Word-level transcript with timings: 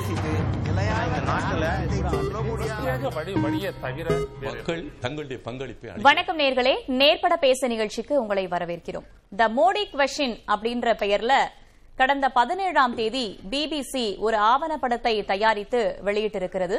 பேசிட்டு 0.00 1.12
வணக்கம் 6.02 6.38
நேர்களே. 6.38 6.74
நேர்பட 6.86 7.36
பேச 7.36 7.66
நிகழ்ச்சிக்கு 7.66 8.20
உங்களை 8.20 8.46
வரவேற்கிறோம். 8.46 9.04
த 9.36 9.48
மோடி 9.48 9.84
கொஸ்டின் 9.92 10.38
அப்படின்ற 10.46 10.94
பெயர்ல 10.94 11.32
கடந்த 11.96 12.28
பதினேழாம் 12.28 12.94
தேதி 12.94 13.40
பிபிசி 13.50 14.18
ஒரு 14.18 14.36
ஆவணப்படத்தை 14.36 15.24
தயாரித்து 15.24 16.00
வெளியிட்டிருக்கிறது. 16.04 16.78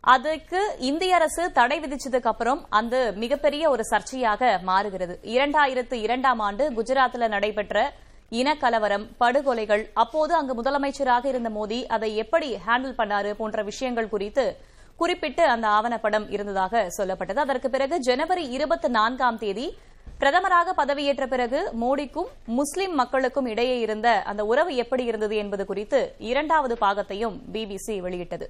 அதுக்கு 0.00 0.76
இந்திய 0.78 1.14
அரசு 1.14 1.52
தடை 1.52 1.80
விதிச்சதுக்கு 1.80 2.22
அப்புறம் 2.22 2.66
அந்த 2.68 3.12
மிகப்பெரிய 3.16 3.70
ஒரு 3.70 3.82
சர்ச்சையாக 3.84 4.62
மாறுகிறது. 4.62 5.20
இரண்டாயிரத்து 5.22 5.92
இரண்டாம் 5.92 6.38
ஆண்டு 6.38 6.72
குஜராத்ல 6.72 7.28
நடைபெற்ற 7.28 7.92
இனக்கலவரம் 8.38 9.06
படுகொலைகள் 9.22 9.82
அப்போது 10.02 10.32
அங்கு 10.38 10.54
முதலமைச்சராக 10.58 11.24
இருந்த 11.32 11.50
மோடி 11.56 11.78
அதை 11.94 12.10
எப்படி 12.22 12.48
ஹேண்டில் 12.66 12.98
பண்ணாரு 13.00 13.30
போன்ற 13.40 13.62
விஷயங்கள் 13.70 14.12
குறித்து 14.14 14.44
குறிப்பிட்டு 15.00 15.42
அந்த 15.54 15.66
ஆவணப்படம் 15.76 16.26
இருந்ததாக 16.34 16.82
சொல்லப்பட்டது. 16.98 17.40
அதற்கு 17.44 17.68
பிறகு 17.70 17.96
ஜனவரி 18.08 18.44
இருபத்தி 18.56 18.88
நான்காம் 18.98 19.38
தேதி 19.42 19.66
பிரதமராக 20.20 20.72
பதவியேற்ற 20.80 21.24
பிறகு 21.26 21.60
மோடிக்கும் 21.82 22.28
முஸ்லிம் 22.58 22.94
மக்களுக்கும் 23.00 23.48
இடையே 23.52 23.76
இருந்த 23.80 24.08
அந்த 24.32 24.42
உறவு 24.50 24.72
எப்படி 24.82 25.04
இருந்தது 25.04 25.36
என்பது 25.42 25.64
குறித்து 25.70 26.00
இரண்டாவது 26.30 26.74
பாகத்தையும் 26.84 27.36
பிபிசி 27.54 27.96
வெளியிட்டது. 28.00 28.48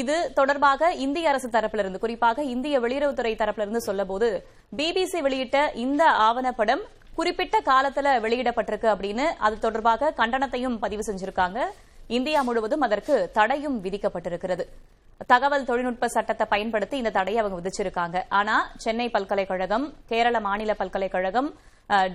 இது 0.00 0.16
தொடர்பாக 0.38 0.90
இந்திய 1.04 1.28
அரசு 1.28 1.48
தரப்பிலிருந்து 1.48 2.02
குறிப்பாக 2.04 2.42
இந்திய 2.54 2.74
வெளியுறவுத்துறை 2.80 3.34
தரப்பிலிருந்து 3.42 3.82
சொல்லபோது 3.88 4.28
பிபிசி 4.76 5.20
வெளியிட்ட 5.26 5.58
இந்த 5.84 6.04
ஆவணப்படம் 6.28 6.82
குறிப்பிட்ட 7.14 7.60
காலத்துல 7.60 8.08
வெளியிடப்பட்டிருக்கு 8.24 8.88
அப்படின்னு 8.92 9.24
அது 9.38 9.58
தொடர்பாக 9.58 10.12
கண்டனத்தையும் 10.16 10.78
பதிவு 10.78 11.02
செஞ்சிருக்காங்க. 11.06 11.58
இந்தியா 12.06 12.42
முழுவதும் 12.42 12.80
அதற்கு 12.80 13.30
தடையும் 13.32 13.84
விதிக்கப்பட்டிருக்கிறது. 13.84 14.64
தகவல் 15.26 15.64
தொழில்நுட்ப 15.64 16.08
சட்டத்தை 16.08 16.46
பயன்படுத்தி 16.50 16.96
இந்த 16.96 17.10
தடையை 17.10 17.42
அவங்க 17.42 17.56
விதிச்சிருக்காங்க. 17.60 18.22
ஆனா 18.28 18.70
சென்னை 18.76 19.08
பல்கலைக்கழகம் 19.08 19.92
கேரள 20.06 20.40
மாநில 20.40 20.74
பல்கலைக்கழகம் 20.74 21.54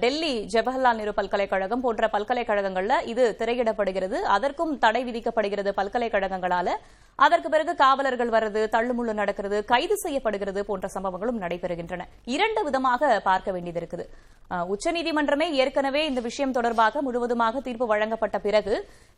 டெல்லி 0.02 0.34
ஜவஹர்லால் 0.54 1.00
நேரு 1.00 1.14
பல்கலைக்கழகம் 1.18 1.82
போன்ற 1.86 2.08
பல்கலைக்கழகங்கள்ல 2.14 2.98
இது 3.12 3.24
திரையிடப்படுகிறது. 3.40 4.18
அதற்கும் 4.36 4.74
தடை 4.84 5.02
விதிக்கப்படுகிறது 5.08 5.72
பல்கலைக்கழகங்களால. 5.80 6.68
அதற்கு 7.26 7.50
பிறகு 7.54 7.74
காவலர்கள் 7.82 8.32
வர்றது 8.36 8.62
தள்ளுமுள்ளு 8.76 9.14
நடக்கிறது 9.20 9.58
கைது 9.72 9.96
செய்யப்படுகிறது 10.04 10.62
போன்ற 10.70 10.88
சம்பவங்களும் 10.96 11.42
நடைபெறுகின்றன. 11.44 12.06
இரண்டு 12.36 12.62
விதமாக 12.68 13.20
பார்க்க 13.28 13.56
வேண்டியது 13.56 13.82
இருக்குது 13.82 14.06
உச்சநீதிமன்றமே 14.72 15.48
ஏற்கனவே 15.62 16.02
இந்த 16.10 16.22
விஷயம் 16.28 16.56
தொடர்பாக 16.58 17.02
முழுவதுமாக 17.06 17.62
தீர்ப்பு 17.68 17.86
வழங்கப்பட்ட 17.92 18.38
பிறகு 18.46 18.76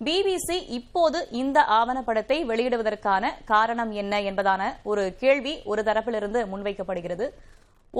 பிபிசி 0.07 0.57
இப்போது 0.77 1.21
இந்த 1.41 1.59
ஆவணப்படத்தை 1.79 2.37
வெளியிடுவதற்கான 2.51 3.31
காரணம் 3.53 3.91
என்ன 4.03 4.21
என்பதான 4.29 4.71
ஒரு 4.91 5.05
கேள்வி 5.23 5.55
ஒரு 5.71 5.83
தரப்பிலிருந்து 5.89 6.41
முன்வைக்கப்படுகிறது. 6.53 7.27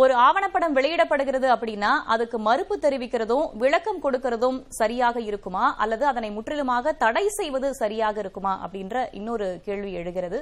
ஒரு 0.01 0.13
ஆவணப்படம் 0.23 0.75
வெளியிடப்படுகிறது 0.77 1.47
அப்படின்னா 1.53 1.91
அதுக்கு 2.13 2.37
மறுப்பு 2.47 2.75
தெரிவிக்கிறதும் 2.81 3.45
விளக்கம் 3.61 4.01
கொடுக்கிறதும் 4.03 4.57
சரியாக 4.79 5.17
இருக்குமா? 5.29 5.63
அல்லது 5.83 6.03
அதனை 6.05 6.29
முற்றிலுமாக 6.31 6.93
தடை 7.03 7.23
செய்வது 7.37 7.69
சரியாக 7.81 8.19
இருக்குமா? 8.23 8.53
அப்படின்ற 8.65 9.05
இன்னொரு 9.19 9.47
கேள்வி 9.67 9.91
எழுகிறது. 9.99 10.39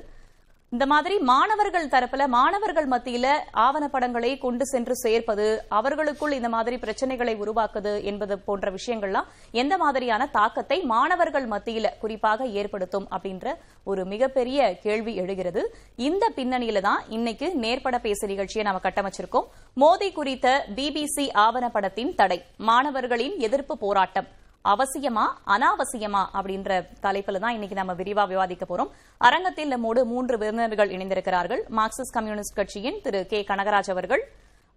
இந்த 0.76 0.86
மாதிரி 0.92 1.16
மாணவர்கள் 1.30 1.92
தரப்புல 1.92 2.24
மாணவர்கள் 2.36 2.88
மத்தியில 2.94 3.28
ஆவணப்படங்களை 3.66 4.32
கொண்டு 4.38 4.66
சென்று 4.72 4.96
சேர்ப்பது 5.02 5.46
அவர்களுக்குள் 5.78 6.36
இந்த 6.38 6.50
மாதிரி 6.56 6.76
பிரச்சனைகளை 6.84 7.34
உருவாக்குது 7.44 7.94
என்பது 8.12 8.36
போன்ற 8.48 8.74
விஷயங்கள்லாம் 8.78 9.30
எந்த 9.62 9.76
மாதிரியான 9.84 10.28
தாக்கத்தை 10.38 10.78
மாணவர்கள் 10.94 11.48
மத்தியில 11.54 11.94
குறிப்பாக 12.04 12.48
ஏற்படுத்தும் 12.62 13.08
அப்படின்ற 13.16 13.56
ஒரு 13.92 14.04
மிகப்பெரிய 14.14 14.60
கேள்வி 14.86 15.14
எழுகிறது. 15.24 15.64
இந்த 16.08 16.34
பின்னணியில 16.40 16.82
தான் 16.90 17.04
இன்னைக்கு 17.18 17.50
நேர்பட 17.66 18.00
பேச 18.08 18.28
நிகழ்ச்சியை 18.34 18.66
நாம 18.68 18.82
கட்டமைச்சிருக்கோம். 18.88 19.50
மோடி 19.84 20.10
குறித்த 20.20 20.66
பிபிசி 20.80 21.28
ஆவணப்படத்தின் 21.46 22.16
தடை 22.22 22.40
மாணவர்களின் 22.72 23.38
எதிர்ப்பு 23.48 23.78
போராட்டம். 23.86 24.30
அவசியமா 24.74 25.26
அனாவசியமா 25.48 26.22
அப்படின்ற 26.34 26.72
தலைப்புல 27.02 27.40
தான் 27.40 27.56
இன்னைக்கு 27.58 27.76
நம்ம 27.76 27.94
விரிவா 27.94 28.28
விவாதிக்க 28.28 28.66
போறோம். 28.70 28.92
அரங்கத்தில் 29.18 29.68
நம்மோடு 29.68 30.06
மூன்று 30.06 30.38
விருந்தினர்கள் 30.38 30.90
இணைந்திருக்கிறார்கள். 30.90 31.62
மார்க்சிஸ்ட் 31.76 32.16
கம்யூனிஸ்ட் 32.18 32.56
கட்சியின் 32.56 33.02
திரு 33.02 33.26
கே. 33.26 33.46
கனகராஜ் 33.48 33.90
அவர்கள் 33.90 34.24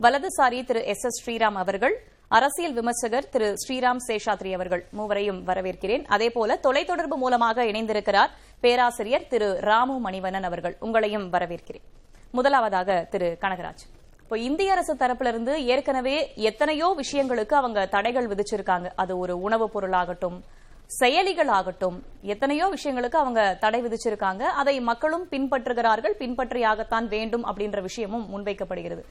வலதுசாரி 0.03 0.65
திரு 0.65 0.85
எஸ். 0.85 1.05
எஸ். 1.05 1.19
ஸ்ரீராம் 1.21 1.59
அவர்கள் 1.65 1.97
அரசியல் 2.29 2.73
விமர்சகர் 2.73 3.29
திரு 3.29 3.55
ஸ்ரீராம் 3.63 4.03
சேஷாத்ரி 4.09 4.51
அவர்கள் 4.53 4.87
மூவரையும் 4.91 5.47
வரவேற்கிறேன். 5.47 6.05
அதேபோல 6.05 6.59
தொலைத்தொடர்பு 6.63 7.17
மூலமாக 7.25 7.65
இணைந்திருக்கிறார் 7.65 8.29
பேராசிரியர் 8.61 9.27
திரு 9.27 9.59
ராமு 9.61 10.11
மணிவண்ணன் 10.11 10.49
அவர்கள். 10.51 10.77
உங்களையும் 10.81 11.29
வரவேற்கிறேன். 11.33 11.87
முதலாவதாக 12.31 13.07
திரு 13.11 13.39
கனகராஜ். 13.41 13.85
இப்போ 14.29 14.39
இந்திய 14.47 14.73
அரசு 14.73 14.93
தரப்புல 15.01 15.31
இருந்து 15.33 15.53
ஏற்கனவே 15.75 16.15
எத்தனையோ 16.49 16.89
விஷயங்களுக்கு 16.99 17.55
அவங்க 17.59 17.81
தடைகள் 17.95 18.27
விதிச்சிருக்காங்க. 18.33 18.89
அது 19.03 19.13
ஒரு 19.19 19.35
உணவுப் 19.47 19.73
பொருளாகட்டும் 19.75 20.37
செயலிகள் 20.99 21.51
ஆகட்டும் 21.59 21.97
எத்தனையோ 22.33 22.67
விஷயங்களுக்கு 22.75 23.19
அவங்க 23.21 23.43
தடை 23.63 23.81
விதிச்சிருக்காங்க. 23.85 24.43
அதை 24.63 24.75
மக்களும் 24.91 25.25
பின்பற்றுகிறார்கள் 25.33 26.17
பின்பற்றியாகத்தான் 26.21 27.09
வேண்டும் 27.15 27.47
அப்படின்ற 27.51 27.81
விஷயமும் 27.89 28.27
முன்வைக்கப்படுகிறது. 28.35 29.03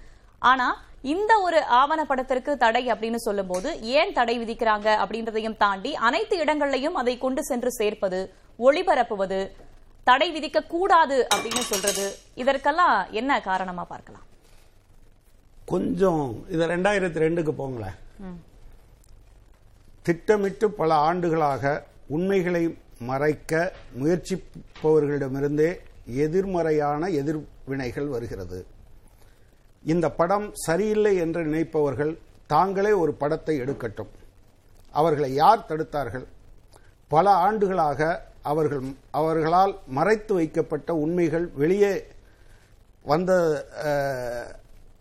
ஆனா 0.52 0.68
இந்த 1.16 1.40
ஒரு 1.48 1.62
ஆவணப்படத்திற்கு 1.80 2.54
தடை 2.66 2.84
அப்படின்னு 2.92 3.22
சொல்லும்போது 3.28 3.72
ஏன் 3.98 4.16
தடை 4.20 4.38
விதிக்கிறாங்க 4.44 4.88
அப்படின்றதையும் 5.06 5.60
தாண்டி 5.66 5.94
அனைத்து 6.10 6.38
இடங்கள்லையும் 6.46 7.02
அதை 7.04 7.18
கொண்டு 7.26 7.44
சென்று 7.52 7.74
சேர்ப்பது 7.80 8.22
ஒளிபரப்புவது 8.68 9.42
தடை 10.04 10.32
விதிக்க 10.38 10.68
கூடாது 10.76 11.20
அப்படின்னு 11.36 11.66
சொல்றது 11.74 12.08
இதற்கெல்லாம் 12.36 12.98
என்ன 13.12 13.42
காரணமா 13.52 13.86
பார்க்கலாம். 13.96 14.26
கொஞ்சம் 15.72 16.24
இது 16.54 16.64
ரெண்டாயிரத்தி 16.74 17.20
ரெண்டுக்கு 17.24 17.54
போங்களேன். 17.62 17.98
திட்டமிட்டு 20.08 20.68
பல 20.80 20.90
ஆண்டுகளாக 21.08 21.64
உண்மைகளை 22.16 22.64
மறைக்க 23.10 23.52
முயற்சிப்பவர்களிடமிருந்தே 24.02 25.70
எதிர்மறையான 26.26 27.10
எதிர்வினைகள் 27.22 28.08
வருகிறது. 28.14 28.60
இந்த 29.84 30.06
படம் 30.20 30.48
சரியில்லை 30.68 31.14
என்று 31.24 31.42
நினைப்பவர்கள் 31.50 32.14
தாங்களே 32.54 32.92
ஒரு 33.04 33.14
படத்தை 33.14 33.56
எடுக்கட்டும். 33.64 34.12
அவர்களை 35.00 35.30
யார் 35.34 35.68
தடுத்தார்கள்? 35.70 36.26
பல 37.08 37.26
ஆண்டுகளாக 37.48 38.02
அவர்கள் 38.52 38.84
அவர்களால் 39.20 39.74
மறைத்து 39.98 40.34
வைக்கப்பட்ட 40.34 40.90
உண்மைகள் 41.04 41.48
வெளியே 41.62 41.94
வந்த 43.12 43.32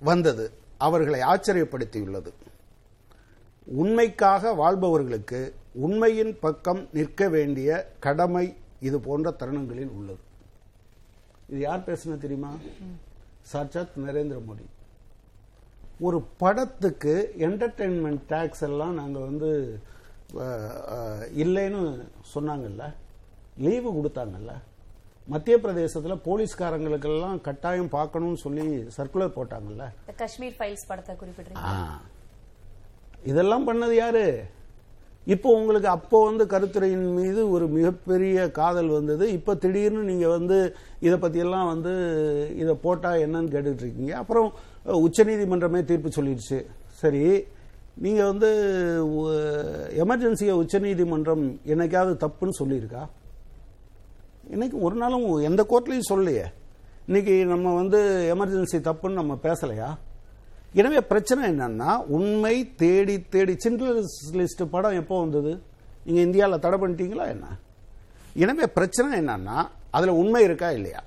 வந்தது. 0.08 0.44
அவர்களை 0.84 1.20
ஆச்சரியப்படுத்தியுள்ளது. 1.32 2.30
உண்மைக்காக 3.82 4.52
வாழ்பவர்களுக்கு 4.52 5.40
உண்மையின் 5.84 6.34
பக்கம் 6.44 6.82
நிற்க 6.92 7.28
வேண்டிய 7.28 7.70
கடமை 8.06 8.46
இது 8.80 8.98
போன்ற 9.00 9.30
தருணங்களில் 9.30 9.92
உள்ளது. 9.98 10.22
இது 11.48 11.60
யார் 11.60 11.86
பேசுன 11.86 12.18
தெரியுமா? 12.18 12.52
சாட்சாத் 13.52 13.98
நரேந்திர 14.04 14.38
மோடி. 14.48 14.66
ஒரு 16.06 16.18
படத்துக்கு 16.42 17.14
என்டர்டெயின்மெண்ட் 17.38 18.24
டேக்ஸ் 18.28 18.64
எல்லாம் 18.68 18.94
நாங்கள் 19.00 19.26
வந்து 19.30 19.50
இல்லைன்னு 21.42 21.82
சொன்னாங்கல்ல? 22.34 22.86
லீவு 23.58 23.90
கொடுத்தாங்கல்ல? 23.92 24.54
மத்திய 25.26 25.54
பிரதேசத்தில் 25.58 26.22
போலீஸ்காரங்களுக்கெல்லாம் 26.26 27.38
கட்டாயம் 27.46 27.94
பார்க்கணும்னு 27.94 28.38
சொல்லி 28.42 28.64
சர்க்குலர் 28.96 29.36
போட்டாங்கல்ல? 29.36 29.84
காஷ்மீர் 30.20 30.54
ஃபைல்ஸ் 30.58 30.86
படத்தை 30.88 31.14
குறிப்பிடுறீங்க 31.22 31.64
ஆ. 31.70 31.72
இதெல்லாம் 33.24 33.66
பண்ணது 33.68 33.94
யாரு? 33.94 34.26
இப்போ 35.26 35.48
உங்களுக்கு 35.58 35.88
அப்போ 35.88 36.18
வந்து 36.24 36.44
கருத்துரையின் 36.46 37.08
மீது 37.16 37.40
ஒரு 37.50 37.66
மிகப்பெரிய 37.68 38.36
காதல் 38.58 38.90
வந்தது. 38.90 39.24
இப்போ 39.32 39.52
திடீர்னு 39.54 40.02
நீங்க 40.04 40.26
வந்து 40.28 40.58
இதை 41.00 41.16
பத்தியெல்லாம் 41.18 41.70
வந்து 41.72 41.94
இதை 42.56 42.74
போட்டா 42.84 43.10
என்னன்னு 43.24 43.52
கேட்டுட்டு 43.54 43.84
இருக்கீங்க 43.84 44.14
அப்புறம் 44.16 44.48
உச்சநீதிமன்றமே 45.02 45.80
தீர்ப்பு 45.84 46.10
சொல்லிடுச்சு. 46.18 46.58
சரி 47.02 47.24
நீங்க 47.98 48.22
வந்து 48.24 48.48
எமர்ஜென்சியை 50.02 50.54
உச்சநீதிமன்றம் 50.62 51.44
என்னைக்காவது 51.66 52.16
தப்புன்னு 52.24 52.60
சொல்லியிருக்கா? 52.60 53.02
இன்னைக்கு 54.54 54.76
ஒரு 54.86 54.96
நாளும் 55.02 55.24
எந்த 55.48 55.62
கோர்ட்லையும் 55.70 56.08
சொல்லலையே. 56.08 56.44
இன்னைக்கு 57.06 57.34
நம்ம 57.52 57.72
வந்து 57.74 57.98
எமர்ஜென்சி 58.34 58.78
தப்புன்னு 58.88 59.20
நம்ம 59.20 59.34
பேசலையா? 59.46 59.88
எனவே 60.80 61.00
பிரச்சனை 61.10 61.42
என்னன்னா 61.50 61.90
உண்மை 62.16 62.54
தேடி 62.82 63.16
தேடி 63.34 63.54
சிண்ட்லர்ஸ் 63.64 64.16
லிஸ்ட் 64.38 64.62
படம் 64.74 64.98
எப்போ 65.00 65.16
வந்தது? 65.20 65.52
நீங்க 66.04 66.20
இந்தியாவில் 66.20 66.62
தடை 66.64 66.78
பண்ணிட்டீங்களா 66.82 67.26
என்ன? 67.34 67.46
எனவே 68.44 68.66
பிரச்சனை 68.66 69.08
என்னன்னா 69.20 69.56
அதுல 69.90 70.14
உண்மை 70.22 70.42
இருக்கா 70.42 70.70
இல்லையா? 70.70 71.02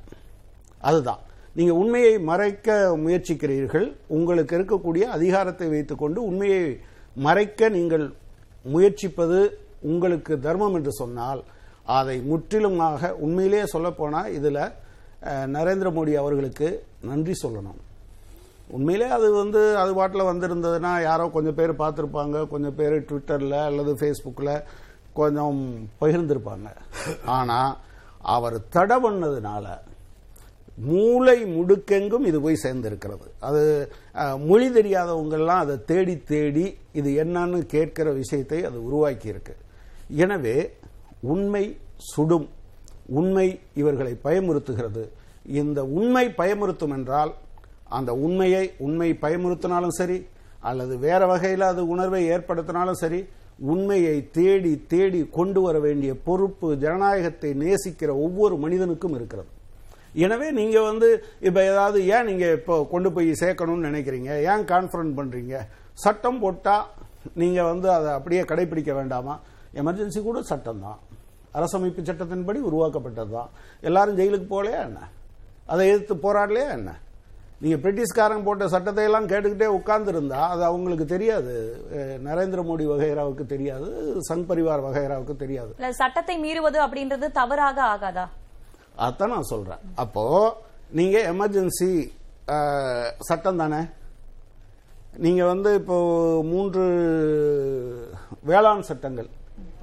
அதுதான். 0.90 1.22
நீங்க 1.58 1.74
உண்மையை 1.82 2.14
மறைக்க 2.30 2.76
முயற்சிக்கிறீர்கள். 3.06 3.88
உங்களுக்கு 4.18 4.58
இருக்கக்கூடிய 4.58 5.04
அதிகாரத்தை 5.18 5.70
வைத்துக்கொண்டு 5.70 6.20
உண்மையை 6.24 6.64
மறைக்க 7.28 7.70
நீங்கள் 7.70 8.06
முயற்சிப்பது 8.74 9.40
உங்களுக்கு 9.92 10.34
தர்மம் 10.40 10.76
என்று 10.80 10.92
சொன்னால் 11.02 11.42
அதை 11.98 12.16
முற்றிலுமாக 12.30 13.12
உண்மையிலேயே 13.26 13.66
சொல்லப்போனால் 13.74 14.32
இதில் 14.38 14.64
நரேந்திர 15.56 15.88
மோடி 15.96 16.12
அவர்களுக்கு 16.22 16.68
நன்றி 17.10 17.34
சொல்லணும். 17.44 17.80
உண்மையிலே 18.76 19.08
அது 19.18 19.28
வந்து 19.42 19.62
அது 19.82 19.92
பாட்டில் 20.00 20.30
வந்திருந்ததுன்னா 20.30 20.92
யாரோ 21.10 21.26
கொஞ்சம் 21.36 21.58
பேர் 21.60 21.82
பார்த்துருப்பாங்க 21.84 22.40
கொஞ்சம் 22.54 22.78
பேர் 22.80 22.96
ட்விட்டரில் 23.10 23.60
அல்லது 23.68 23.94
ஃபேஸ்புக்கில் 24.00 24.54
கொஞ்சம் 25.20 25.62
பகிர்ந்திருப்பாங்க. 26.02 26.68
ஆனால் 27.38 27.72
அவர் 28.36 28.58
தடை 28.76 28.98
பண்ணதுனால 29.06 29.66
மூளை 30.90 31.38
முடுக்கெங்கும் 31.56 32.28
இது 32.30 32.38
போய் 32.44 32.64
சேர்ந்திருக்கிறது. 32.66 33.28
அது 33.48 33.64
மொழி 34.50 34.68
தெரியாதவங்கெல்லாம் 34.78 35.64
அதை 35.64 35.76
தேடி 35.92 36.16
தேடி 36.34 36.66
இது 37.00 37.10
என்னன்னு 37.24 37.60
கேட்கிற 37.74 38.12
விஷயத்தை 38.22 38.60
அது 38.70 38.78
உருவாக்கியிருக்கு. 38.90 39.56
எனவே 40.26 40.58
உண்மை 41.22 41.64
சுடும். 42.14 42.48
உண்மை 43.20 43.48
இவர்களை 43.82 44.14
பயமுறுத்துகிறது. 44.24 45.04
இந்த 45.62 45.80
உண்மை 46.00 46.26
பயமுறுத்தும் 46.40 46.94
என்றால் 46.98 47.32
அந்த 47.98 48.12
உண்மையை 48.14 48.64
உண்மை 48.86 49.10
பயமுறுத்தினாலும் 49.22 49.98
சரி 50.00 50.18
அல்லது 50.70 50.94
வேற 50.98 51.22
வகையில் 51.26 51.66
அது 51.72 51.82
உணர்வை 51.88 52.22
ஏற்படுத்தினாலும் 52.34 53.00
சரி 53.02 53.20
உண்மையை 53.72 54.30
தேடி 54.38 54.86
தேடி 54.88 55.22
கொண்டு 55.38 55.62
வர 55.62 55.80
வேண்டிய 55.80 56.12
பொறுப்பு 56.28 56.68
ஜனநாயகத்தை 56.84 57.50
நேசிக்கிற 57.64 58.10
ஒவ்வொரு 58.26 58.56
மனிதனுக்கும் 58.58 59.16
இருக்கிறது. 59.16 59.50
எனவே 60.26 60.48
நீங்க 60.52 60.78
வந்து 60.82 61.08
இப்ப 61.48 61.58
ஏதாவது 61.72 62.00
ஏன் 62.06 62.28
நீங்க 62.30 62.46
இப்போ 62.60 62.76
கொண்டு 62.94 63.12
போய் 63.12 63.32
சேர்க்கணும்னு 63.42 63.90
நினைக்கிறீங்க? 63.90 64.32
ஏன் 64.52 64.64
கான்ஃபரன்ஸ் 64.74 65.18
பண்றீங்க? 65.20 65.58
சட்டம் 65.94 66.40
போட்டா 66.40 66.78
நீங்க 67.42 67.64
வந்து 67.64 67.92
அதை 67.98 68.12
அப்படியே 68.12 68.42
கடைபிடிக்க 68.42 68.94
வேண்டாமா? 68.94 69.36
எமர்ஜென்சி 69.82 70.22
கூட 70.22 70.42
சட்டம் 70.42 70.84
தான் 70.86 71.00
அரசமைப்பு 71.58 72.02
சட்டத்தின்படி 72.10 72.60
உருவாக்கப்பட்டது 72.70 73.32
தான் 73.38 73.52
எல்லாரும் 73.90 74.18
ஜெயிலுக்கு 74.20 74.48
போகலையா 74.56 74.82
என்ன? 74.90 75.00
அதை 75.72 75.84
எதிர்த்து 75.92 76.16
போராடலையா 76.26 76.70
என்ன? 76.80 76.92
நீங்க 77.64 77.78
பிரிட்டிஷ்காரங்க 77.84 78.44
போட்ட 78.48 78.66
சட்டத்தை 78.74 79.04
எல்லாம் 79.08 79.30
கேட்டுக்கிட்டே 79.32 79.68
உட்கார்ந்து 79.78 80.12
இருந்தா 80.14 80.42
அது 80.52 80.64
அவங்களுக்கு 80.68 81.06
தெரியாது. 81.14 81.56
நரேந்திர 82.28 82.62
மோடி 82.68 82.86
வகைராவுக்கு 82.92 83.46
தெரியாது. 83.54 83.90
சங் 84.28 84.46
பரிவார் 84.50 84.86
வகைராவுக்கு 84.86 85.36
தெரியாது. 85.44 85.72
சட்டத்தை 86.02 86.36
மீறுவது 86.46 86.80
அப்படின்றது 86.86 87.28
தவறாக 87.40 87.82
ஆகாதா? 87.94 88.26
அதான் 89.08 89.34
நான் 89.36 89.52
சொல்றேன். 89.54 89.82
அப்போ 90.04 90.24
நீங்க 91.00 91.18
எமர்ஜென்சி 91.34 91.90
சட்டம் 93.30 93.62
தானே? 93.64 93.82
நீங்க 95.26 95.42
வந்து 95.52 95.70
இப்போ 95.80 95.98
மூன்று 96.52 96.84
வேளாண் 98.50 98.88
சட்டங்கள். 98.90 99.30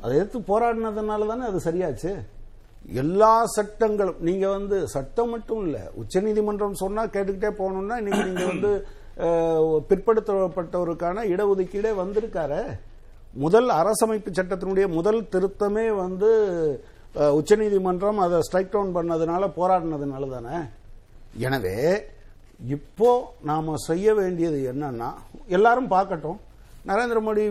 அதை 0.06 0.14
எடுத்து 0.23 0.38
போராடினதுனால 0.50 1.26
தானே 1.32 1.44
அது 1.50 1.61
சரியாச்சு? 1.69 2.12
எல்லா 3.03 3.31
சட்டங்களும் 3.55 4.19
நீங்க 4.26 4.47
வந்து 4.56 4.76
சட்டம் 4.93 5.32
மட்டும் 5.35 5.62
இல்ல 5.67 5.79
உச்சநீதிமன்றம் 6.00 6.81
சொன்னா 6.82 7.03
கேட்டுக்கிட்டே 7.14 7.50
போகணும்னா 7.61 7.97
இன்னைக்கு 8.00 8.26
நீங்க 8.29 8.44
வந்து 8.53 8.70
பிற்படுத்தப்பட்டவருக்கான 9.91 11.25
இடஒதுக்கீடே 11.32 11.93
வந்திருக்காரு. 12.03 12.61
முதல் 13.44 13.69
அரசமைப்பு 13.79 14.31
சட்டத்தினுடைய 14.38 14.87
முதல் 14.99 15.20
திருத்தமே 15.32 15.87
வந்து 16.05 16.31
உச்சநீதிமன்றம் 17.38 18.19
அதை 18.25 18.38
ஸ்ட்ரைக் 18.47 18.73
டவுன் 18.75 18.94
பண்ணதுனால 18.97 19.44
போராடினதுனால 19.59 20.29
தானே 20.37 20.56
எனவே 21.47 21.76
இப்போ 22.76 23.11
நாம 23.50 23.75
செய்ய 23.88 24.14
வேண்டியது 24.20 24.59
என்னன்னா 24.73 25.09
எல்லாரும் 25.56 25.93
பார்க்கட்டும். 25.94 26.38
நரேந்திர 26.88 27.19
மோடி 27.27 27.44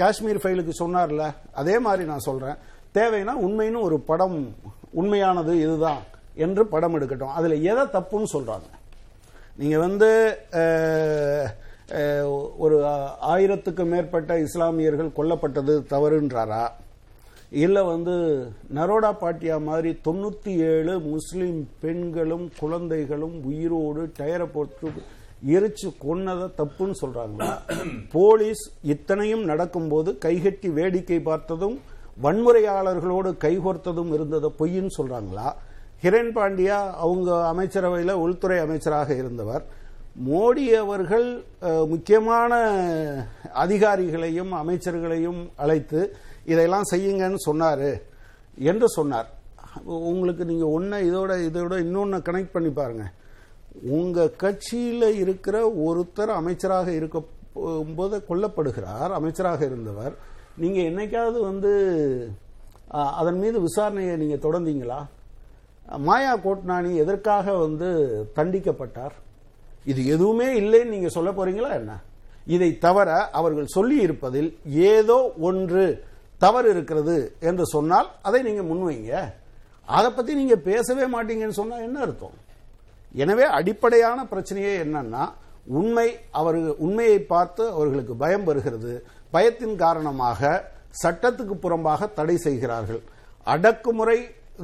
காஷ்மீர் 0.00 0.40
ஃபைலுக்கு 0.42 0.72
சொன்னார்ல 0.82 1.24
அதே 1.60 1.76
மாதிரி 1.86 2.04
நான் 2.10 2.26
சொல்றேன். 2.28 2.56
தேவைன்னா 2.98 3.34
உண்மைன்னு 3.46 3.86
ஒரு 3.88 3.96
படம் 4.10 4.38
உண்மையானது 5.00 5.52
இதுதான் 5.64 6.02
என்று 6.44 6.62
படம் 6.74 6.94
எடுக்கட்டும். 6.96 7.34
அதுல 7.38 7.56
எதை 7.70 7.84
தப்புன்னு 7.96 8.34
சொல்றாங்க. 8.36 8.68
நீங்க 9.60 9.76
வந்து 9.86 10.10
ஒரு 12.64 12.76
ஆயிரத்துக்கு 13.32 13.84
மேற்பட்ட 13.92 14.38
இஸ்லாமியர்கள் 14.46 15.16
கொல்லப்பட்டது 15.16 15.74
தவறுன்றாரா? 15.92 16.62
இல்லை 17.64 17.82
வந்து 17.90 18.14
நரோடா 18.76 19.10
பாட்டியா 19.20 19.56
மாதிரி 19.66 19.90
தொண்ணூற்றி 20.06 20.52
ஏழு 20.70 20.94
முஸ்லீம் 21.12 21.60
பெண்களும் 21.82 22.46
குழந்தைகளும் 22.60 23.36
உயிரோடு 23.50 24.04
டயரை 24.18 24.46
போட்டு 24.54 24.88
எரிச்சு 25.54 25.88
கொன்னதை 26.04 26.46
தப்புன்னு 26.60 26.96
சொல்றாங்களா? 27.02 27.50
போலீஸ் 28.16 28.62
இத்தனையும் 28.94 29.44
நடக்கும்போது 29.50 30.10
கைகட்டி 30.24 30.68
வேடிக்கை 30.78 31.18
பார்த்ததும் 31.30 31.76
வன்முறையாளர்களோடு 32.24 33.30
கைகோர்த்ததும் 33.44 34.12
இருந்ததை 34.16 34.50
பொய்ன்னு 34.58 34.92
சொல்றாங்களா? 34.98 35.48
கிரண் 36.02 36.32
பாண்டியா 36.36 36.78
அவங்க 37.04 37.30
அமைச்சரவையில் 37.52 38.20
உள்துறை 38.24 38.58
அமைச்சராக 38.64 39.10
இருந்தவர். 39.22 39.64
மோடி 40.26 40.64
அவர்கள் 40.80 41.28
முக்கியமான 41.92 42.52
அதிகாரிகளையும் 43.62 44.52
அமைச்சர்களையும் 44.62 45.40
அழைத்து 45.64 46.00
இதையெல்லாம் 46.50 46.90
செய்யுங்கன்னு 46.92 47.40
சொன்னாரு 47.48 47.90
என்று 48.70 48.88
சொன்னார். 48.98 49.28
உங்களுக்கு 50.10 50.44
நீங்க 50.50 50.66
ஒன்ன 50.76 51.00
இதோட 51.08 51.32
இதோட 51.48 51.74
இன்னொன்னு 51.84 52.18
கனெக்ட் 52.28 52.54
பண்ணி 52.56 52.70
பாருங்க. 52.80 53.04
உங்க 53.82 54.30
கட்சியில 54.42 55.04
இருக்கிற 55.14 55.56
ஒருத்தர் 55.86 56.32
அமைச்சராக 56.40 56.92
இருக்க 56.92 57.22
போது 57.96 58.24
கொல்லப்படுகிறார் 58.28 59.12
அமைச்சராக 59.12 59.64
இருந்தவர். 59.64 60.14
நீங்க 60.56 60.80
என்னைக்காவது 60.80 61.38
வந்து 61.40 61.72
அதன் 62.90 63.38
மீது 63.38 63.58
விசாரணையை 63.60 64.16
நீங்க 64.16 64.36
தொடர்ந்தீங்களா? 64.48 64.98
மாயா 65.98 66.36
கோட்னானி 66.36 66.96
எதற்காக 66.96 67.56
வந்து 67.56 67.88
தண்டிக்கப்பட்டார்? 68.36 69.14
இது 69.84 70.06
எதுவுமே 70.06 70.60
இல்லைன்னு 70.60 70.94
நீங்க 70.94 71.08
சொல்ல 71.08 71.30
போறீங்களா 71.30 71.70
என்ன? 71.80 72.00
இதை 72.46 72.78
தவிர 72.78 73.28
அவர்கள் 73.30 73.66
சொல்லி 73.66 73.96
இருப்பதில் 74.00 74.58
ஏதோ 74.66 75.32
ஒன்று 75.38 76.04
தவறு 76.38 76.70
இருக்கிறது 76.70 77.36
என்று 77.40 77.66
சொன்னால் 77.66 78.08
அதை 78.22 78.42
நீங்க 78.42 78.62
முன்வைங்க. 78.62 79.32
அதை 79.86 80.10
பத்தி 80.10 80.34
நீங்க 80.34 80.56
பேசவே 80.56 81.06
மாட்டீங்கன்னு 81.16 81.60
சொன்னா 81.60 81.76
என்ன 81.76 82.00
அர்த்தம்? 82.00 82.36
எனவே 83.22 83.46
அடிப்படையான 83.58 84.18
பிரச்சனையே 84.32 84.72
என்னன்னா 84.84 85.24
உண்மை 85.80 86.06
அவர்கள் 86.38 86.78
உண்மையை 86.86 87.18
பார்த்து 87.32 87.62
அவர்களுக்கு 87.76 88.14
பயம் 88.22 88.46
வருகிறது. 88.48 88.92
பயத்தின் 89.34 89.76
காரணமாக 89.84 90.40
சட்டத்துக்கு 91.02 91.54
புறம்பாக 91.64 92.08
தடை 92.18 92.36
செய்கிறார்கள். 92.46 93.02
அடக்குமுறை 93.54 94.18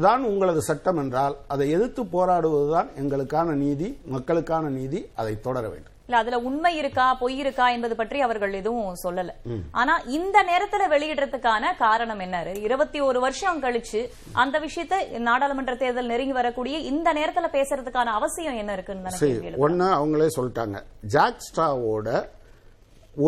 தான் 0.07 0.23
உங்களது 0.31 0.61
சட்டம் 0.69 0.99
என்றால் 1.03 1.37
அதை 1.53 1.65
எதிர்த்து 1.77 2.03
போராடுவதுதான் 2.17 2.91
எங்களுக்கான 3.03 3.55
நீதி 3.63 3.89
மக்களுக்கான 4.15 4.65
நீதி 4.79 5.01
அதை 5.21 5.35
தொடர 5.47 5.65
வேண்டும். 5.73 5.90
இல்ல 6.11 6.21
அதுல 6.23 6.39
உண்மை 6.49 6.71
இருக்கா 6.81 7.05
பொய் 7.21 7.37
இருக்கா 7.43 7.67
என்பது 7.75 7.95
பற்றி 7.99 8.19
அவர்கள் 8.27 8.55
எதுவும் 8.61 8.97
சொல்லல. 9.03 9.33
ஆனா 9.81 9.95
இந்த 10.17 10.39
நேரத்துல 10.49 10.83
வெளியிடுறதுக்கான 10.95 11.65
காரணம் 11.83 12.23
என்ன? 12.25 12.39
இருபத்தி 12.69 12.99
ஒரு 13.09 13.19
வருஷம் 13.25 13.61
கழிச்சு 13.65 14.01
அந்த 14.43 14.57
விஷயத்தை 14.67 14.99
நாடாளுமன்ற 15.29 15.75
தேர்தல் 15.83 16.11
நெருங்கி 16.13 16.35
வரக்கூடிய 16.41 16.79
இந்த 16.91 17.09
நேரத்துல 17.19 17.49
பேசுறதுக்கான 17.57 18.15
அவசியம் 18.19 18.59
என்ன 18.63 18.73
இருக்குன்னு. 18.79 19.55
ஒன்னு 19.67 19.87
அவங்களே 20.01 20.29
சொல்லிட்டாங்க. 20.39 20.79
ஜாக் 21.15 21.47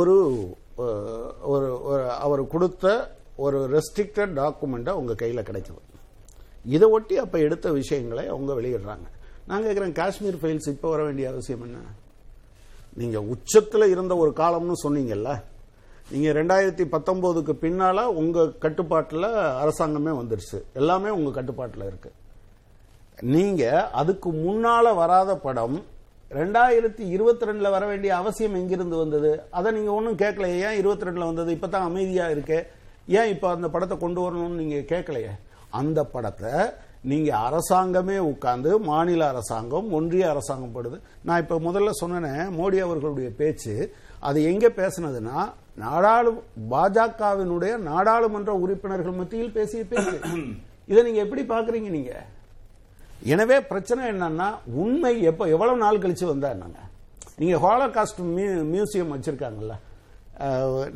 ஒரு 0.00 0.16
ஒரு 1.52 1.68
அவர் 2.26 2.42
கொடுத்த 2.52 2.86
ஒரு 3.44 3.58
ரெஸ்ட்ரிக்டட் 3.76 4.32
டாக்குமெண்ட் 4.42 4.92
உங்க 5.00 5.12
கையில 5.22 5.40
கிடைக்குது. 5.48 5.80
இதை 6.74 6.86
ஒட்டி 6.96 7.14
அப்ப 7.24 7.36
எடுத்த 7.46 7.66
விஷயங்களை 7.80 8.24
அவங்க 8.32 8.52
வெளியிடுறாங்க. 8.60 9.06
நான் 9.48 9.64
கேட்கிறேன் 9.66 9.98
காஷ்மீர் 10.00 10.40
ஃபைல்ஸ் 10.42 10.68
இப்போ 10.72 10.88
வர 10.94 11.02
வேண்டிய 11.06 11.26
அவசியம் 11.32 11.64
என்ன? 11.66 11.78
நீங்க 12.94 13.18
உச்சத்துல 13.18 13.90
இருந்த 13.90 14.16
ஒரு 14.16 14.30
காலம்னு 14.30 14.72
சொன்னீங்கல்ல 14.82 15.42
நீங்க 16.11 16.32
ரெண்டாயிரத்தி 16.32 16.84
பத்தொன்பதுக்கு 16.84 17.52
பின்னால 17.61 18.02
உங்க 18.02 18.40
கட்டுப்பாட்டுல 18.40 19.26
அரசாங்கமே 19.62 20.12
வந்துருச்சு. 20.12 20.62
எல்லாமே 20.75 21.08
உங்க 21.08 21.42
கட்டுப்பாட்டுல 21.42 21.87
இருக்கு. 21.87 22.12
நீங்க 23.20 23.90
அதுக்கு 23.90 24.32
முன்னால 24.32 24.94
வராத 24.94 25.37
படம் 25.37 25.82
ரெண்டாயிரத்தி 26.30 27.00
இருபத்தி 27.00 27.46
ரெண்டுல 27.46 27.70
வர 27.70 27.87
வேண்டிய 27.87 28.16
அவசியம் 28.16 28.54
எங்கிருந்து 28.54 28.96
வந்தது? 28.96 29.42
அதை 29.50 29.72
நீங்க 29.72 29.92
ஒன்றும் 29.92 30.16
கேட்கலையே. 30.16 30.70
ஏன் 30.70 30.78
இருபத்தி 30.78 31.06
ரெண்டுல 31.06 31.34
வந்தது? 31.34 31.54
இப்பதான் 31.54 31.82
அமைதியா 31.82 32.28
இருக்கு. 32.28 32.66
ஏன் 33.06 33.28
இப்ப 33.28 33.50
அந்த 33.50 33.68
படத்தை 33.68 33.99
கொண்டு 33.99 34.20
வரணும்னு 34.20 34.58
நீங்க 34.62 34.75
கேட்கலையே? 34.75 35.30
அந்த 35.70 36.04
படத்தை 36.04 36.50
நீங்க 37.11 37.30
அரசாங்கமே 37.47 38.16
உட்கார்ந்து 38.32 38.71
மாநில 38.88 39.23
அரசாங்கம் 39.32 39.88
ஒன்றிய 39.99 40.25
அரசாங்கம் 40.32 40.75
படுது. 40.75 40.99
நான் 41.28 41.40
இப்ப 41.44 41.59
முதல்ல 41.66 41.92
சொன்னேன் 42.00 42.44
மோடி 42.59 42.78
அவர்களுடைய 42.87 43.30
பேச்சு 43.40 43.75
அது 44.28 44.38
எங்க 44.50 44.66
பேசினதுன்னா 44.80 45.38
நாடாளு 45.82 46.30
பாஜகவினுடைய 46.73 47.73
நாடாளுமன்ற 47.88 48.52
உறுப்பினர்கள் 48.64 49.18
மத்தியில் 49.21 49.56
பேசிய 49.59 49.82
பேச்சு. 49.92 50.16
இதை 50.90 51.02
நீங்க 51.06 51.21
எப்படி 51.25 51.42
பாக்குறீங்க 51.52 51.90
நீங்க? 51.97 52.12
எனவே 53.32 53.56
பிரச்சனை 53.71 54.02
என்னன்னா 54.12 54.49
உண்மை 54.82 55.12
எப்ப 55.30 55.49
எவ்வளவு 55.54 55.82
நாள் 55.85 56.02
கழிச்சு 56.04 56.26
வந்தா 56.32 56.49
என்னங்க? 56.54 56.80
நீங்க 57.40 57.56
ஹாலோகாஸ்ட் 57.66 58.23
மியூசியம் 58.73 59.12
வச்சிருக்காங்கல்ல. 59.14 59.75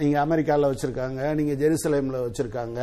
நீங்க 0.00 0.16
அமெரிக்காவில் 0.26 0.70
வச்சிருக்காங்க 0.70 1.20
நீங்க 1.38 1.52
ஜெருசலேம்ல 1.62 2.20
வச்சிருக்காங்க. 2.26 2.80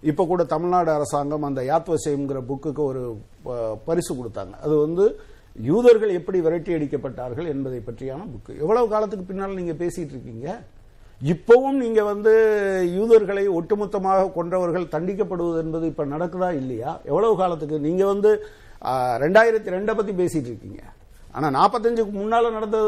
இப்போ 0.00 0.24
கூட 0.24 0.44
தமிழ்நாடு 0.44 0.90
அரசாங்கம் 0.90 1.42
அந்த 1.42 1.62
யாத்வசைங்கிற 1.62 2.42
புக்குக்கு 2.48 2.78
ஒரு 2.78 3.16
ப- 3.42 3.76
பரிசு 3.84 4.14
கொடுத்தாங்க. 4.14 4.60
அது 4.62 4.76
வந்து 4.76 5.20
யூதர்கள் 5.60 6.08
எப்படி 6.08 6.40
விரட்டி 6.40 6.74
அடிக்கப்பட்டார்கள் 6.74 7.46
என்பதை 7.46 7.82
பற்றியான 7.86 8.28
புக்கு. 8.28 8.60
எவ்வளவு 8.60 8.88
காலத்துக்கு 8.88 9.24
பின்னால் 9.24 9.54
நீங்க 9.54 9.72
பேசிட்டு 9.72 10.08
இருக்கீங்க? 10.08 10.62
இப்பவும் 11.24 11.70
நீங்க 11.70 12.04
வந்து 12.04 12.32
யூதர்களை 12.94 13.48
ஒட்டுமொத்தமாக 13.48 14.32
கொன்றவர்கள் 14.32 14.88
தண்டிக்கப்படுவது 14.88 15.58
என்பது 15.58 15.86
இப்ப 15.86 16.06
நடக்குதா 16.06 16.54
இல்லையா? 16.54 17.00
எவ்வளவு 17.04 17.36
காலத்துக்கு? 17.36 17.78
நீங்க 17.78 18.06
வந்து 18.06 18.44
ரெண்டாயிரத்தி 19.18 19.68
ரெண்டை 19.68 19.94
பத்தி 19.96 20.12
பேசிட்டு 20.12 20.44
இருக்கீங்க. 20.44 20.82
ஆனா 21.32 21.48
நாற்பத்தஞ்சுக்கு 21.48 22.10
முன்னால 22.12 22.52
நடந்த 22.52 22.78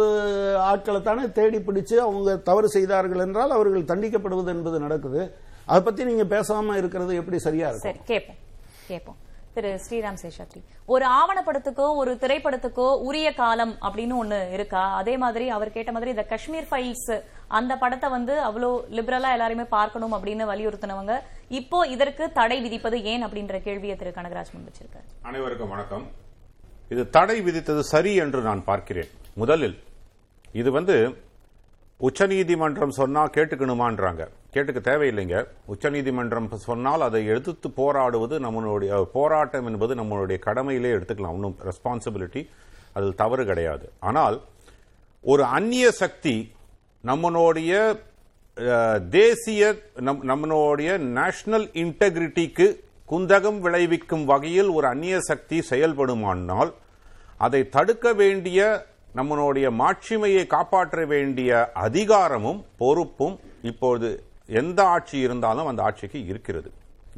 ஆட்களை 0.61 1.03
தானே 1.03 1.33
தேடி 1.33 1.59
பிடிச்சு 1.59 1.95
அவங்க 1.95 2.37
தவறு 2.37 2.69
செய்தார்கள் 2.69 3.19
என்றால் 3.19 3.50
அவர்கள் 3.50 3.83
தண்டிக்கப்படுவது 3.83 4.47
என்பது 4.47 4.79
நடக்குது. 4.79 5.33
அதை 5.70 5.80
பத்தி 5.87 6.02
நீங்க 6.10 6.25
பேசாம 6.34 6.76
இருக்கிறது 6.80 7.14
எப்படி 7.22 7.38
சரியா 7.46 7.66
இருக்கும்? 7.70 7.88
சரி 7.88 8.02
கேட்போம் 8.10 8.38
கேட்போம் 8.90 9.18
திரு 9.54 9.70
ஸ்ரீராம் 9.84 10.18
சேஷாத்ரி 10.22 10.60
ஒரு 10.94 11.04
ஆவணப்படத்துக்கோ 11.18 11.87
ஒரு 12.00 12.12
திரைப்படத்துக்கோ 12.22 12.87
உரிய 13.08 13.28
காலம் 13.40 13.72
அப்படின்னு 13.87 14.14
ஒண்ணு 14.22 14.38
இருக்கா? 14.56 14.82
அதே 15.00 15.14
மாதிரி 15.22 15.46
அவர் 15.56 15.75
கேட்ட 15.76 15.90
மாதிரி 15.94 16.12
இந்த 16.14 16.25
காஷ்மீர் 16.32 16.68
ஃபைல்ஸ் 16.70 17.10
அந்த 17.58 17.72
படத்தை 17.82 18.08
வந்து 18.16 18.34
அவ்வளோ 18.48 18.70
லிபரலா 18.98 19.30
எல்லாருமே 19.37 19.66
பார்க்கணும் 19.76 20.14
அப்படின்னு 20.16 20.46
வலியுறுத்தினவங்க 20.52 21.16
இப்போ 21.60 21.80
இதற்கு 21.94 22.25
தடை 22.38 22.58
விதிப்பது 22.66 22.98
ஏன் 23.12 23.25
அப்படின்ற 23.26 23.58
கேள்வியை 23.66 23.96
திரு 24.02 24.12
கனகராஜ் 24.18 24.52
முன் 24.54 24.66
வச்சிருக்காரு. 24.68 25.06
அனைவருக்கும் 25.30 25.72
வணக்கம். 25.75 26.04
இது 26.94 27.02
தடை 27.16 27.38
விதித்தது 27.46 27.84
சரி 27.94 28.12
என்று 28.25 28.42
நான் 28.48 28.62
பார்க்கிறேன். 28.70 29.10
முதலில் 29.42 29.78
இது 30.60 30.70
வந்து 30.78 30.96
உச்சநீதிமன்றம் 31.99 32.90
சொன்னா 32.90 33.28
கேட்டுக்கணுமான்றாங்க. 33.28 34.28
கேட்டுக்க 34.52 34.81
தேவையில்லைங்க. 34.81 35.47
உச்சநீதிமன்றம் 35.64 36.57
சொன்னால் 36.57 37.00
அதை 37.00 37.26
எதிர்த்து 37.26 37.71
போராடுவது 37.71 38.38
நம்மளுடைய 38.40 39.02
போராட்டம் 39.02 39.67
என்பது 39.67 39.95
நம்மளுடைய 39.95 40.38
கடமையிலே 40.47 40.93
எடுத்துக்கலாம். 40.93 41.33
ஒன்றும் 41.33 41.59
ரெஸ்பான்சிபிலிட்டி 41.62 42.49
அதில் 42.93 43.14
தவறு 43.14 43.45
கிடையாது. 43.45 43.93
ஆனால் 43.99 44.40
ஒரு 45.21 45.45
அந்நிய 45.45 45.90
சக்தி 45.90 46.52
நம்மளுடைய 47.07 47.99
தேசிய 49.09 49.75
நம்- 49.97 50.21
நம்மளுடைய 50.23 50.99
நேஷனல் 50.99 51.67
இன்டெகிரிட்டிக்கு 51.67 52.81
குந்தகம் 53.11 53.59
விளைவிக்கும் 53.59 54.25
வகையில் 54.25 54.69
ஒரு 54.69 54.87
அந்நிய 54.87 55.21
சக்தி 55.21 55.62
செயல்படுமானால் 55.71 56.73
அதை 57.37 57.69
தடுக்க 57.69 58.12
வேண்டிய 58.12 58.87
நம்மளுடைய 59.17 59.67
மாட்சிமையை 59.83 60.47
காப்பாற்ற 60.47 61.05
வேண்டிய 61.12 61.50
அதிகாரமும் 61.87 62.61
பொறுப்பும் 62.83 63.37
இப்பொழுது 63.71 64.11
எந்த 64.61 64.81
ஆட்சி 64.95 65.17
இருந்தாலும் 65.19 65.69
அந்த 65.71 65.83
ஆட்சிக்கு 65.83 66.21
இருக்கிறது. 66.33 66.69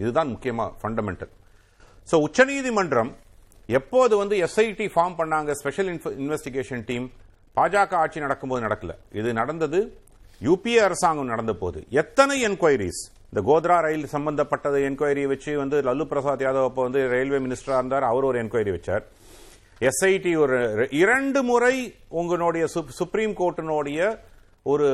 இதுதான் 0.02 0.30
முக்கியமா 0.34 0.66
ஃபண்டமெண்டல் 0.82 1.32
சோ 2.10 2.18
உச்சநீதிமன்றம் 2.26 3.10
எப்போது 3.68 4.14
வந்து 4.20 4.36
எஸ்ஐடி 4.46 4.86
ஃபார்ம் 4.94 5.16
பண்ணாங்க 5.18 5.50
ஸ்பெஷல் 5.60 5.90
இன்வெஸ்டிகேஷன் 6.22 6.84
டீம் 6.90 7.06
பாஜக 7.56 7.94
ஆட்சி 8.02 8.20
நடக்கும்போது 8.24 8.64
நடக்கல. 8.66 8.92
இது 9.20 9.30
நடந்தது 9.40 9.80
யூபிஏ 10.48 10.80
அரசாங்கம் 10.88 11.32
நடந்த 11.32 11.52
போது. 11.62 11.78
எத்தனை 12.02 12.36
என்கொயரிஸ் 12.48 13.00
இந்த 13.30 13.40
கோத்ரா 13.48 13.76
ரயில் 13.86 14.06
சம்பந்தப்பட்டது 14.14 14.78
என்கொயரி 14.88 15.24
வச்சு 15.32 15.52
வந்து 15.62 15.76
லல்லு 15.88 16.04
பிரசாத் 16.12 16.44
யாதவ் 16.44 16.68
அப்போ 16.68 16.82
வந்து 16.86 17.00
ரயில்வே 17.12 17.38
மினிஸ்டரா 17.46 17.76
இருந்தார் 17.80 18.06
அவர் 18.10 18.28
ஒரு 18.28 18.38
என்கொயரி 18.42 18.72
வச்சார். 18.76 19.04
எஸ்ஐடி 19.88 20.32
ஒரு 20.44 20.56
இரண்டு 21.02 21.40
முறை 21.50 21.74
உங்களுடைய 22.20 22.64
சுப்ரீம் 22.98 23.34
கோர்ட்டினுடைய 23.40 24.00
ஒரு 24.72 24.88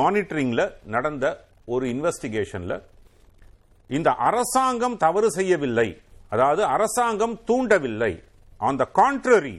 மானிட்டரிங்ல 0.00 0.62
நடந்த 0.94 1.26
ஒரு 1.74 1.84
இன்வெஸ்டிகேஷன்ல 1.94 2.74
இந்த 3.90 4.10
அரசாங்கம் 4.28 4.96
தவறு 5.04 5.28
செய்யவில்லை. 5.38 5.88
அதாவது 6.34 6.62
அரசாங்கம் 6.74 7.34
தூண்டவில்லை. 7.48 8.12
ஆன் 8.66 8.80
த 8.82 8.84
கான்ட்ரரி 9.00 9.56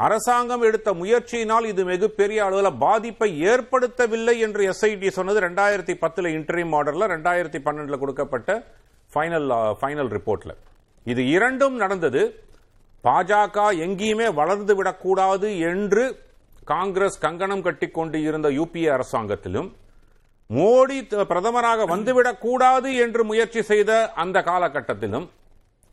அரசாங்கம் 0.00 0.64
எடுத்த 0.68 0.88
முயற்சியினால் 1.02 1.66
இது 1.72 1.82
மிகப்பெரிய 1.92 2.40
அளவில் 2.48 2.78
பாதிப்பை 2.82 3.28
ஏற்படுத்தவில்லை 3.52 4.34
என்று 4.46 4.62
எஸ்ஐடி 4.72 5.08
சொன்னது 5.18 5.38
ரெண்டாயிரத்தி 5.46 5.94
பத்தில் 6.02 6.28
இன்டரிம் 6.38 6.72
மாடலில் 6.74 7.12
ரெண்டாயிரத்தி 7.14 7.60
பன்னெண்டில் 7.66 8.02
கொடுக்கப்பட்ட 8.02 8.50
ஃபைனல் 9.12 9.48
ஃபைனல் 9.80 10.10
ரிப்போர்ட்டில் 10.18 10.56
இது 11.08 11.22
இரண்டும் 11.28 11.76
நடந்தது. 11.76 12.22
பாஜக 13.04 13.56
எங்கேயுமே 13.86 14.34
வளர்ந்து 14.34 14.74
விடக்கூடாது 14.74 15.58
என்று 15.68 16.04
காங்கிரஸ் 16.64 17.18
கங்கணம் 17.18 17.62
கட்டிக்கொண்டு 17.62 18.18
இருந்த 18.20 18.48
யூபிஏ 18.50 18.88
அரசாங்கத்திலும் 18.88 19.68
மோடி 20.50 20.98
த- 21.06 21.24
பிரதமராக 21.24 21.86
வந்துவிடக்கூடாது 21.86 22.90
என்று 23.00 23.24
முயற்சி 23.24 23.62
செய்த 23.62 23.92
அந்த 24.14 24.38
காலகட்டத்திலும் 24.40 25.26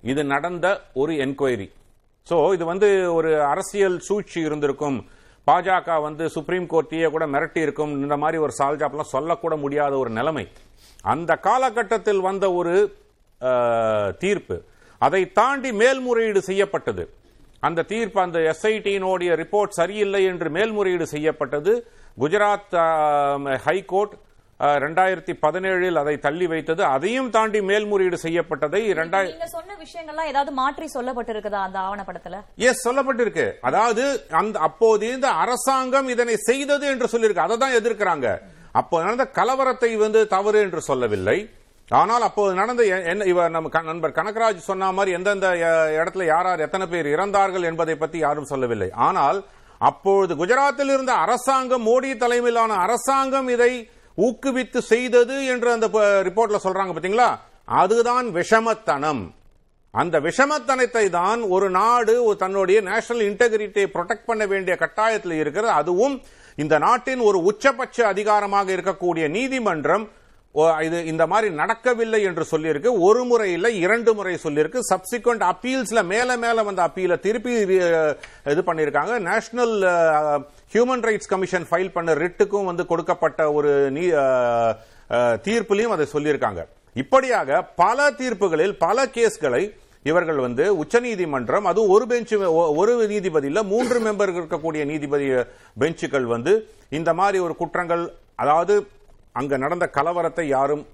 இது 0.03 0.23
நடந்த 0.23 0.65
ஒரு 0.93 1.13
என்கொயரி. 1.15 1.67
ஸோ 2.27 2.53
இது 2.53 2.65
வந்து 2.65 2.89
ஒரு 3.13 3.43
அரசியல் 3.43 3.99
சூழ்ச்சி 3.99 4.39
இருந்திருக்கும். 4.41 4.97
பாஜக 5.47 6.01
வந்து 6.01 6.29
சுப்ரீம் 6.29 6.67
கோர்ட்டையே 6.67 7.07
கூட 7.09 7.25
மிரட்டி 7.25 7.61
இருக்கும் 7.61 7.91
இந்த 8.01 8.17
மாதிரி 8.17 8.37
ஒரு 8.37 8.53
சால்ஜாப்லாம் 8.59 9.13
சொல்லக்கூட 9.15 9.55
முடியாத 9.55 9.93
ஒரு 9.97 10.09
நிலைமை. 10.09 10.45
அந்த 11.03 11.35
காலகட்டத்தில் 11.47 12.19
வந்த 12.19 12.45
ஒரு 12.53 12.73
தீர்ப்பு 14.17 14.55
அதை 14.99 15.21
தாண்டி 15.39 15.71
மேல்முறையீடு 15.81 16.41
செய்யப்பட்டது. 16.49 17.05
அந்த 17.63 17.85
தீர்ப்பு 17.91 18.19
அந்த 18.25 18.39
எஸ்ஐடியினுடைய 18.51 19.31
ரிப்போர்ட் 19.41 19.77
சரியில்லை 19.79 20.21
என்று 20.31 20.49
மேல்முறையீடு 20.57 21.07
செய்யப்பட்டது. 21.13 21.73
குஜராத் 22.23 22.75
ஹைகோர்ட் 23.65 24.15
ரெண்டாயிரத்தி 24.83 25.33
பதினேழில் 25.45 25.99
அதை 26.01 26.13
தள்ளி 26.25 26.45
வைத்தது. 26.51 26.81
அதையும் 26.95 27.29
தாண்டி 27.35 27.59
மேல்முறையீடு 27.69 28.17
செய்யப்பட்டதை 28.25 28.81
சொன்ன 29.55 29.75
விஷயங்கள்லாம் 29.81 30.29
ஏதாவது 30.31 30.51
மாற்றி 30.59 30.87
சொல்லப்பட்டிருக்குதா 30.93 31.61
அந்த 31.67 31.77
ஆவணப்படத்துல? 31.85 32.37
எஸ் 32.67 32.83
சொல்லப்பட்டிருக்கு. 32.87 33.47
அதாவது 33.69 34.05
அந்த 34.41 34.59
அப்போது 34.67 35.11
இந்த 35.15 35.29
அரசாங்கம் 35.43 36.07
இதனை 36.13 36.35
செய்தது 36.49 36.87
என்று 36.93 37.09
சொல்லியிருக்கு. 37.13 37.47
அதை 37.47 37.57
தான் 37.63 37.77
எதிர்க்கிறாங்க. 37.79 38.29
அப்போ 38.81 38.95
நடந்த 39.03 39.25
கலவரத்தை 39.39 39.91
வந்து 40.05 40.21
தவறு 40.35 40.59
என்று 40.65 40.81
சொல்லவில்லை. 40.89 41.37
ஆனால் 41.89 42.21
அப்போது 42.21 42.55
நடந்த 42.55 42.83
என்ன 42.83 43.23
இவர் 43.23 43.49
நம்ம 43.49 43.69
க- 43.69 43.81
நண்பர் 43.81 44.11
கனகராஜ் 44.11 44.57
சொன்ன 44.57 44.91
மாதிரி 44.91 45.15
எந்தெந்த 45.15 45.49
இடத்துல 45.97 46.25
யார் 46.25 46.45
யார் 46.45 46.59
எத்தனை 46.59 46.87
பேர் 46.87 47.05
இறந்தார்கள் 47.05 47.63
என்பதை 47.63 47.95
பற்றி 47.95 48.19
யாரும் 48.19 48.45
சொல்லவில்லை. 48.45 48.91
ஆனால் 48.91 49.45
அப்பொழுது 49.77 50.35
குஜராத்தில் 50.35 50.93
இருந்த 50.93 51.13
அரசாங்கம் 51.13 51.87
மோடி 51.87 52.17
தலைமையிலான 52.17 52.73
அரசாங்கம் 52.73 53.47
இதை 53.47 53.89
ஊக்குவித்து 54.17 54.77
செய்தது 54.77 55.45
என்று 55.45 55.71
அந்த 55.71 55.87
ரிப்போர்ட்ல 56.27 56.59
சொல்றாங்க 56.63 56.93
பாத்தீங்களா? 56.93 57.29
அதுதான் 57.65 58.35
விஷமத்தனம். 58.35 59.23
அந்த 59.93 60.19
விஷமத்தனத்தை 60.19 61.09
தான் 61.09 61.41
ஒரு 61.41 61.69
நாடு 61.69 62.23
ஒரு 62.23 62.37
தன்னுடைய 62.37 62.81
நேஷனல் 62.81 63.33
இன்டெகிரிட்டியை 63.33 63.87
ப்ரொடெக்ட் 63.93 64.25
பண்ண 64.25 64.45
வேண்டிய 64.45 64.77
கட்டாயத்தில் 64.79 65.31
இருக்கிறது. 65.31 65.71
அதுவும் 65.71 66.21
இந்த 66.55 66.77
நாட்டின் 66.77 67.19
ஒரு 67.19 67.43
உச்சபட்ச 67.43 68.07
அதிகாரமாக 68.07 68.71
இருக்கக்கூடிய 68.71 69.27
நீதிமன்றம் 69.29 70.05
இது 70.85 70.97
இந்த 71.11 71.23
மாதிரி 71.31 71.47
நடக்கவில்லை 71.61 72.19
என்று 72.27 72.43
சொல்லியிருக்கு. 72.51 72.89
ஒரு 73.07 73.21
முறை 73.29 73.47
இல்லை 73.55 73.71
இரண்டு 73.85 74.11
முறை 74.17 74.35
சொல்லியிருக்கு. 74.43 74.79
சப்சிக்வெண்ட் 74.91 75.43
அப்பீல்ஸ்ல 75.49 76.01
மேல 76.11 76.37
மேல 76.43 76.63
வந்த 76.67 76.81
அப்பீல 76.87 77.17
திருப்பி 77.25 77.53
இது 78.53 78.61
பண்ணிருக்காங்க 78.69 79.13
national 79.29 79.75
human 80.73 81.05
rights 81.07 81.31
commission 81.33 81.67
file 81.71 81.93
பண்ண 81.97 82.15
ரிட்டுக்கும் 82.23 82.69
வந்து 82.71 82.85
கொடுக்கப்பட்ட 82.91 83.51
ஒரு 83.57 83.73
நீ 83.97 84.05
தீர்ப்புலையும் 85.47 85.95
அதை 85.97 86.07
சொல்லியிருக்காங்க. 86.15 86.63
இப்படியாக 87.03 87.61
பல 87.83 88.07
தீர்ப்புகளில் 88.21 88.75
பல 88.85 89.07
கேஸ்களை 89.17 89.63
இவர்கள் 90.09 90.39
வந்து 90.47 90.63
உச்சநீதிமன்றம் 90.81 91.65
அது 91.69 91.81
ஒரு 91.93 92.05
பெஞ்ச் 92.09 92.33
ஒரு 92.81 92.93
நீதிபதியில் 93.13 93.67
மூன்று 93.71 93.97
மெம்பர் 94.07 94.31
இருக்கக்கூடிய 94.39 94.81
நீதிபதி 94.91 95.27
பெஞ்சுகள் 95.83 96.27
வந்து 96.35 96.53
இந்த 96.99 97.13
மாதிரி 97.19 97.37
ஒரு 97.45 97.55
குற்றங்கள் 97.61 98.03
அதாவது 98.43 98.73
அங்கு 99.35 99.57
நடந்த 99.57 99.89
கலவரத்தை 99.93 100.43
யாரும் 100.43 100.85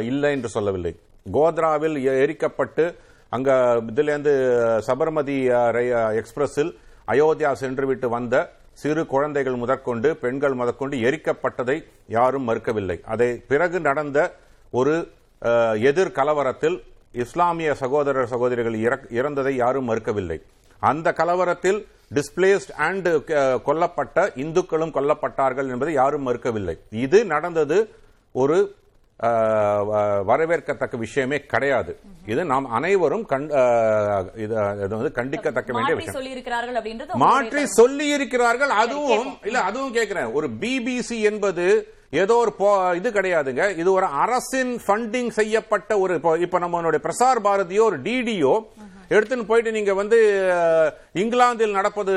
இல்லை 0.00 0.30
என்று 0.30 0.48
சொல்லவில்லை. 0.48 0.92
கோத்ராவில் 1.32 1.96
எ- 2.04 2.20
எரிக்கப்பட்டு 2.24 2.94
அங்க 3.28 3.52
இதுலேருந்து 3.86 4.32
சபர்மதி 4.86 5.36
எக்ஸ்பிரஸில் 6.18 6.70
அயோத்தியா 7.06 7.52
சென்று 7.52 7.86
விட்டு 7.86 8.08
வந்த 8.08 8.52
சிறு 8.72 9.06
குழந்தைகள் 9.06 9.54
முதற்கொண்டு 9.54 10.16
பெண்கள் 10.16 10.54
முதற்கொண்டு 10.54 10.96
எரிக்கப்பட்டதை 10.96 11.84
யாரும் 12.08 12.48
மறுக்கவில்லை. 12.48 13.00
அதை 13.04 13.42
பிறகு 13.48 13.80
நடந்த 13.80 14.34
ஒரு 14.70 14.94
எதிர் 15.82 16.16
கலவரத்தில் 16.20 16.78
இஸ்லாமிய 17.12 17.74
சகோதரர் 17.74 18.26
சகோதரிகள் 18.26 18.78
இறக்- 18.78 19.12
இறந்ததை 19.12 19.56
யாரும் 19.56 19.88
மறுக்கவில்லை. 19.88 20.42
அந்த 20.82 21.12
கலவரத்தில் 21.12 21.86
டிஸ்பிளேஸ்ட் 22.14 22.70
அண்ட் 22.76 23.08
கொல்லப்பட்ட 23.66 24.38
இந்துக்களும் 24.38 24.90
கொல்லப்பட்டார்கள் 24.90 25.70
என்பதை 25.70 25.94
யாரும் 25.94 26.26
மறுக்கவில்லை. 26.26 26.78
இது 26.90 27.24
நடந்தது 27.24 27.88
ஒரு 28.32 28.74
வ- 29.22 30.22
வரவேற்கத்தக்க 30.28 30.96
விஷயமே 30.96 31.40
கிடையாது. 31.40 31.98
இது 32.26 32.44
நாம் 32.44 32.70
அனைவரும் 32.70 33.26
வந்து 33.28 35.12
கண்டிக்கத்தக்க 35.14 35.72
வேண்டிய 35.72 35.94
விஷயம். 35.94 36.12
சொல்லி 36.12 36.30
இருக்கிறார்கள் 36.30 36.74
அப்படின்றது 36.74 37.12
மாற்றி 37.12 37.66
சொல்லி 37.66 38.08
இருக்கிறார்கள் 38.08 38.70
அதுவும் 38.70 39.38
இல்ல 39.42 39.60
அதுவும் 39.60 39.92
கேட்கிறேன். 39.92 40.24
ஒரு 40.24 40.48
பிபிசி 40.60 41.20
என்பது 41.20 41.94
ஏதோ 42.10 42.34
ஒரு 42.34 42.96
இது 42.96 43.10
கிடையாதுங்க. 43.10 43.78
இது 43.78 43.92
ஒரு 43.92 44.06
அரசின் 44.06 44.80
ஃபண்டிங் 44.86 45.28
செய்யப்பட்ட 45.28 45.98
ஒரு 45.98 46.14
இப்போ 46.14 46.38
இப்ப 46.38 46.58
நம்மளுடைய 46.58 47.08
பிரசார் 47.08 47.38
பாரதியோ 47.44 47.80
ஒரு 47.80 48.00
டிடியோ 48.00 48.62
எடுத்துன்னு 49.12 49.44
போயிட்டு 49.44 49.72
நீங்க 49.72 49.94
வந்து 49.94 50.52
இங்கிலாந்தில் 51.12 51.70
நடப்பது 51.70 52.12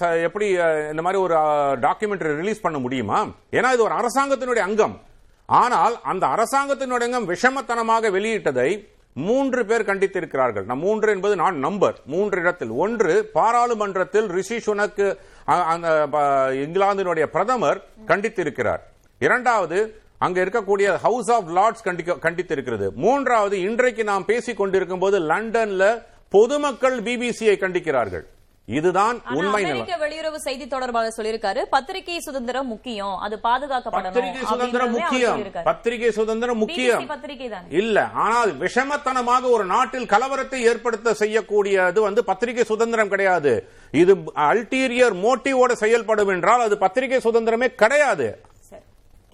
ச- 0.00 0.22
எப்படி 0.22 0.48
இந்த 0.90 1.02
மாதிரி 1.02 1.22
ஒரு 1.22 1.34
டாக்குமெண்ட்ரி 1.78 2.36
ரிலீஸ் 2.36 2.60
பண்ண 2.60 2.78
முடியுமா? 2.78 3.26
ஏன்னா 3.50 3.72
இது 3.72 3.82
ஒரு 3.82 3.94
அரசாங்கத்தினுடைய 3.94 4.58
அங்கம். 4.58 5.00
ஆனால் 5.46 6.00
அந்த 6.02 6.26
அரசாங்கத்தினுடைய 6.26 7.08
அங்கம் 7.08 7.28
விஷமத்தனமாக 7.28 8.10
வெளியிட்டதை 8.10 8.86
மூன்று 9.14 9.66
பேர் 9.66 9.84
கண்டித்திருக்கிறார்கள். 9.84 10.64
நான் 10.64 10.78
மூன்று 10.78 11.12
என்பது 11.12 11.36
நான் 11.36 11.56
நம்பர். 11.56 11.98
மூன்று 12.06 12.40
இடத்தில். 12.40 12.68
ஒன்று 12.68 13.30
பாராளுமன்றத்தில் 13.32 14.26
ரிஷி 14.26 14.56
சுனக்கு 14.56 15.16
அந்த 15.44 16.06
ப- 16.10 16.50
இங்கிலாந்தினுடைய 16.50 17.26
பிரதமர் 17.26 17.84
கண்டித்திருக்கிறார். 18.06 18.80
இரண்டாவது 19.18 20.00
அங்க 20.18 20.44
இருக்கக்கூடிய 20.44 20.94
ஹவுஸ் 20.94 21.30
ஆஃப் 21.30 21.50
லார்ட்ஸ் 21.50 21.88
கண்டித்திருக்கிறது. 21.88 22.92
மூன்றாவது 22.94 23.60
இன்றைக்கு 23.60 24.04
நாம் 24.04 24.24
பேசிக் 24.24 24.56
கொண்டிருக்கும் 24.56 24.98
போது 24.98 25.20
லண்டன்ல 25.20 26.02
பொதுமக்கள் 26.34 26.98
பிபிசியை 27.06 27.54
கண்டிக்கிறார்கள். 27.62 28.26
இதுதான் 28.68 29.16
உண்மை 29.38 29.60
அமெரிக்க 29.66 29.94
வெளியுறவு 30.02 30.38
செய்தி 30.44 30.66
தொடர்பாக 30.74 31.08
சொல்லியிருக்காரு 31.14 31.60
பத்திரிகை 31.72 32.18
சுதந்திரம் 32.26 32.68
முக்கியம். 32.72 33.14
அது 33.26 33.36
பாதுகாக்கப்படணும் 33.46 34.16
பத்திரிகை 34.16 34.42
சுதந்திரம் 34.50 34.92
முக்கியம். 34.96 35.40
பத்திரிகை 35.68 36.10
சுதந்திரம் 36.18 36.60
முக்கியம் 36.62 37.02
BBC 37.02 37.12
பத்திரிகை 37.14 37.48
தானே 37.54 37.74
இல்ல 37.80 38.04
ஆனால் 38.26 38.52
விஷமத்தனமாக 38.62 39.50
ஒரு 39.56 39.64
நாட்டில் 39.74 40.06
கலவரத்தை 40.12 40.60
ஏற்படுத்த 40.72 41.16
செய்யக்கூடியது 41.22 42.00
வந்து 42.08 42.24
பத்திரிகை 42.30 42.66
சுதந்திரம் 42.72 43.12
கிடையாது. 43.14 43.54
இது 44.02 44.14
அல்டீரியர் 44.50 45.16
மோட்டிவோட 45.24 45.72
செயல்படும் 45.82 46.32
என்றால் 46.36 46.64
அது 46.68 46.78
பத்திரிகை 46.84 47.20
சுதந்திரமே 47.26 47.70
கிடையாது. 47.84 48.28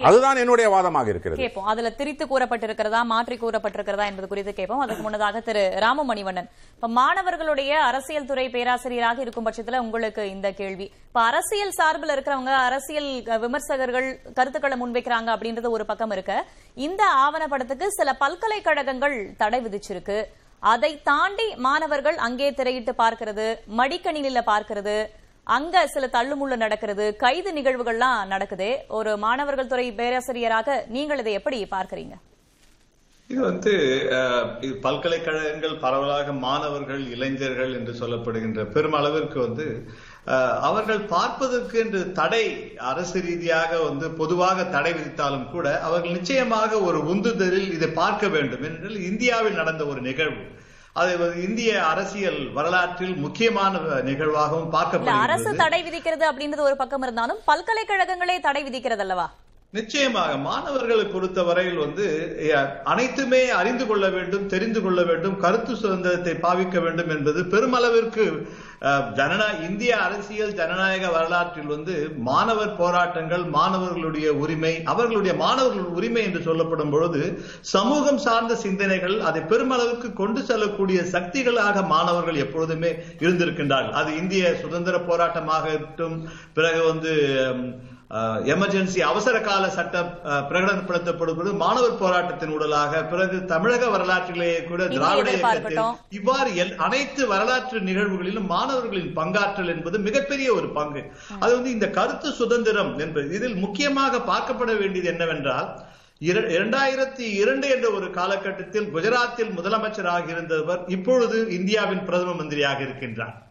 அதுதான் 0.04 0.36
என்னுடைய 0.36 0.66
வாதமாக 0.74 1.08
இருக்கிறது. 1.08 1.40
கேட்போம். 1.42 1.68
அதுல 1.72 1.90
திரித்து 1.90 2.24
கூறப்பட்டிருக்கிறதா 2.26 3.02
மாற்றி 3.12 3.36
கூறப்பட்டிருக்கிறதா 3.36 4.04
என்பது 4.10 4.28
குறித்து 4.28 4.52
கேட்போம். 4.52 4.78
அதுக்கு 4.78 5.02
முன்னதாக 5.02 5.40
திரு 5.40 5.62
ராமமணிவண்ணன். 5.84 6.48
இப்ப 6.74 6.88
மாணவர்களுடைய 6.88 7.72
அரசியல் 7.90 8.28
துறை 8.30 8.48
பேராசிரியராக 8.48 9.20
இருக்கும் 9.20 9.46
பட்சத்துல 9.48 9.78
உங்களுக்கு 9.86 10.30
இந்த 10.30 10.50
கேள்வி. 10.52 10.86
இப்ப 11.08 11.20
அரசியல் 11.20 11.70
சார்பில் 11.70 12.14
இருக்கிறவங்க 12.16 12.54
அரசியல் 12.68 13.10
விமர்சகர்கள் 13.44 14.08
கருத்துக்களை 14.32 14.78
முன்வைக்கிறாங்க 14.82 15.30
அப்படின்றது 15.36 15.70
ஒரு 15.70 15.86
பக்கம் 15.86 16.10
இருக்க. 16.10 16.44
இந்த 16.74 17.04
ஆவணப்படத்துக்கு 17.24 17.86
சில 17.86 18.12
பல்கலைக்கழகங்கள் 18.12 19.34
தடை 19.36 19.60
விதிச்சிருக்கு. 19.66 20.18
அதை 20.60 21.02
தாண்டி 21.02 21.54
மாணவர்கள் 21.54 22.16
அங்கே 22.16 22.50
திரையிட்டு 22.50 22.92
பார்க்கிறது 22.98 23.46
மடிக்கணினில 23.78 24.40
பார்க்கிறது 24.52 24.94
அங்க 25.54 25.82
சில 25.94 26.04
தள்ளுமுள்ளு 26.14 26.56
நடக்கிறது 26.62 27.04
கைது 27.20 27.50
நிகழ்வுகள்லாம் 27.58 28.30
நடக்குதே. 28.32 28.70
ஒரு 28.96 29.10
மாணவர்கள் 29.24 29.68
துறை 29.72 29.84
பேராசிரியராக 29.98 30.78
நீங்கள் 30.94 31.20
இதை 31.22 31.32
எப்படி 31.38 31.58
பார்க்கறீங்க? 31.74 32.16
இது 33.30 33.38
வந்து 33.50 33.72
இது 34.64 34.72
பல்கலைக்கழகங்கள் 34.86 35.76
பரவலாக 35.84 36.34
மாணவர்கள் 36.46 37.04
இளைஞர்கள் 37.14 37.72
என்று 37.78 37.92
சொல்லப்படுகின்ற 38.00 38.60
பெருமளவிற்கு 38.74 39.38
வந்து 39.46 39.66
அவர்கள் 40.68 41.02
பார்ப்பதற்கு 41.14 41.76
என்று 41.84 42.00
தடை 42.20 42.44
அரசு 42.90 43.18
ரீதியாக 43.26 43.72
வந்து 43.88 44.06
பொதுவாக 44.20 44.68
தடை 44.76 44.92
விதித்தாலும் 44.98 45.48
கூட 45.54 45.66
அவர்கள் 45.88 46.16
நிச்சயமாக 46.18 46.80
ஒரு 46.88 47.00
உந்துதலில் 47.12 47.72
இதை 47.78 47.90
பார்க்க 48.02 48.26
வேண்டும். 48.36 48.64
என்றால் 48.68 49.04
இந்தியாவில் 49.10 49.60
நடந்த 49.62 49.84
ஒரு 49.92 50.02
நிகழ்வு. 50.10 50.44
அது 50.96 51.12
இந்திய 51.42 51.70
அரசியல் 51.84 52.40
வரலாற்றில் 52.52 53.16
முக்கியமான 53.16 53.72
நிகழ்வாகவும் 54.02 54.62
இல்ல 54.62 54.68
அரசு 54.68 54.76
பார்க்கப்படுகிறது 54.76 55.56
தடை 55.56 55.80
விதிக்கிறது 55.82 56.24
அப்படின்றது 56.28 56.68
ஒரு 56.68 56.76
பக்கம் 56.76 57.02
இருந்தாலும் 57.02 57.42
பல்கலைக்கழகங்களே 57.46 58.36
தடை 58.40 58.62
விதிக்கிறது 58.64 59.04
அல்லவா 59.06 59.26
நிச்சயமாக 59.72 60.32
மாணவர்களை 60.40 61.04
பொறுத்த 61.06 61.40
வரையில் 61.42 61.80
வந்து 61.80 62.04
அனைத்துமே 62.84 63.40
அறிந்து 63.50 63.84
கொள்ள 63.86 64.06
வேண்டும் 64.08 64.46
தெரிந்து 64.46 64.80
கொள்ள 64.82 65.00
வேண்டும் 65.02 65.36
கருத்து 65.38 65.72
சுதந்திரத்தை 65.76 66.34
பாவிக்க 66.36 66.80
வேண்டும் 66.80 67.10
என்பது 67.10 67.40
பெருமளவிற்கு 67.44 68.26
ஜனநா 69.18 69.46
இந்திய 69.68 69.96
அரசியல் 69.96 70.54
ஜனநாயக 70.54 71.10
வரலாற்றில் 71.10 71.66
வந்து 71.66 71.94
மாணவர் 72.16 72.76
போராட்டங்கள் 72.76 73.44
மாணவர்களுடைய 73.44 74.32
உரிமை 74.32 74.82
அவர்களுடைய 74.84 75.34
மாணவர்கள் 75.36 75.94
உரிமை 75.98 76.22
என்று 76.22 76.42
சொல்லப்படும் 76.42 76.90
பொழுது 76.90 77.42
சமூகம் 77.60 78.18
சார்ந்த 78.18 78.56
சிந்தனைகள் 78.56 79.20
அதை 79.20 79.42
பெருமளவுக்கு 79.42 80.12
கொண்டு 80.12 80.42
செல்லக்கூடிய 80.42 81.02
சக்திகளாக 81.14 81.86
மாணவர்கள் 81.86 82.36
எப்பொழுதுமே 82.36 82.92
இருந்திருக்கின்றார்கள். 83.18 83.92
அது 83.92 84.16
இந்திய 84.16 84.54
சுதந்திர 84.54 84.98
போராட்டமாக 84.98 85.66
இருக்கட்டும் 85.68 86.28
பிறகு 86.54 86.82
வந்து 86.84 87.14
எமர்ஜென்சி 88.44 89.00
அவசர 89.00 89.40
கால 89.40 89.70
சட்டம் 89.70 90.18
பிரகடனப்படுத்தப்படுவது 90.24 91.54
மாணவர் 91.54 91.98
போராட்டத்தின் 91.98 92.58
ஊடலாக 92.58 93.08
பிறகு 93.08 93.44
தமிழக 93.44 93.88
வரலாற்றிலேயே 93.88 94.62
கூட 94.62 94.86
திராவிட 94.86 95.30
இயக்கத்தில். 95.30 95.76
இவ்வாறு 96.10 96.74
அனைத்து 96.76 97.26
வரலாற்று 97.26 97.80
நிகழ்வுகளிலும் 97.80 98.46
மாணவர்களின் 98.46 99.16
பங்காற்றல் 99.16 99.68
என்பது 99.68 99.98
மிகப்பெரிய 99.98 100.54
ஒரு 100.54 100.68
பங்கு. 100.68 101.12
அது 101.38 101.54
வந்து 101.54 101.70
இந்த 101.70 101.90
கருத்து 101.90 102.32
சுதந்திரம் 102.32 102.98
என்பது 102.98 103.34
இதில் 103.34 103.54
முக்கியமாக 103.54 104.18
பார்க்கப்பட 104.18 104.78
வேண்டியது 104.78 105.08
என்னவென்றால் 105.08 105.80
இர- 106.20 106.48
இரண்டாயிரத்தி 106.50 107.20
இரண்டு 107.20 107.68
என்ற 107.68 107.90
ஒரு 107.90 108.10
காலகட்டத்தில் 108.10 108.94
குஜராத்தில் 108.94 109.54
முதலமைச்சராக 109.56 110.28
இருந்தவர் 110.28 110.84
இப்பொழுது 110.86 111.50
இந்தியாவின் 111.50 112.04
பிரதம 112.04 112.32
மந்திரியாக 112.32 112.82
இருக்கின்றார். 112.82 113.44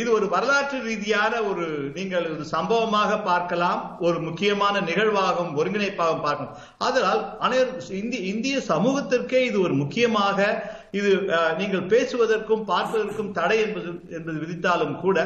இது 0.00 0.08
ஒரு 0.16 0.26
வரலாற்று 0.34 0.76
ரீதியான 0.86 1.32
ஒரு 1.48 1.64
நீங்கள் 1.96 2.26
ஒரு 2.34 2.44
சம்பவமாக 2.52 3.16
பார்க்கலாம் 3.26 3.80
ஒரு 4.06 4.18
முக்கியமான 4.26 4.74
நிகழ்வாகவும் 4.86 5.56
ஒருங்கிணைப்பாகவும் 5.60 6.24
பார்க்கலாம். 6.26 6.54
அதனால் 6.86 7.20
அனைவரும் 7.46 7.82
இந்திய 8.02 8.20
இந்திய 8.30 8.62
சமூகத்திற்கே 8.70 9.40
இது 9.48 9.58
ஒரு 9.66 9.74
முக்கியமாக 9.82 10.38
இது 11.00 11.10
நீங்கள் 11.60 11.84
பேசுவதற்கும் 11.92 12.64
பார்ப்பதற்கும் 12.72 13.34
தடை 13.40 13.58
என்பது 13.66 13.92
என்பது 14.18 14.38
விதித்தாலும் 14.44 14.96
கூட 15.04 15.18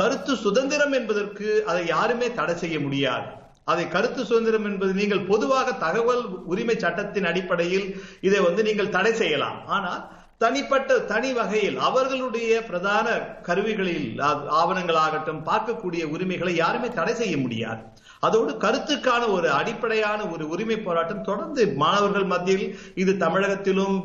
கருத்து 0.00 0.32
சுதந்திரம் 0.46 0.96
என்பதற்கு 1.00 1.50
அதை 1.70 1.84
யாருமே 1.94 2.26
தடை 2.40 2.56
செய்ய 2.64 2.78
முடியாது. 2.86 3.28
அதை 3.72 3.84
கருத்து 3.96 4.20
சுதந்திரம் 4.30 4.66
என்பது 4.70 4.92
நீங்கள் 5.02 5.28
பொதுவாக 5.30 5.76
தகவல் 5.84 6.24
உரிமை 6.52 6.76
சட்டத்தின் 6.84 7.30
அடிப்படையில் 7.30 7.86
இதை 8.28 8.40
வந்து 8.48 8.62
நீங்கள் 8.68 8.94
தடை 8.96 9.14
செய்யலாம். 9.22 9.60
ஆனால் 9.76 10.02
தனிப்பட்ட 10.42 10.98
தனி 11.12 11.32
வகையில் 11.32 11.78
அவர்களுடைய 11.78 12.62
பிரதான 12.62 13.06
கருவிகளில் 13.42 14.20
ஆ- 14.20 14.44
ஆவணங்களாகட்டும் 14.60 15.44
பார்க்கக்கூடிய 15.46 16.02
உரிமைகளை 16.04 16.54
யாருமே 16.54 16.88
தடை 16.88 17.14
செய்ய 17.14 17.36
முடியாது. 17.36 17.82
அதோடு 18.20 18.52
கருத்துக்கான 18.52 19.22
ஒரு 19.30 19.50
அடிப்படையான 19.50 20.20
ஒரு 20.26 20.48
உரிமை 20.48 20.76
போராட்டம் 20.78 21.22
தொடர்ந்து 21.22 21.62
மாணவர்கள் 21.74 22.24
மத்தியில் 22.24 22.66
இது 22.94 23.12
தமிழகத்திலும் 23.12 23.96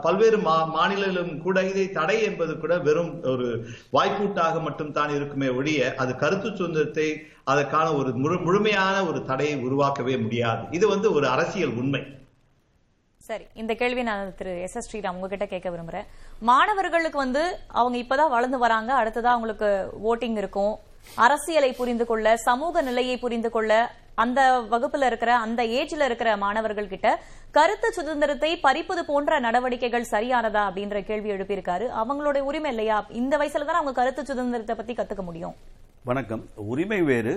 பல்வேறு 0.00 0.36
மா- 0.38 0.68
மாநிலங்களிலும் 0.68 1.42
கூட 1.42 1.64
இதை 1.64 1.90
தடை 1.90 2.22
என்பது 2.22 2.58
கூட 2.58 2.78
வெறும் 2.78 3.12
ஒரு 3.24 3.48
வாய்ப்பூட்டாக 3.92 4.62
மட்டும் 4.62 4.92
தான் 4.92 5.14
இருக்குமே 5.16 5.48
ஒழிய 5.48 5.94
அது 5.96 6.14
கருத்து 6.16 6.48
சுதந்திரத்தை 6.56 7.08
அதற்கான 7.44 7.92
ஒரு 7.92 8.10
முழு 8.14 8.38
முழுமையான 8.38 9.06
ஒரு 9.06 9.24
தடையை 9.24 9.54
உருவாக்கவே 9.64 10.16
முடியாது. 10.22 10.62
இது 10.70 10.88
வந்து 10.88 11.08
ஒரு 11.12 11.26
அரசியல் 11.28 11.76
உண்மை. 11.76 12.02
சரி 13.26 13.44
இந்த 13.60 13.72
கேள்வி 13.80 14.02
நான் 14.06 14.30
திரு 14.38 14.52
எஸ் 14.66 14.76
எஸ் 14.78 14.86
ஸ்ரீராம் 14.86 15.16
உங்ககிட்ட 15.16 15.46
கேட்க 15.50 15.68
விரும்புறேன். 15.70 16.06
மாணவர்களுக்கு 16.48 17.18
வந்து 17.18 17.42
அவங்க 17.80 17.96
இப்பதான் 17.98 18.32
வளர்ந்து 18.34 18.58
வராங்க 18.62 18.90
அடுத்ததா 19.00 19.30
அவங்களுக்கு 19.34 19.68
ஓட்டிங் 20.10 20.38
இருக்கும். 20.42 20.72
அரசியலை 21.24 21.70
புரிந்து 21.80 22.04
கொள்ள 22.10 22.32
சமூக 22.46 22.82
நிலையை 22.88 23.16
புரிந்து 23.24 23.50
கொள்ள 23.56 23.72
அந்த 24.24 24.40
வகுப்புல 24.72 25.06
இருக்கிற 25.10 25.30
அந்த 25.44 25.62
ஏஜ்ல 25.78 26.08
இருக்கிற 26.08 26.32
மாணவர்கள் 26.44 26.90
கிட்ட 26.94 27.08
கருத்து 27.58 27.88
சுதந்திரத்தை 27.98 28.50
பறிப்பது 28.66 29.04
போன்ற 29.10 29.40
நடவடிக்கைகள் 29.46 30.10
சரியானதா 30.14 30.64
அப்படின்ற 30.68 31.04
கேள்வி 31.10 31.30
எழுப்பியிருக்காரு. 31.36 31.88
அவங்களுடைய 32.02 32.42
உரிமை 32.50 32.70
இல்லையா? 32.74 32.98
இந்த 33.22 33.36
வயசுல 33.42 33.68
தான் 33.70 33.80
அவங்க 33.80 33.96
கருத்து 34.00 34.24
சுதந்திரத்தை 34.32 34.76
பத்தி 34.76 34.94
கத்துக்க 34.94 35.24
முடியும். 35.30 35.56
வணக்கம். 36.10 36.44
உரிமை 36.72 37.02
வேறு 37.12 37.34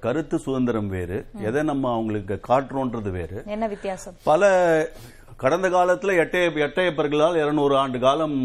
கருத்து 0.00 0.38
சுதந்திரம் 0.38 0.88
வேறு 0.88 1.26
எதை 1.48 1.62
நம்ம 1.62 1.92
அவங்களுக்கு 1.92 2.40
காட்டுறோன்றது 2.48 3.10
வேறு. 3.10 3.42
என்ன 3.46 3.66
வித்தியாசம்? 3.66 4.14
பல 4.24 4.52
கடந்த 5.36 5.68
காலத்துல 5.68 6.12
எட்டய 6.22 6.48
எட்டயப்பர்களால் 6.64 7.36
இருநூறு 7.36 7.74
ஆண்டு 7.76 7.98
காலம் 7.98 8.36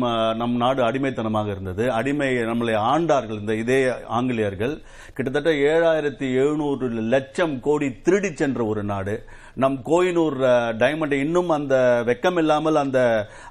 நம் 0.42 0.56
நாடு 0.56 0.82
அடிமைத்தனமாக 0.84 1.52
இருந்தது. 1.52 1.92
அடிமை 1.92 2.30
நம்மளை 2.36 2.76
ஆண்டார்கள் 2.94 3.40
இந்த 3.40 3.56
இதே 3.56 3.80
ஆங்கிலேயர்கள். 4.20 4.74
கிட்டத்தட்ட 5.14 5.52
ஏழாயிரத்தி 5.52 6.28
எழுநூறு 6.44 6.90
லட்சம் 6.90 7.60
கோடி 7.60 7.90
திருடி 8.02 8.32
சென்ற 8.34 8.66
ஒரு 8.66 8.84
நாடு. 8.84 9.16
நம் 9.62 9.78
கோயினூர் 9.86 10.38
டைமண்டை 10.82 11.18
இன்னும் 11.26 11.50
அந்த 11.50 11.76
வெக்கம் 12.08 12.38
இல்லாமல் 12.42 12.76
அந்த 12.82 13.00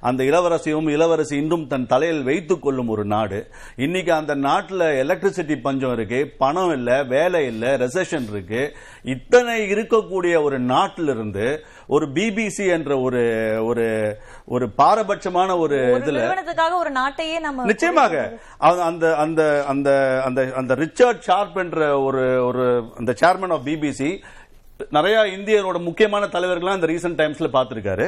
அந்த 0.08 0.20
இளவரசியும் 0.24 0.88
இளவரசி 0.90 1.34
இன்னும் 1.36 1.64
தன் 1.66 1.86
தலையில் 1.92 2.22
வைத்துக் 2.28 2.62
கொள்ளும் 2.62 2.90
ஒரு 2.94 3.04
நாடு. 3.14 3.38
இன்னைக்கு 3.76 4.12
அந்த 4.12 4.34
நாட்டுல 4.46 4.82
எலக்ட்ரிசிட்டி 5.02 5.56
பஞ்சம் 5.60 5.94
இருக்கு 5.96 6.20
பணம் 6.42 6.74
இல்ல 6.76 6.90
வேலை 7.14 7.40
இல்ல 7.46 7.76
ரெசெஷன் 7.84 8.28
இருக்கு. 8.34 8.62
இத்தனை 9.14 9.56
இருக்கக்கூடிய 9.72 10.34
ஒரு 10.42 10.58
நாட்டிலிருந்து 10.72 11.48
ஒரு 11.94 12.06
பிபிசி 12.14 12.64
என்ற 12.76 12.92
ஒரு 13.06 13.24
ஒரு 13.70 13.86
ஒரு 14.54 14.68
பாரபட்சமான 14.78 15.50
ஒரு 15.64 15.76
இதுல 16.00 16.22
ஒரு 16.82 16.92
நாட்டையே 17.00 17.36
நம்ம 17.40 17.66
நிச்சயமாக. 17.72 18.14
அந்த 18.60 19.06
அந்த 19.24 19.42
அந்த 19.72 19.90
அந்த 20.26 20.40
அந்த 20.60 20.72
ரிச்சர்ட் 20.84 21.26
ஷார்ப் 21.28 21.58
என்ற 21.64 21.80
ஒரு 22.06 22.24
ஒரு 22.46 22.64
அந்த 22.98 23.12
சேர்மன் 23.22 23.54
ஆஃப் 23.56 23.66
பிபிசி 23.68 24.10
நிறைய 24.96 25.18
இந்தியரோட 25.36 25.78
முக்கியமான 25.82 26.24
தலைவர்கள்லாம் 26.26 26.78
இந்த 26.78 26.88
ரீசெண்ட் 26.90 27.20
டைம்ஸ்ல 27.20 27.48
பார்த்திருக்காரு. 27.54 28.06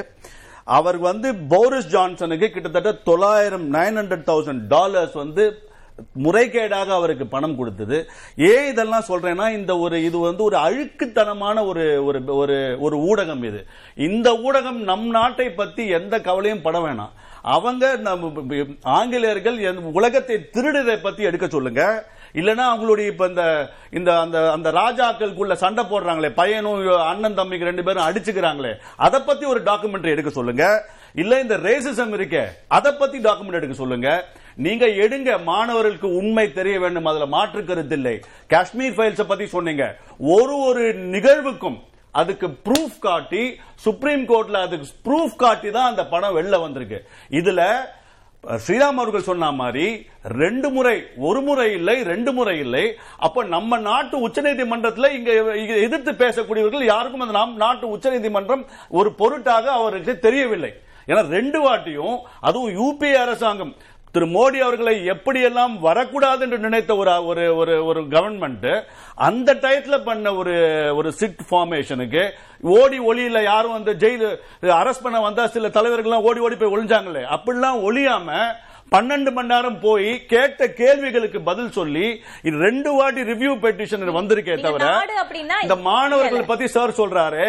அவர் 0.65 0.99
வந்து 0.99 1.29
போரிஸ் 1.53 1.97
ஜான்சனுக்கு 1.97 2.49
கிட்டத்தட்ட 2.49 2.93
தொள்ளாயிரம் 2.93 3.65
நைன் 3.75 3.99
ஹண்ட்ரட் 4.01 4.27
தௌசண்ட் 4.31 4.63
டாலர்ஸ் 4.75 5.13
வந்து 5.13 5.45
முறைகேடாக 6.25 6.89
அவருக்கு 6.97 7.27
பணம் 7.27 7.57
கொடுத்தது. 7.57 7.97
ஏன் 8.51 8.67
இதெல்லாம் 8.73 9.09
சொல்றேன்னா 9.09 9.47
இந்த 9.59 9.79
ஒரு 9.85 9.97
இது 10.09 10.19
வந்து 10.19 10.43
ஒரு 10.43 10.57
அழுக்குத்தனமான 10.67 11.65
ஒரு 11.71 12.05
ஒரு 12.05 12.21
ஒரு 12.41 12.77
ஒரு 12.81 12.99
ஊடகம் 13.11 13.43
இது. 13.51 13.67
இந்த 14.09 14.31
ஊடகம் 14.33 14.81
நம் 14.91 15.09
நாட்டை 15.19 15.49
பத்தி 15.51 15.87
எந்த 15.99 16.21
கவலையும் 16.21 16.65
பட 16.67 16.79
வேணாம். 16.79 17.15
அவங்க 17.43 17.97
நம்ம 17.97 18.31
ஆங்கிலேயர்கள் 18.83 19.59
என் 19.59 19.77
உலகத்தை 19.77 20.37
திருடுறதை 20.53 20.97
பத்தி 21.03 21.23
எடுக்க 21.23 21.47
சொல்லுங்க. 21.47 22.09
இல்லைன்னா 22.35 22.65
அவங்களுடைய 22.71 23.07
இப்ப 23.07 23.27
இந்த 23.27 23.71
இந்த 23.91 24.21
அந்த 24.21 24.53
அந்த 24.53 24.73
ராஜாக்களுக்குள்ள 24.73 25.53
சண்டை 25.53 25.85
போடுறாங்களே 25.85 26.29
பையனும் 26.29 26.97
அண்ணன் 26.97 27.35
தம்பிக்கு 27.35 27.65
ரெண்டு 27.65 27.83
பேரும் 27.83 28.07
அடிச்சுக்கிறாங்களே 28.09 28.73
அதை 28.97 29.21
பத்தி 29.21 29.47
ஒரு 29.47 29.63
டாக்குமெண்ட்ரி 29.63 30.07
எடுக்க 30.07 30.31
சொல்லுங்க. 30.31 30.85
இல்ல 31.15 31.41
இந்த 31.41 31.57
ரேசிசம் 31.57 32.15
இருக்கே 32.19 32.45
அதை 32.69 32.93
பத்தி 32.93 33.19
டாக்குமெண்ட் 33.19 33.59
எடுக்க 33.61 33.75
சொல்லுங்க. 33.75 34.25
நீங்க 34.55 34.87
எடுங்க 34.87 35.43
மாணவர்களுக்கு 35.43 36.15
உண்மை 36.15 36.53
தெரிய 36.53 36.81
வேண்டும் 36.81 37.05
அதுல 37.05 37.27
மாற்று 37.27 37.65
கருத்து 37.65 37.97
இல்லை. 37.97 38.21
காஷ்மீர் 38.49 38.93
ஃபைல்ஸ 38.93 39.23
பத்தி 39.23 39.47
சொன்னீங்க. 39.47 39.97
ஒரு 40.19 40.59
ஒரு 40.59 40.95
நிகழ்வுக்கும் 40.95 41.79
அதுக்கு 42.21 42.49
ப்ரூஃப் 42.67 42.99
காட்டி 43.07 43.45
சுப்ரீம் 43.87 44.25
கோர்ட்ல 44.33 44.61
அதுக்கு 44.67 44.87
ப்ரூஃப் 45.07 45.37
காட்டி 45.45 45.71
தான் 45.77 45.91
அந்த 45.93 46.05
படம் 46.13 46.37
வெளில 46.39 46.59
வந்திருக்கு. 46.67 46.99
இதுல 47.41 47.63
ஸ்ரீராம் 48.65 48.99
அவர்கள் 49.01 49.29
சொன்ன 49.29 49.51
மாதிரி 49.61 49.87
ரெண்டு 50.43 50.69
முறை 50.75 50.97
ஒரு 51.29 51.41
முறை 51.47 51.67
இல்லை 51.79 51.97
ரெண்டு 52.11 52.31
முறை 52.37 52.55
இல்லை. 52.65 52.83
அப்ப 53.27 53.45
நம்ம 53.55 53.79
நாட்டு 53.89 54.17
உச்சநீதிமன்றத்தில் 54.27 55.15
இங்க 55.19 55.31
எதிர்த்து 55.87 56.13
பேசக்கூடியவர்கள் 56.23 56.91
யாருக்கும் 56.93 57.25
அந்த 57.25 57.37
நாம் 57.39 57.57
நாட்டு 57.65 57.89
உச்சநீதிமன்றம் 57.95 58.63
ஒரு 59.01 59.13
பொருட்டாக 59.21 59.67
அவருக்கு 59.81 60.15
தெரியவில்லை. 60.27 60.73
ஏன்னா 61.11 61.23
ரெண்டு 61.37 61.59
வாட்டியும் 61.67 62.17
அதுவும் 62.49 62.75
யூபிஏ 62.81 63.19
அரசாங்கம் 63.25 63.75
திரு 64.19 64.27
மோடி 64.27 64.59
அவர்களை 64.59 65.09
எப்படியெல்லாம் 65.11 65.79
வரக்கூடாது 65.79 66.45
என்று 66.45 66.59
நினைத்த 66.59 66.97
ஒரு 66.97 67.25
ஒரு 67.25 67.57
ஒரு 67.57 67.85
ஒரு 67.85 68.01
கவர்மெண்ட் 68.07 68.67
அந்த 69.19 69.55
டயத்துல 69.55 70.05
பண்ண 70.05 70.35
ஒரு 70.35 70.55
ஒரு 70.97 71.13
சிட் 71.13 71.43
ஃபார்மேஷனுக்கு 71.51 72.23
ஓடி 72.75 72.99
ஒளியில 73.01 73.43
யாரும் 73.43 73.73
வந்து 73.73 73.93
ஜெயில் 73.95 74.25
அரெஸ்ட் 74.79 75.03
பண்ண 75.03 75.21
வந்தா 75.21 75.47
சில 75.47 75.69
தலைவர்கள்லாம் 75.69 76.23
ஓடி 76.23 76.41
ஓடி 76.41 76.57
போய் 76.57 76.75
ஒளிஞ்சாங்களே. 76.77 77.23
அப்படிலாம் 77.31 77.79
ஒளியாம 77.83 78.39
பன்னெண்டு 78.93 79.33
மணி 79.33 79.47
நேரம் 79.47 79.81
போய் 79.81 80.27
கேட்ட 80.27 80.67
கேள்விகளுக்கு 80.73 81.41
பதில் 81.43 81.71
சொல்லி 81.71 82.07
ரெண்டு 82.61 82.93
வாட்டி 82.93 83.21
ரிவ்யூ 83.23 83.53
பெட்டிஷன் 83.61 84.19
வந்திருக்கே 84.19 84.55
தவிர 84.61 84.85
இந்த 85.63 85.77
மாணவர்கள் 85.83 86.47
பத்தி 86.47 86.67
சார் 86.67 86.99
சொல்றாரு. 87.01 87.47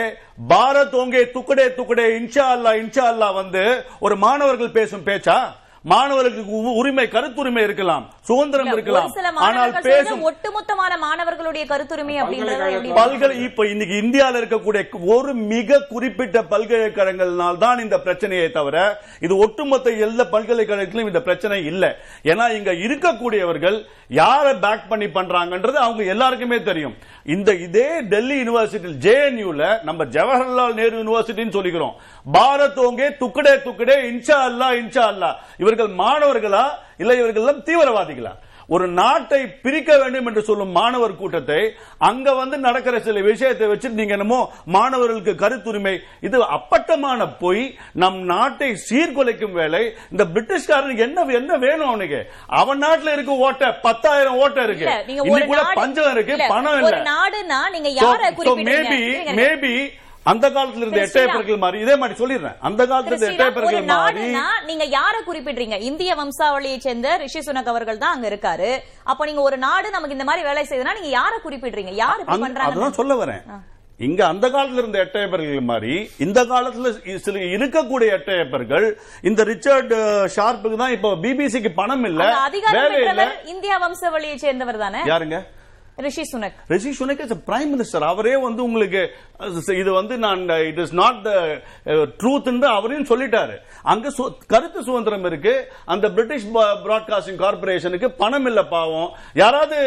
பாரத் 0.50 0.96
ஓங்கே 0.96 1.24
துக்கடே 1.36 1.68
துக்கடே 1.78 2.06
இன்ஷா 2.20 2.46
அல்லா 2.56 2.74
இன்ஷா 2.84 3.06
அல்லா 3.14 3.34
வந்து 3.34 3.64
ஒரு 4.00 4.16
மாணவர்கள் 4.18 4.70
பேசும் 4.70 5.06
பேச்சா? 5.06 5.38
மாணவர்களுக்கு 5.86 6.56
உரிமை 6.80 7.04
கருத்துரிமை 7.14 7.62
இருக்கலாம் 7.68 8.06
சுதந்திரம் 8.30 8.72
இருக்கலாம். 8.74 9.12
ஆனால் 9.46 9.72
பேசும் 9.88 10.24
ஒட்டுமொத்தமான 10.30 10.94
மாணவர்களுடைய 11.04 11.64
கருத்துரிமை 11.70 12.16
அப்படின்றத 12.22 12.96
பல்கலை 12.98 13.36
இப்ப 13.46 13.66
இன்னைக்கு 13.74 13.96
இந்தியால 14.04 14.40
இருக்கக்கூடிய 14.42 14.82
ஒரு 15.16 15.34
மிக 15.54 15.80
குறிப்பிட்ட 15.92 16.44
பல்கலைக்கழகங்களால் 16.54 17.62
தான் 17.64 17.84
இந்த 17.86 17.98
பிரச்சனையை 18.06 18.50
தவிர 18.58 18.76
இது 19.28 19.38
ஒட்டுமொத்த 19.46 19.94
எல்லா 20.08 20.26
பல்கலைக்கழகத்திலும் 20.34 21.10
இந்த 21.12 21.22
பிரச்சனை 21.28 21.60
இல்ல. 21.72 21.84
ஏன்னா 22.32 22.46
இங்க 22.58 22.72
இருக்கக்கூடியவர்கள் 22.86 23.78
யாரை 24.20 24.54
பேக் 24.66 24.90
பண்ணி 24.92 25.08
பண்றாங்கன்றது 25.18 25.78
அவங்க 25.86 26.04
எல்லாருக்குமே 26.14 26.60
தெரியும். 26.70 26.96
இந்த 27.26 27.50
இதே 27.66 27.88
டெல்லி 28.12 28.36
யூனிவர்சிட்டி 28.42 28.94
ஜேஎன்யூல 29.08 29.64
நம்ம 29.88 30.06
ஜவஹர்லால் 30.18 30.78
நேரு 30.82 30.94
யூனிவர்சிட்டின்னு 31.02 31.56
சொல்லிக்கிறோம். 31.58 31.96
பாரத் 32.26 32.80
ஓங்கே 32.88 33.10
துக்கடே 33.24 33.56
துக்கடே 33.68 33.98
இன்ஷா 34.12 34.38
அல்லா 34.50 34.70
இன்ஷா 34.82 35.04
அல்லா 35.14 35.32
இவர்கள் 35.70 35.96
மாணவர்களா? 36.04 36.68
இல்ல 36.98 37.12
இவர்கள் 37.16 37.66
தீவிரவாதிகளா? 37.70 38.36
ஒரு 38.76 38.86
நாட்டை 38.98 39.40
பிரிக்க 39.64 39.92
வேண்டும் 39.98 40.28
என்று 40.30 40.42
சொல்லும் 40.48 40.74
மாணவர் 40.78 41.16
கூட்டத்தை 41.20 41.62
அங்க 42.10 42.34
வந்து 42.40 42.58
நடக்கிற 42.66 42.96
சில 43.06 43.22
விஷயத்தை 43.28 43.68
வச்சு 43.68 43.88
நீங்க 44.00 44.14
என்னமோ 44.18 44.40
மாணவர்களுக்கு 44.76 45.34
கருத்துரிமை 45.42 45.94
இது 46.28 46.38
அப்பட்டமான 46.58 47.28
பொய். 47.42 47.64
நம் 48.02 48.20
நாட்டை 48.34 48.70
சீர்குலைக்கும் 48.90 49.58
வேலை. 49.62 49.82
இந்த 50.12 50.26
பிரிட்டிஷ்காரனுக்கு 50.34 51.06
என்ன 51.08 51.26
என்ன 51.40 51.58
வேணும் 51.66 51.88
அவனுக்கு? 51.88 52.20
அவன் 52.60 52.84
நாட்டுல 52.86 53.16
இருக்க 53.16 53.46
ஓட்ட 53.48 53.72
பத்தாயிரம் 53.88 54.38
ஓட்ட 54.44 54.68
இருக்கு. 54.68 54.86
இன்னைக்கு 55.16 55.50
கூட 55.54 55.64
பஞ்சம் 55.82 56.12
இருக்கு 56.12 56.38
பணம் 56.54 56.78
இல்ல. 56.82 57.02
நாடுனா 57.14 57.62
நீங்க 57.78 57.92
யார 58.02 58.22
குறிப்பிடுறீங்க? 58.38 58.94
மேபி. 58.94 59.02
மேபி 59.42 59.74
அந்த 60.26 60.46
காலத்துல 60.56 60.84
இருந்த 60.84 61.02
எட்டயப்பர்கள் 61.06 61.62
மாதிரி 61.62 61.78
இதே 61.84 61.96
மாதிரி 62.02 62.16
சொல்லிடுறேன். 62.20 62.58
அந்த 62.68 62.82
காலத்துல 62.90 63.14
இருந்த 63.14 63.30
எட்டயப்பர்கள் 63.32 63.88
மாதிரி 63.92 64.26
நீங்க 64.70 64.86
யார 64.98 65.16
குறிப்பிடுறீங்க? 65.28 65.78
இந்திய 65.90 66.12
வம்சாவளியை 66.20 66.78
சேர்ந்த 66.86 67.16
ரிஷி 67.24 67.42
சுனக் 67.48 67.72
அவர்கள் 67.74 68.02
தான் 68.04 68.16
அங்க 68.16 68.28
இருக்காரு. 68.32 68.70
அப்ப 69.12 69.26
நீங்க 69.30 69.42
ஒரு 69.42 69.58
நாடு 69.66 69.90
நமக்கு 69.96 70.18
இந்த 70.18 70.28
மாதிரி 70.30 70.48
வேலை 70.50 70.64
செய்யுதுன்னா 70.66 70.96
நீங்க 71.00 71.12
யார 71.18 71.34
குறிப்பிடுறீங்க? 71.46 71.94
யார் 72.04 72.24
பண்றாங்க? 72.30 72.76
அதான் 72.76 72.98
சொல்ல 73.00 73.16
வரேன். 73.22 73.44
இங்க 74.00 74.22
அந்த 74.32 74.46
காலத்துல 74.52 74.82
இருந்த 74.82 75.00
எட்டயப்பர்கள் 75.06 75.70
மாதிரி 75.70 75.94
இந்த 76.26 76.40
காலத்துல 76.52 76.92
சில 77.26 77.40
இருக்கக்கூடிய 77.56 78.10
எட்டயப்பர்கள் 78.18 78.86
இந்த 79.30 79.44
ரிச்சர்ட் 79.50 79.94
ஷார்ப்புக்கு 80.36 80.78
தான் 80.84 80.96
இப்போ 80.98 81.10
பிபிசிக்கு 81.24 81.72
பணம் 81.80 82.06
இல்ல 82.12 82.24
வேலை 82.78 83.00
இல்ல. 83.06 83.26
இந்தியா 83.54 83.78
வம்சாவளியை 83.86 84.38
சேர்ந்தவர் 84.46 84.84
தானே? 84.86 85.02
யாருங்க? 85.12 85.40
Rishi 86.06 86.24
Sunak. 86.32 86.58
Rishi 86.74 86.92
Sunak 87.00 87.22
is 87.24 87.36
prime 87.48 87.70
minister 87.74 88.06
அவரே 88.12 88.36
வந்து 88.46 88.62
உங்களுக்கு 88.64 89.04
இது 89.82 89.92
வந்து 89.94 90.16
நான் 90.26 90.42
it 90.70 90.80
is 90.84 90.94
not 91.00 91.22
the 91.28 91.32
truth 92.20 92.48
அவரையும் 92.76 93.10
சொல்லிட்டாரு. 93.12 93.56
அங்க 93.94 94.12
கருத்து 94.48 94.84
சுதந்திரம் 94.84 95.26
இருக்கு. 95.30 95.54
அந்த 95.86 96.06
பிரிட்டிஷ் 96.18 96.48
பிராட்காஸ்டிங் 96.56 97.42
கார்பரேஷனுக்கு 97.44 98.10
பணம் 98.18 98.46
இல்ல 98.46 98.64
பாவம். 98.76 99.10
யாராவது 99.34 99.78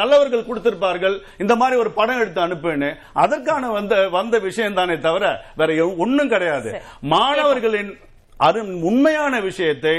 நல்லவர்கள் 0.00 0.48
கொடுத்திருப்பார்கள். 0.48 1.16
இந்த 1.38 1.56
மாதிரி 1.56 1.80
ஒரு 1.84 1.92
படம் 2.00 2.20
எடுத்து 2.20 2.46
அனுப்புன்னு. 2.46 2.90
அதற்கான 3.24 3.70
வந்த 3.70 3.94
வந்த 4.18 4.38
விஷயம் 4.48 4.78
தானே 4.80 4.98
தவிர 4.98 5.24
வேற 5.56 5.86
ஒன்னும் 6.04 6.32
கிடையாது. 6.34 6.70
மாணவர்களின் 7.14 7.92
அரு 8.46 8.60
உண்மையான 8.88 9.34
விஷயத்தை 9.40 9.94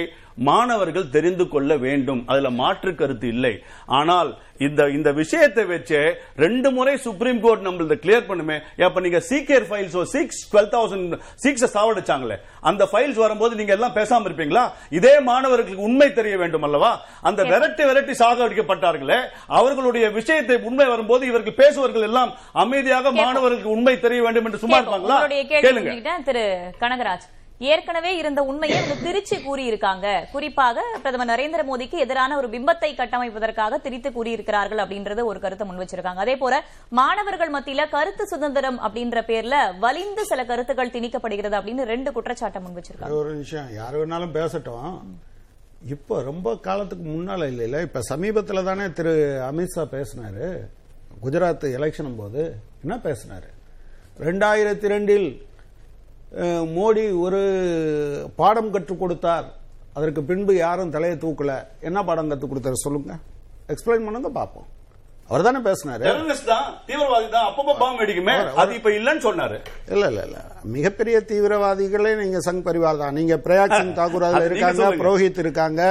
மாணவர்கள் 0.48 1.10
தெரிந்து 1.10 1.48
கொள்ள 1.48 1.78
வேண்டும். 1.78 2.22
அதுல 2.28 2.50
மாற்று 2.50 2.96
கருத்து 2.96 3.28
இல்லை. 3.28 3.64
ஆனால் 3.86 4.38
இந்த 4.58 4.90
இந்த 4.90 5.12
விஷயத்தை 5.12 5.64
வச்சு 5.66 6.00
ரெண்டு 6.36 6.72
முறை 6.72 6.98
சுப்ரீம் 6.98 7.40
கோர்ட் 7.42 7.66
நம்மள 7.68 7.96
கிளியர் 8.04 8.26
பண்ணுமே. 8.30 8.58
அப்ப 8.88 9.00
நீங்க 9.06 9.20
சீக்கியர் 9.30 9.66
files 9.70 9.98
six 10.16 10.40
twelve 10.52 10.70
thousand 10.76 11.14
six 11.36 11.78
சாவடிச்சாங்களே. 11.78 12.38
அந்த 12.70 12.90
ஃபைல்ஸ் 12.92 13.20
வரும்போது 13.26 13.56
நீங்க 13.56 13.74
எல்லாம் 13.78 13.96
பேசாம 14.00 14.28
இருப்பீங்களா? 14.30 14.64
இதே 15.00 15.20
மாணவர்களுக்கு 15.30 15.88
உண்மை 15.90 16.14
தெரிய 16.20 16.38
வேண்டும் 16.38 16.66
அல்லவா? 16.70 16.92
அந்த 17.22 17.44
விரட்டி 17.44 17.84
விரட்டி 17.90 18.12
சாகடிக்கப்பட்டார்களே. 18.24 19.20
அவர்களுடைய 19.48 20.10
விஷயத்தை 20.20 20.58
உண்மை 20.70 20.88
வரும்போது 20.94 21.26
இவர்கள் 21.26 21.60
பேசுவர்கள் 21.64 22.02
எல்லாம் 22.02 22.34
அமைதியாக 22.52 23.12
மாணவர்களுக்கு 23.12 23.76
உண்மை 23.78 24.00
தெரிய 24.00 24.22
வேண்டும் 24.22 24.46
என்று 24.46 24.64
சும்மா. 24.64 24.80
இருப்பாங்களா? 24.80 25.20
கேளுங்க. 25.66 26.16
திரு 26.30 26.46
கனகராஜ். 26.86 27.28
ஏற்கனவே 27.68 28.12
இருந்த 28.18 28.42
உண்மையை 28.42 28.78
வந்து 28.82 28.98
திரிச்சு 29.06 29.38
கூறியிருக்காங்க. 29.46 30.26
குறிப்பாக 30.32 30.84
பிரதமர் 31.02 31.30
நரேந்திர 31.32 31.62
மோடிக்கு 31.70 31.98
எதிரான 32.04 32.38
ஒரு 32.38 32.48
பிம்பத்தை 32.48 32.90
கட்டமைப்பதற்காக 33.00 33.82
திரித்து 33.86 34.10
கூறியிருக்கிறார்கள் 34.10 34.82
அப்படின்றது 34.84 35.24
ஒரு 35.24 35.40
கருத்தை 35.40 35.68
முன் 35.68 35.82
வச்சிருக்காங்க. 35.82 36.24
அதே 36.26 36.36
போல 36.38 36.64
மாணவர்கள் 36.90 37.52
மத்தியில 37.52 37.90
கருத்து 37.90 38.28
சுதந்திரம் 38.28 38.80
அப்படின்ற 38.86 39.24
பேர்ல 39.32 39.80
வலிந்து 39.80 40.26
சில 40.26 40.46
கருத்துக்கள் 40.46 40.94
திணிக்கப்படுகிறது 40.96 41.58
அப்படின்னு 41.60 41.90
ரெண்டு 41.94 42.12
குற்றச்சாட்டை 42.12 42.62
முன் 42.62 42.78
வச்சிருக்காங்க. 42.78 43.20
ஒரு 43.24 43.36
விஷயம் 43.36 43.74
யார் 43.74 43.98
வேணாலும் 43.98 44.36
பேசட்டும். 44.40 44.96
இப்போ 45.96 46.22
ரொம்ப 46.22 46.56
காலத்துக்கு 46.58 47.06
முன்னால 47.10 47.44
இல்லைல்ல 47.52 47.82
இப்ப 47.82 48.02
சமீபத்தில் 48.02 48.64
தானே 48.64 48.88
திரு 48.92 49.14
அமித்ஷா 49.52 49.86
பேசினாரு. 49.96 50.48
குஜராத் 51.24 51.68
எலெக்ஷன் 51.78 52.18
போது 52.18 52.42
என்ன 52.82 52.96
பேசினாரு? 53.04 53.50
ரெண்டாயிரத்தி 54.28 54.88
ரெண்டில் 54.96 55.30
மோடி 56.78 57.20
ஒரு 57.20 57.40
பாடம் 58.36 58.72
கற்றுக் 58.72 59.00
கொடுத்தார். 59.00 59.48
அதற்கு 59.94 60.24
பின்பு 60.24 60.56
யாரும் 60.56 60.92
தலையை 60.92 61.18
தூக்கல. 61.18 61.54
என்ன 61.82 62.04
பாடம் 62.04 62.30
கற்றுக் 62.30 62.52
கொடுத்தாரு 62.52 62.74
சொல்லுங்க. 62.74 63.14
எக்ஸ்பிளைன் 63.68 64.06
பண்ணுங்க 64.06 64.30
பார்ப்போம். 64.30 64.68
அவர் 65.30 65.42
தானே 65.42 65.60
பேசினாரு. 65.60 66.04
தீவிரவாதி 66.88 67.30
தான். 67.30 67.48
அப்பப்ப 67.50 67.78
பாம்பு 67.80 68.02
வெடிக்குமே 68.02 68.36
அது 68.56 68.76
இப்ப 68.76 68.90
இல்லன்னு 68.90 69.26
சொன்னாரு. 69.28 69.58
இல்ல 69.88 70.08
இல்ல 70.08 70.22
இல்ல. 70.26 70.40
மிகப்பெரிய 70.64 71.20
தீவிரவாதிகளே 71.20 72.16
நீங்க 72.24 72.38
சங் 72.38 72.64
பரிவார் 72.68 72.98
தான். 72.98 73.14
நீங்க 73.14 73.36
பிரயாக் 73.38 73.76
சிங் 73.78 73.94
தாக்கூர் 73.94 74.26
இருக்காங்க. 74.50 74.88
புரோஹித் 75.02 75.38
இருக்காங்க 75.38 75.82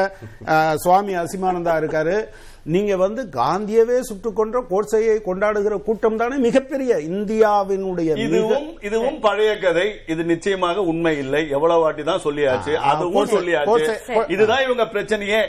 சுவாமி 0.76 1.16
அசிமானந்தா 1.16 1.76
இருக்காரு. 1.82 2.26
நீங்க 2.68 2.96
வந்து 2.96 3.28
காந்தியவே 3.32 4.00
சுட்டுக் 4.00 4.36
கொன்ற 4.36 4.64
கோட்சையை 4.68 5.16
கொண்டாடுகிற 5.16 5.82
கூட்டம் 5.82 6.16
தானே 6.16 6.36
மிகப்பெரிய 6.36 6.94
இந்தியாவினுடைய 6.94 8.16
இதுவும் 8.16 8.80
இதுவும் 8.82 9.20
பழைய 9.20 9.58
கதை. 9.58 9.92
இது 10.06 10.24
நிச்சயமாக 10.24 10.80
உண்மை 10.80 11.18
இல்லை. 11.18 11.48
எவ்வளவு 11.48 11.80
வாட்டி 11.80 12.02
தான் 12.02 12.22
சொல்லியாச்சு. 12.24 12.74
அதுவும் 12.74 13.28
சொல்லியாச்சு. 13.28 14.30
இதுதான் 14.30 14.64
இவங்க 14.64 14.82
பிரச்சனையே. 14.82 15.46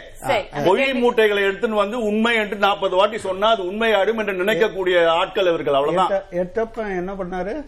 பொய் 0.66 0.94
மூட்டைகளை 0.94 1.44
எடுத்துன்னு 1.44 1.70
வந்து 1.70 2.04
உண்மை 2.04 2.36
என்று 2.36 2.56
நாற்பது 2.56 2.96
வாட்டி 2.96 3.18
சொன்னா 3.18 3.50
அது 3.50 3.64
உண்மையாடும் 3.64 4.18
என்று 4.18 4.34
நினைக்கக்கூடிய 4.34 5.06
ஆட்கள் 5.06 5.46
இவர்கள். 5.46 5.74
அவ்வளவுதான். 5.74 6.22
எட்ட- 6.30 6.34
எட்டப்பன் 6.34 6.98
என்ன 6.98 7.14
பண்ணாரு? 7.14 7.66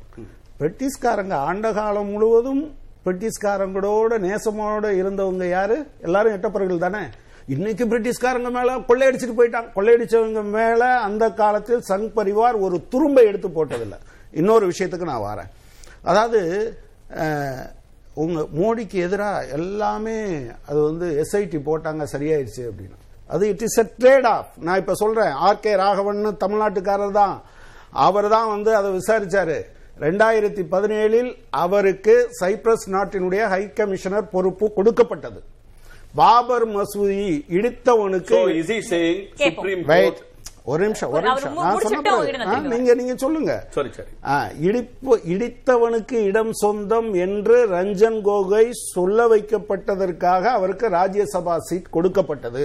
பிரிட்டிஷ்காரங்க 0.60 1.32
ஆண்ட 1.32 1.72
காலம் 1.72 2.08
முழுவதும் 2.08 2.76
பிரிட்டிஷ்காரங்களோட 3.04 4.12
நேசமோட 4.26 4.86
இருந்தவங்க 5.00 5.44
யாரு? 5.48 5.76
எல்லாரும் 6.06 6.34
எட்டப்பர்கள் 6.36 6.84
தானே? 6.86 7.02
இன்னைக்கு 7.54 7.84
பிரிட்டிஷ்காரங்க 7.92 8.50
மேல 8.56 8.76
கொள்ளையடிச்சிட்டு 8.90 9.36
போயிட்டாங்க. 9.38 9.70
கொள்ளையடிச்சவங்க 9.76 10.42
மேல 10.58 10.82
அந்த 11.08 11.24
காலத்தில் 11.40 11.82
சங் 11.90 12.08
பரிவார் 12.18 12.56
ஒரு 12.66 12.76
துரும்பை 12.92 13.24
எடுத்து 13.30 13.48
போட்டதில்லை. 13.48 13.98
இன்னொரு 14.40 14.64
விஷயத்துக்கு 14.72 15.10
நான் 15.12 15.26
வரேன். 15.30 15.50
அதாவது 16.10 16.40
உங்க 18.22 18.40
மோடிக்கு 18.60 18.96
எதிராக 19.06 19.46
எல்லாமே 19.58 20.16
அது 20.68 20.78
வந்து 20.88 21.06
எஸ்ஐடி 21.22 21.58
போட்டாங்க 21.68 22.06
சரியாயிடுச்சு 22.14 22.62
அப்படின்னு. 22.70 22.96
அது 23.34 23.44
it 23.52 23.64
is 23.66 23.78
a 23.82 23.86
trade 24.00 24.26
off 24.34 24.50
நான் 24.66 24.80
இப்ப 24.82 24.94
சொல்றேன் 25.02 25.32
ஆர் 25.46 25.62
கே 25.66 25.72
ராகவன் 25.82 26.20
தமிழ்நாட்டுக்காரர் 26.44 27.18
தான் 27.20 27.36
அவர் 28.06 28.28
தான் 28.34 28.48
வந்து 28.54 28.70
அதை 28.78 28.90
விசாரிச்சாரு. 28.98 29.56
ரெண்டாயிரத்தி 30.00 30.62
பதினேழில் 30.74 31.30
அவருக்கு 31.50 32.14
சைப்ரஸ் 32.40 32.86
நாட்டினுடைய 32.94 33.42
ஹை 33.52 33.62
கமிஷனர் 33.78 34.30
பொறுப்பு 34.34 34.66
கொடுக்கப்பட்டது. 34.78 35.40
பாபர் 36.20 36.66
மசூதி 36.74 37.44
இடித்தவனுக்கு 37.56 38.36
ஒரு 40.72 40.82
நிமிஷம் 40.88 41.12
ஒரு 41.12 41.24
நிமிஷம். 41.28 41.54
நான் 41.54 41.80
சொன்ன 41.84 42.58
நீங்க 42.72 42.90
நீங்க 42.98 43.14
சொல்லுங்க. 43.22 43.52
சரி 43.76 43.90
சரி 43.96 44.10
இடிப்பு 44.66 45.14
இடித்தவனுக்கு 45.34 46.18
இடம் 46.30 46.52
சொந்தம் 46.62 47.10
என்று 47.24 47.56
ரஞ்சன் 47.72 48.20
கோகோய் 48.28 48.70
சொல்ல 48.94 49.26
வைக்கப்பட்டதற்காக 49.32 50.44
அவருக்கு 50.58 50.88
ராஜ்யசபா 50.98 51.56
சீட் 51.68 51.94
கொடுக்கப்பட்டது. 51.96 52.64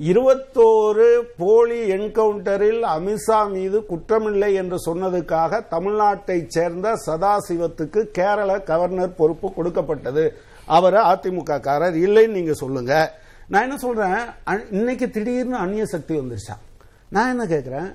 இருபத்தோரு 0.00 1.20
போலி 1.36 1.90
என்கவுண்டரில் 1.90 2.82
அமித்ஷா 2.94 3.50
மீது 3.50 3.78
குற்றமில்லை 3.80 4.54
என்று 4.54 4.76
சொன்னதுக்காக 4.86 5.60
தமிழ்நாட்டைச் 5.70 6.46
சேர்ந்த 6.46 6.92
சதாசிவத்துக்கு 7.06 8.02
கேரள 8.02 8.60
கவர்னர் 8.60 9.14
பொறுப்பு 9.14 9.52
கொடுக்கப்பட்டது. 9.52 10.36
அவர் 10.66 10.94
அதிமுக 10.94 11.60
காரர் 11.60 11.94
இல்லைன்னு 11.94 12.28
நீங்க 12.28 12.52
சொல்லுங்க. 12.52 13.12
நான் 13.48 13.62
என்ன 13.62 13.76
சொல்றேன்? 13.76 14.18
இன்னைக்கு 14.70 15.10
திடீர்னு 15.10 15.56
அந்நிய 15.56 15.86
சக்தி 15.86 16.18
வந்துருச்சா? 16.18 16.56
நான் 17.08 17.30
என்ன 17.30 17.46
கேட்கிறேன் 17.46 17.94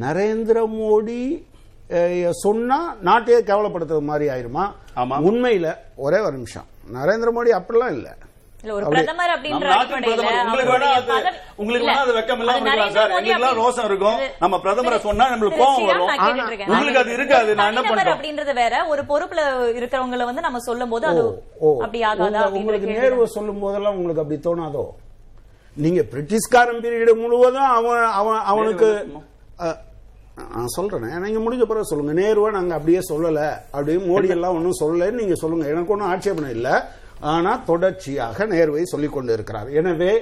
நரேந்திர 0.00 0.66
மோடி 0.78 1.44
சொன்னா 2.30 2.96
நாட்டையே 3.04 3.40
கேவலப்படுத்துறது 3.48 4.00
மாதிரி 4.00 4.34
ஆயிருமா. 4.34 4.72
உண்மையில 4.96 5.74
ஒரே 5.96 6.18
ஒரு 6.18 6.32
நிமிஷம். 6.32 6.66
நரேந்திர 6.94 7.28
மோடி 7.36 7.60
அப்படிலாம் 7.60 7.92
இல்ல. 7.92 8.16
ஒரு 8.72 8.88
பிரதமர் 8.88 9.30
அப்படின்ற 9.30 9.52
உங்களுக்கு 9.52 10.22
வேணா 10.22 10.46
அவருடைய 10.46 10.94
அது 10.94 11.12
பதவி- 11.12 11.32
உங்களுக்கு 11.56 11.88
இல்ல, 11.88 11.92
வேணா 11.92 12.02
அது 12.02 12.16
வெக்கம் 12.18 12.38
இல்லாம 12.38 12.58
இருக்கலாம் 12.58 12.90
சார். 12.90 13.10
ரோசம் 13.56 13.84
இருக்கும்? 13.84 14.18
நம்ம 14.40 14.56
பிரதமரை 14.56 14.98
சொன்னா 14.98 15.28
நம்மளுக்கு 15.28 15.36
கோவம் 15.36 15.78
ஸ்ரீராம் 15.78 15.86
வரும். 15.86 16.06
நான் 16.06 16.18
கேட்டுட்டு 16.18 16.46
இருக்கேன். 16.46 16.68
உங்களுக்கு 16.68 16.98
அது 16.98 17.12
இருக்காது. 17.12 17.54
நான் 17.54 17.76
என்ன 17.76 17.90
அப்படின்றது 18.14 18.54
வேற. 18.54 18.86
ஒரு 18.86 19.02
பொறுப்புல 19.02 19.38
இருக்கிறவங்கள 19.78 20.24
வந்து 20.24 20.40
நம்ம 20.40 20.58
சொல்லும் 20.58 20.88
போது 20.88 21.06
அது. 21.06 21.42
அப்படி 21.80 22.02
ஆகாதா 22.02 22.42
உங்களுக்கு 22.50 22.88
நேருவை 22.88 23.24
சொல்லும் 23.24 23.58
போதெல்லாம் 23.58 23.96
உங்களுக்கு 23.96 24.22
அப்படி 24.22 24.40
தோணாதோ? 24.40 24.86
நீங்க 25.76 26.00
பிரிட்டிஷ்காரன் 26.00 26.80
பீரியட் 26.80 27.16
முழுவதும் 27.16 27.62
அவன் 27.62 28.02
அவன் 28.02 28.38
அவனுக்கு 28.38 29.08
நான் 30.54 30.66
சொல்றேன். 30.66 31.20
நீங்க 31.20 31.38
முடிஞ்ச 31.38 31.62
பிறகு 31.62 31.86
சொல்லுங்க. 31.86 32.20
நேருவை 32.20 32.50
நாங்க 32.50 32.74
அப்படியே 32.74 32.98
சொல்லல. 33.08 33.50
அப்படியே 33.72 33.98
மோடி 33.98 34.28
எல்லாம் 34.28 34.54
ஒன்றும் 34.54 34.80
சொல்லலன்னு 34.80 35.10
நீங்க 35.10 35.34
சொல்லுங்க. 35.34 35.66
எனக்கு 35.66 35.92
ஒன்றும் 35.92 36.08
ஆட்சேபணம் 36.08 36.50
இல்லை. 36.50 36.72
ஆனா 37.20 37.56
தொடர்ச்சியாக 37.56 38.46
நேர்வை 38.46 38.82
சொல்லிக் 38.82 39.12
கொண்டு 39.12 39.32
இருக்கிறார் 39.32 39.70
எனவே 39.70 40.20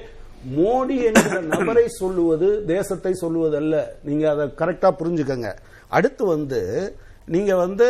மோடி 0.56 1.02
என்கிற 1.02 1.40
நபரை 1.40 1.88
சொல்லுவது 1.88 2.64
தேசத்தை 2.64 3.14
சொல்லுவது 3.14 3.56
அல்ல 3.56 3.96
நீங்க 4.02 4.30
அதை 4.30 4.46
கரெக்டா 4.46 4.94
புரிஞ்சுக்கங்க. 4.98 5.56
அடுத்து 5.88 6.24
வந்து 6.26 6.94
நீங்க 7.26 7.56
வந்து 7.56 7.86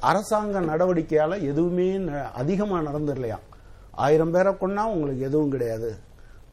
அரசாங்க 0.00 0.60
நடவடிக்கையால 0.60 1.40
எதுவுமே 1.40 1.98
ந- 1.98 2.32
அதிகமா 2.32 2.80
நடந்துடலையா? 2.80 3.38
ஆயிரம் 3.90 4.30
பேரை 4.30 4.52
கொன்னா 4.52 4.84
உங்களுக்கு 4.84 5.24
எதுவும் 5.24 5.50
கிடையாது. 5.50 5.96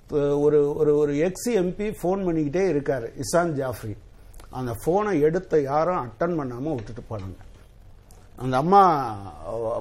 ஒரு 0.09 0.75
ஒரு 0.75 0.97
ஒரு 0.97 1.17
எக்ஸ் 1.17 1.49
எம்பி 1.49 1.95
ஃபோன் 2.03 2.25
பண்ணிக்கிட்டே 2.25 2.73
இருக்காரு 2.73 3.21
இசான் 3.21 3.53
ஜாஃப்ரி. 3.53 3.97
அந்த 4.49 4.75
போனை 4.83 5.21
எடுத்த 5.21 5.61
யாரும் 5.61 5.95
அட்டன் 5.95 6.23
பண்ணாம 6.23 6.75
விட்டுட்டு 6.75 7.03
போனாங்க. 7.09 7.37
அந்த 8.35 8.57
அம்மா 8.57 9.15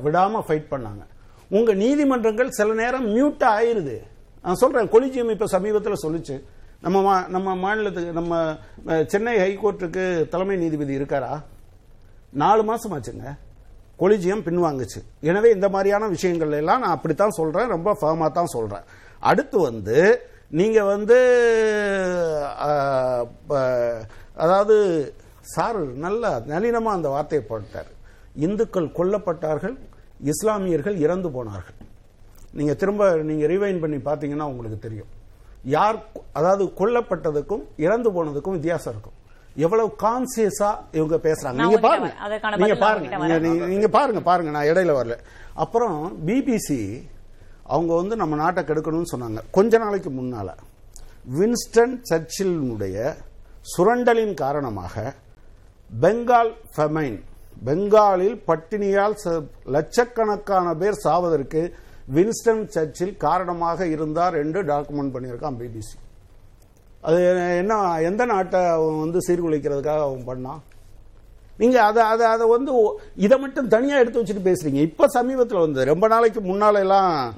விடாமல் 0.02 0.40
விடாம 0.40 0.50
ஃபைட் 0.50 0.66
பண்ணாங்க. 0.70 1.04
உங்க 1.52 1.72
நீதிமன்றங்கள் 1.74 2.50
சில 2.50 2.74
நேரம் 2.74 3.06
மியூட்டாக 3.16 3.58
ஆயிருது. 3.58 3.96
நான் 4.42 4.54
சொல்றேன் 4.54 4.88
கொலிஜியம் 4.88 5.30
இப்ப 5.30 5.46
சமீபத்தில் 5.46 6.02
சொல்லுச்சு. 6.02 6.42
நம்ம 6.80 6.98
மா- 7.00 7.28
நம்ம 7.28 7.54
மாநிலத்துக்கு 7.54 8.12
நம்ம 8.12 8.56
சென்னை 9.06 9.34
ஹைகோர்ட்டுக்கு 9.38 10.28
தலைமை 10.28 10.56
நீதிபதி 10.56 10.98
இருக்காரா? 10.98 11.42
நாலு 12.32 12.62
மாசம் 12.64 12.92
ஆச்சுங்க 12.92 13.36
கொலிஜியம் 13.98 14.44
பின்வாங்குச்சு 14.44 15.00
எனவே 15.20 15.50
இந்த 15.50 15.68
மாதிரியான 15.68 16.08
விஷயங்கள் 16.08 16.52
எல்லாம் 16.52 16.80
நான் 16.80 16.90
அப்படித்தான் 16.90 17.30
சொல்றேன் 17.30 17.68
ரொம்ப 17.68 17.96
ஃபர்மா 18.00 18.30
தான் 18.30 18.46
சொல்றேன். 18.46 18.82
அடுத்து 19.18 19.58
வந்து 19.58 19.96
நீங்க 20.50 20.84
வந்து 20.84 21.16
ப- 23.46 24.04
அதாவது 24.36 24.76
சார் 25.40 25.80
நல்ல 25.84 26.42
நளினமா 26.48 26.90
அந்த 26.96 27.08
வார்த்தையை 27.08 27.48
போட்டார். 27.48 27.90
இந்துக்கள் 28.34 28.92
கொல்லப்பட்டார்கள் 28.96 29.78
இஸ்லாமியர்கள் 30.22 30.96
இறந்து 30.96 31.30
போனார்கள். 31.30 31.74
நீங்க 32.52 32.74
திரும்ப 32.74 33.16
நீங்க 33.16 33.46
ரிவைன் 33.46 33.80
பண்ணி 33.80 33.96
பாத்தீங்கன்னா 33.96 34.42
உங்களுக்கு 34.42 34.78
தெரியும். 34.78 35.06
யார் 35.64 36.04
அதாவது 36.32 36.64
கொல்லப்பட்டதுக்கும் 36.64 37.62
இறந்து 37.76 38.10
போனதுக்கும் 38.10 38.50
வித்தியாசம் 38.50 38.92
இருக்கும். 38.92 39.20
எவ்வளவு 39.54 39.94
கான்சியஸா 40.02 40.76
இவங்க 40.92 41.16
பேசுறாங்க. 41.16 41.52
நீங்க 41.52 41.78
பாருங்க. 41.78 42.14
நீங்க 42.56 42.74
பாருங்க. 42.74 43.16
நீங்க- 43.66 43.88
பாருங்க 43.88 44.20
பாருங்க. 44.20 44.50
நான் 44.50 44.64
இடையில 44.64 44.92
வரல. 44.92 45.18
அப்புறம் 45.54 46.26
பிபிசி 46.26 47.08
அவங்க 47.62 47.94
வந்து 47.94 48.16
நம்ம 48.16 48.36
நாட்டை 48.36 48.64
கெடுக்கணும்னு 48.64 49.04
சொன்னாங்க. 49.16 49.38
கொஞ்ச 49.50 49.78
நாளைக்கு 49.78 50.10
முன்னால 50.10 50.54
வின்ஸ்டன் 51.38 52.02
சர்ச்சிலினுடைய 52.10 53.14
சுரண்டலின் 53.60 54.34
காரணமாக 54.34 55.14
பெங்கால் 56.00 56.52
ஃபெமைன் 56.76 57.22
பெங்காலில் 57.64 58.40
பட்டினியால் 58.46 59.42
லட்சக்கணக்கான 59.64 60.74
பேர் 60.74 61.00
சாவதற்கு 61.04 61.72
வின்ஸ்டன் 62.14 62.66
சர்ச்சில் 62.66 63.16
காரணமாக 63.16 63.86
இருந்தார் 63.86 64.34
என்று 64.34 64.64
டாக்குமெண்ட் 64.64 65.14
பண்ணியிருக்கான் 65.14 65.58
பிபிசி. 65.60 65.96
அது 67.00 67.24
என்ன 67.56 68.00
எந்த 68.00 68.24
நாட்டை 68.24 68.64
அவன் 68.64 69.00
வந்து 69.00 69.18
சீர்குலைக்கிறதுக்காக 69.28 70.00
அவன் 70.00 70.26
பண்ணான்? 70.26 70.60
நீங்க 71.56 71.82
அதை 71.82 72.02
அதை 72.02 72.26
அதை 72.26 72.48
வந்து 72.48 72.72
இதை 73.16 73.38
மட்டும் 73.38 73.68
தனியா 73.68 73.98
எடுத்து 73.98 74.22
வச்சுட்டு 74.22 74.46
பேசுறீங்க. 74.48 74.80
இப்ப 74.88 75.06
சமீபத்துல 75.14 75.60
வந்து 75.60 75.84
ரொம்ப 75.84 76.06
நாளைக்கு 76.06 76.40
முன்னால 76.40 76.78
எல்லாம். 76.78 77.34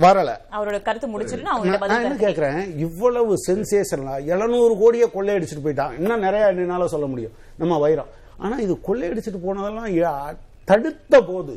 வரல. 0.00 0.36
அவரோட 0.52 0.82
கருத்து 0.82 1.06
முடிச்சிட்டு 1.06 1.44
நான் 1.44 1.62
என்ன 1.62 1.76
தரேன். 1.76 2.24
கேக்குறேன் 2.24 2.76
இவ்வளவு 2.76 3.34
சென்சேஷனலா 3.48 4.24
எழுநூறு 4.24 4.76
கோடியை 4.78 5.08
கொள்ளையடிச்சிட்டு 5.14 5.64
போயிட்டான். 5.64 5.96
இன்னும் 5.96 6.20
நிறைய 6.20 6.46
என்னால 6.46 6.86
சொல்ல 6.86 7.06
முடியும். 7.06 7.32
நம்ம 7.58 7.78
வைரம். 7.78 8.22
ஆனா 8.42 8.56
இது 8.64 8.74
கொள்ளையடிச்சிட்டு 8.88 9.40
போனதெல்லாம் 9.46 10.40
தடுத்த 10.70 11.14
போது. 11.30 11.54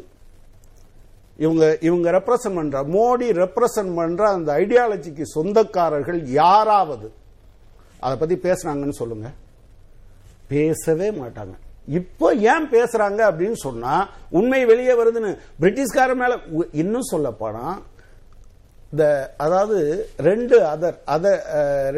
இவங்க 1.43 1.63
இவங்க 1.87 2.07
ரெப்ரசன்ட் 2.17 2.57
பண்ற 2.59 2.79
மோடி 2.95 3.27
ரெப்ரசன்ட் 3.43 3.93
பண்ற 3.99 4.23
அந்த 4.37 4.49
ஐடியாலஜிக்கு 4.63 5.25
சொந்தக்காரர்கள் 5.35 6.19
யாராவது 6.41 7.07
அதை 8.05 8.13
பத்தி 8.21 8.35
பேசுறாங்கன்னு 8.47 8.99
சொல்லுங்க. 9.01 9.27
பேசவே 10.53 11.09
மாட்டாங்க. 11.21 11.55
இப்போ 11.99 12.27
ஏன் 12.51 12.65
பேசுறாங்க 12.73 13.19
அப்படின்னு 13.29 13.57
சொன்னா 13.65 13.93
உண்மை 14.37 14.61
வெளியே 14.71 14.93
வருதுன்னு. 15.01 15.31
பிரிட்டிஷ்கார 15.61 16.15
மேல 16.21 16.33
இன்னும் 16.81 17.11
சொல்ல 17.11 17.27
போனா 17.41 17.65
இந்த 18.91 19.05
அதாவது 19.45 19.77
ரெண்டு 20.29 20.57
அதர் 20.73 20.97
அத 21.15 21.25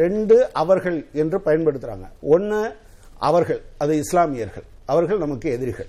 ரெண்டு 0.02 0.36
அவர்கள் 0.62 0.98
என்று 1.22 1.38
பயன்படுத்துறாங்க. 1.48 2.06
ஒன்னு 2.34 2.60
அவர்கள் 3.28 3.60
அது 3.82 3.92
இஸ்லாமியர்கள். 4.04 4.66
அவர்கள் 4.90 5.18
நமக்கு 5.18 5.50
எதிரிகள். 5.50 5.86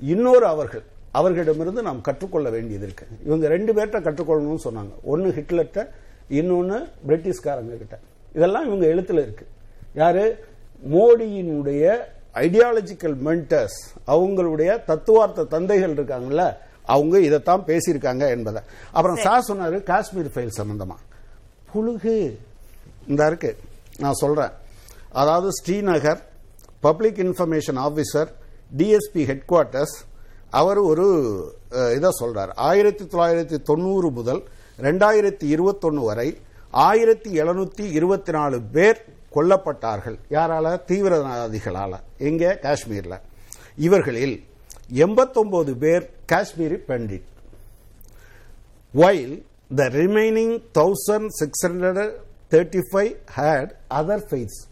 இன்னொரு 0.00 0.46
அவர்கள் 0.46 0.82
அவர்களிடமிருந்து 1.10 1.82
நாம் 1.82 2.00
கற்றுக்கொள்ள 2.00 2.50
வேண்டியது 2.50 2.84
இருக்கு. 2.84 3.06
இவங்க 3.24 3.48
ரெண்டு 3.48 3.72
பேர்ட்ட 3.72 3.98
கற்றுக்கொள்ளணும்னு 4.00 4.58
சொன்னாங்க. 4.64 4.90
ஒன்னு 5.02 5.28
ஹிட்லர்ட்ட 5.28 5.88
இன்னொன்னு 6.30 6.90
பிரிட்டிஷ்காரங்க 7.08 7.76
கிட்ட 7.76 7.98
இதெல்லாம் 8.34 8.66
இவங்க 8.66 8.86
எழுத்துல 8.86 9.12
இருக்கு. 9.12 9.46
யாரு? 9.94 10.44
மோடியினுடைய 10.92 11.98
ஐடியாலஜிக்கல் 12.34 13.16
மென்டர்ஸ் 13.24 13.78
அவங்களுடைய 14.06 14.84
தத்துவார்த்த 14.84 15.44
தந்தைகள் 15.44 15.94
இருக்காங்கல்ல 15.94 16.56
அவங்க 16.82 17.20
இதைத்தான் 17.20 17.64
பேசியிருக்காங்க 17.66 18.28
என்பதை. 18.28 18.62
அப்புறம் 18.92 19.16
சார். 19.16 19.44
சொன்னாரு 19.48 19.82
காஷ்மீர் 19.82 20.30
ஃபைல் 20.34 20.52
சம்பந்தமா. 20.56 20.96
புழுகு. 21.74 22.36
இந்த 23.08 23.26
இருக்கு. 23.26 23.56
நான் 23.98 24.12
சொல்றேன். 24.12 24.50
அதாவது 25.12 25.50
Srinagar 25.64 26.20
public 26.80 27.16
information 27.16 27.72
officer 27.72 28.26
DSP 28.76 29.24
headquarters 29.48 29.96
அவர் 30.50 30.78
ஒரு 30.78 31.06
இதாக 31.70 31.94
இதை 31.94 32.10
சொல்றார். 32.20 32.50
ஆயிரத்தி 32.54 33.04
தொள்ளாயிரத்தி 33.04 33.62
தொண்ணூறு 33.62 34.10
முதல் 34.10 34.48
ரெண்டாயிரத்தி 34.78 35.44
இருபத்தொன்னு 35.44 35.94
வரை 35.94 36.38
ஆயிரத்தி 36.70 37.40
எழுநூத்தி 37.40 37.90
இருபத்தி 37.90 38.32
நாலு 38.32 38.62
பேர் 38.62 39.04
கொல்லப்பட்டார்கள். 39.34 40.18
யாரால? 40.30 40.80
தீவிரவாதிகளால. 40.88 42.00
எங்க? 42.18 42.58
காஷ்மீர்ல. 42.62 43.20
இவர்களில் 43.76 44.44
எண்பத்தொன்பது 44.88 45.76
பேர் 45.76 46.10
Kashmiri 46.32 46.46
Pandit. 46.58 47.22
While 48.94 49.42
the 49.76 49.84
remaining 49.84 50.62
1635 50.74 53.16
had 53.36 53.70
other 53.90 54.22
faiths. 54.30 54.66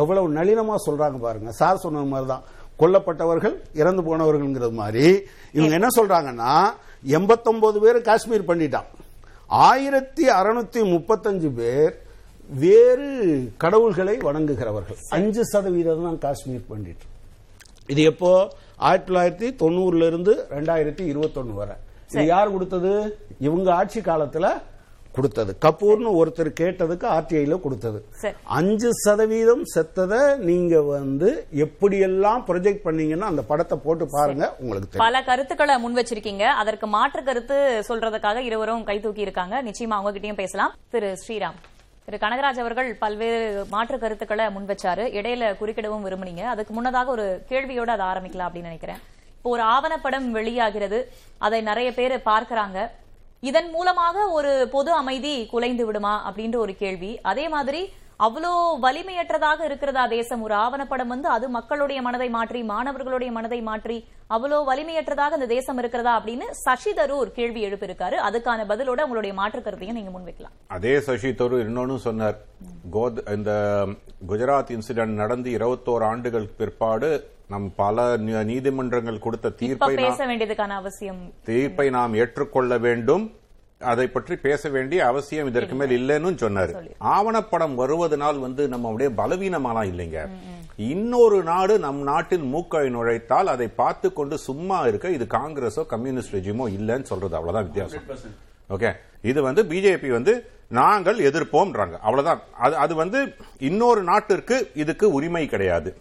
எவ்வளவு 0.00 0.26
நளினமா 0.38 0.76
சொல்றாங்க 0.86 1.18
பாருங்க. 1.26 1.50
சார் 1.60 1.82
சொன்ன 1.84 2.04
மாதிரி 2.12 2.28
தான் 2.32 2.44
கொல்லப்பட்டவர்கள் 2.80 3.56
இறந்து 3.80 4.02
போனவர்கள்ங்கிறது 4.08 4.74
மாதிரி. 4.82 5.04
இவங்க 5.56 5.74
என்ன 5.80 5.90
சொல்றாங்கன்னா 5.98 6.54
எண்பத்தொன்பது 7.18 7.78
பேர் 7.84 7.98
காஷ்மீர் 8.08 8.48
பண்ணிட்டான். 8.50 8.88
ஆயிரத்தி 9.68 10.24
அறுநூத்தி 10.38 10.80
முப்பத்தஞ்சு 10.94 11.50
பேர் 11.60 11.94
வேறு 12.62 13.08
கடவுள்களை 13.62 14.14
வணங்குகிறவர்கள். 14.28 14.98
அஞ்சு 15.16 15.42
சதவீதம் 15.52 16.06
தான் 16.08 16.18
காஷ்மீர் 16.26 16.68
பண்டிட் 16.70 17.04
இது 17.92 18.02
எப்போ? 18.10 18.32
ஆயிரத்தி 18.86 19.08
தொள்ளாயிரத்தி 19.08 19.48
தொண்ணூறுல 19.62 20.06
இருந்து 20.10 20.32
ரெண்டாயிரத்தி 20.56 21.04
இருபத்தொன்னு 21.12 21.54
வரை. 21.60 21.76
இது 22.10 22.24
யார் 22.26 22.54
கொடுத்தது? 22.54 22.92
இவங்க 23.46 23.68
ஆட்சி 23.80 24.00
காலத்துல 24.10 24.46
கொடுத்தது. 25.16 25.52
கபூர்னு 25.64 26.10
ஒருத்தர் 26.20 26.50
கேட்டதுக்கு 26.60 27.06
ஆர்டிஐல 27.16 27.56
கொடுத்தது. 27.64 27.98
அஞ்சு 28.58 28.90
சதவீதம் 29.04 29.64
செத்ததை 29.74 30.20
நீங்க 30.50 30.82
வந்து 30.94 31.30
எப்படியெல்லாம் 31.64 32.44
ப்ரொஜெக்ட் 32.48 32.84
பண்ணீங்கன்னா 32.86 33.26
அந்த 33.32 33.44
படத்தை 33.50 33.78
போட்டு 33.84 34.06
பாருங்க 34.16 34.46
உங்களுக்கு 34.62 35.04
பல 35.06 35.22
கருத்துக்களை 35.30 35.76
முன் 35.84 35.98
வச்சிருக்கீங்க. 36.00 36.46
அதற்கு 36.62 36.88
மாற்று 36.96 37.22
கருத்து 37.28 37.58
சொல்றதுக்காக 37.90 38.46
இருவரும் 38.50 38.86
கை 38.90 38.98
தூக்கி 39.00 39.26
இருக்காங்க. 39.26 39.62
நிச்சயமா 39.68 39.98
அவங்க 39.98 40.14
கிட்டயும் 40.18 40.42
பேசலாம். 40.42 40.74
திரு 40.94 41.10
ஸ்ரீராம் 41.24 41.58
திரு 42.06 42.16
கனகராஜ் 42.22 42.60
அவர்கள் 42.62 42.88
பல்வேறு 43.02 43.40
மாற்று 43.74 43.96
கருத்துக்களை 44.04 44.46
முன் 44.54 44.70
வச்சாரு. 44.70 45.04
இடையில 45.18 45.50
குறுக்கிடவும் 45.60 46.06
விரும்புனீங்க. 46.06 46.44
அதுக்கு 46.52 46.72
முன்னதாக 46.76 47.10
ஒரு 47.16 47.26
கேள்வியோட 47.50 47.90
அதை 47.96 48.06
ஆரம்பிக்கலாம் 48.12 48.48
அப்படின்னு 48.48 48.70
நினைக்கிறேன். 48.70 49.00
இப்போ 49.36 49.50
ஒரு 49.56 49.62
ஆவணப்படம் 49.74 50.26
வெளியாகிறது. 50.38 50.98
அதை 51.46 51.60
நிறைய 51.68 51.88
பேர் 52.00 52.14
பார்க்கறாங்க. 52.32 52.80
இதன் 53.48 53.70
மூலமாக 53.74 54.16
ஒரு 54.38 54.50
பொது 54.72 54.90
அமைதி 54.98 55.32
குலைந்து 55.52 55.84
விடுமா 55.86 56.12
அப்படின்ற 56.28 56.56
ஒரு 56.64 56.72
கேள்வி. 56.82 57.10
அதே 57.30 57.44
மாதிரி 57.54 57.80
அவ்வளோ 58.26 58.50
வலிமையற்றதாக 58.84 59.60
இருக்கிறதா 59.68 60.04
தேசம்? 60.12 60.42
ஒரு 60.46 60.54
ஆவணப்படம் 60.64 61.10
வந்து 61.14 61.28
அது 61.36 61.46
மக்களுடைய 61.56 62.00
மனதை 62.06 62.28
மாற்றி 62.36 62.60
மாணவர்களுடைய 62.70 63.30
மனதை 63.38 63.58
மாற்றி 63.68 63.96
அவ்வளோ 64.36 64.60
வலிமையற்றதாக 64.70 65.38
இந்த 65.38 65.48
தேசம் 65.54 65.80
இருக்கிறதா 65.82 66.12
அப்படின்னு 66.18 66.48
சசி 66.60 66.92
தரூர் 66.98 67.34
கேள்வி 67.38 67.66
எழுப்பியிருக்காரு. 67.68 68.18
அதுக்கான 68.28 68.68
பதிலோட 68.72 69.00
உங்களுடைய 69.08 69.34
மாற்று 69.40 69.62
கருத்தையும் 69.66 69.98
நீங்க 69.98 70.12
முன்வைக்கலாம். 70.16 70.54
அதே 70.76 70.94
சசி 71.08 71.32
தரூர் 71.42 71.66
இன்னொன்னு 71.68 71.98
சொன்னார். 72.08 72.38
கோத் 72.96 73.20
இந்த 73.36 73.52
குஜராத் 74.32 74.74
இன்சிடென்ட் 74.78 75.20
நடந்து 75.22 75.50
இருபத்தோரு 75.58 76.06
ஆண்டுகள் 76.12 76.50
பிற்பாடு 76.60 77.10
நம் 77.52 77.72
பல 77.76 78.16
நீ- 78.16 78.44
நீதிமன்றங்கள் 78.44 79.18
கொடுத்த 79.18 79.48
தீர்ப்பை 79.48 79.94
பேச 79.94 80.26
நாம் 80.26 80.34
வேண்டியதுக்கான 80.34 80.76
அவசியம் 80.76 81.32
தீர்ப்பை 81.44 81.90
நாம் 81.90 82.14
ஏற்றுக்கொள்ள 82.14 82.78
வேண்டும். 82.78 83.32
அதை 83.78 84.06
பற்றி 84.06 84.36
பேச 84.36 84.68
வேண்டிய 84.68 85.06
அவசியம் 85.06 85.46
இதற்கு 85.46 85.74
மேல் 85.74 86.08
இல்லைன்னு 86.08 86.28
சொன்னாரு. 86.28 86.90
ஆவணப்படம் 87.00 87.74
வருவதனால் 87.74 88.38
வந்து 88.38 88.68
நம்ம 88.68 88.90
அப்படியே 88.90 89.10
பலவீனமாலாம் 89.10 89.94
இல்லைங்க. 89.94 90.28
இன்னொரு 90.76 91.42
நாடு 91.42 91.78
நம் 91.78 92.02
நாட்டில் 92.02 92.42
மூக்கை 92.42 92.88
நுழைத்தால் 92.88 93.46
அதை 93.46 93.68
பார்த்து 93.68 94.12
கொண்டு 94.12 94.38
சும்மா 94.38 94.86
இருக்க 94.86 95.08
இது 95.08 95.24
காங்கிரஸோ 95.24 95.86
கம்யூனிஸ்ட் 95.86 96.36
ரெஜிமோ 96.36 96.68
இல்லைன்னு 96.68 97.02
சொல்றது. 97.02 97.36
அவ்வளவுதான் 97.36 97.64
வித்தியாசம். 97.64 98.02
ஓகே. 98.70 98.92
இது 99.22 99.42
வந்து 99.42 99.62
பிஜேபி 99.62 100.08
வந்து 100.08 100.46
நாங்கள் 100.68 101.18
எதிர்ப்போம்ன்றாங்க. 101.18 101.92
அவ்வளவுதான். 101.92 102.40
அது 102.58 102.76
அது 102.76 102.94
வந்து 102.94 103.34
இன்னொரு 103.58 104.02
நாட்டிற்கு 104.02 104.70
இதுக்கு 104.74 105.12
உரிமை 105.12 105.46
கிடையாது. 105.46 105.96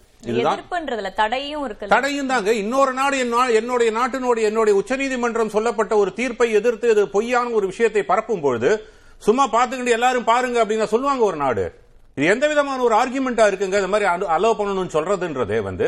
தடையும் 1.19 1.67
தடையும் 1.93 2.31
தாங்க. 2.31 2.53
இன்னொரு 2.61 2.91
நாடு 2.93 3.15
என்னுடைய 3.59 3.91
நாட்டினுடைய 3.99 4.43
என்னுடைய 4.49 4.73
உச்சநீதிமன்றம் 4.79 5.53
சொல்லப்பட்ட 5.55 5.93
ஒரு 6.01 6.11
தீர்ப்பை 6.19 6.47
எதிர்த்து 6.59 6.89
இது 6.89 7.03
பொய்யான 7.15 7.49
ஒரு 7.59 7.67
விஷயத்தை 7.71 8.03
பரப்பும் 8.03 8.43
பொழுது 8.45 8.71
சும்மா 9.27 9.45
பாத்துக்கிட்டு 9.55 9.95
எல்லாரும் 9.97 10.27
பாருங்க 10.31 10.57
அப்படின்னு 10.63 10.87
சொல்லுவாங்க 10.93 11.23
ஒரு 11.23 11.37
நாடு. 11.37 11.63
இது 12.15 12.25
எந்த 12.33 12.45
விதமான 12.51 12.79
ஒரு 12.87 12.95
ஆர்குமெண்டா 13.01 13.43
இருக்குங்க? 13.49 13.79
இந்த 13.81 13.91
மாதிரி 13.93 14.07
அலோவ் 14.35 14.59
பண்ணணும்னு 14.59 14.95
சொல்றதுன்றதே 14.97 15.59
வந்து. 15.69 15.87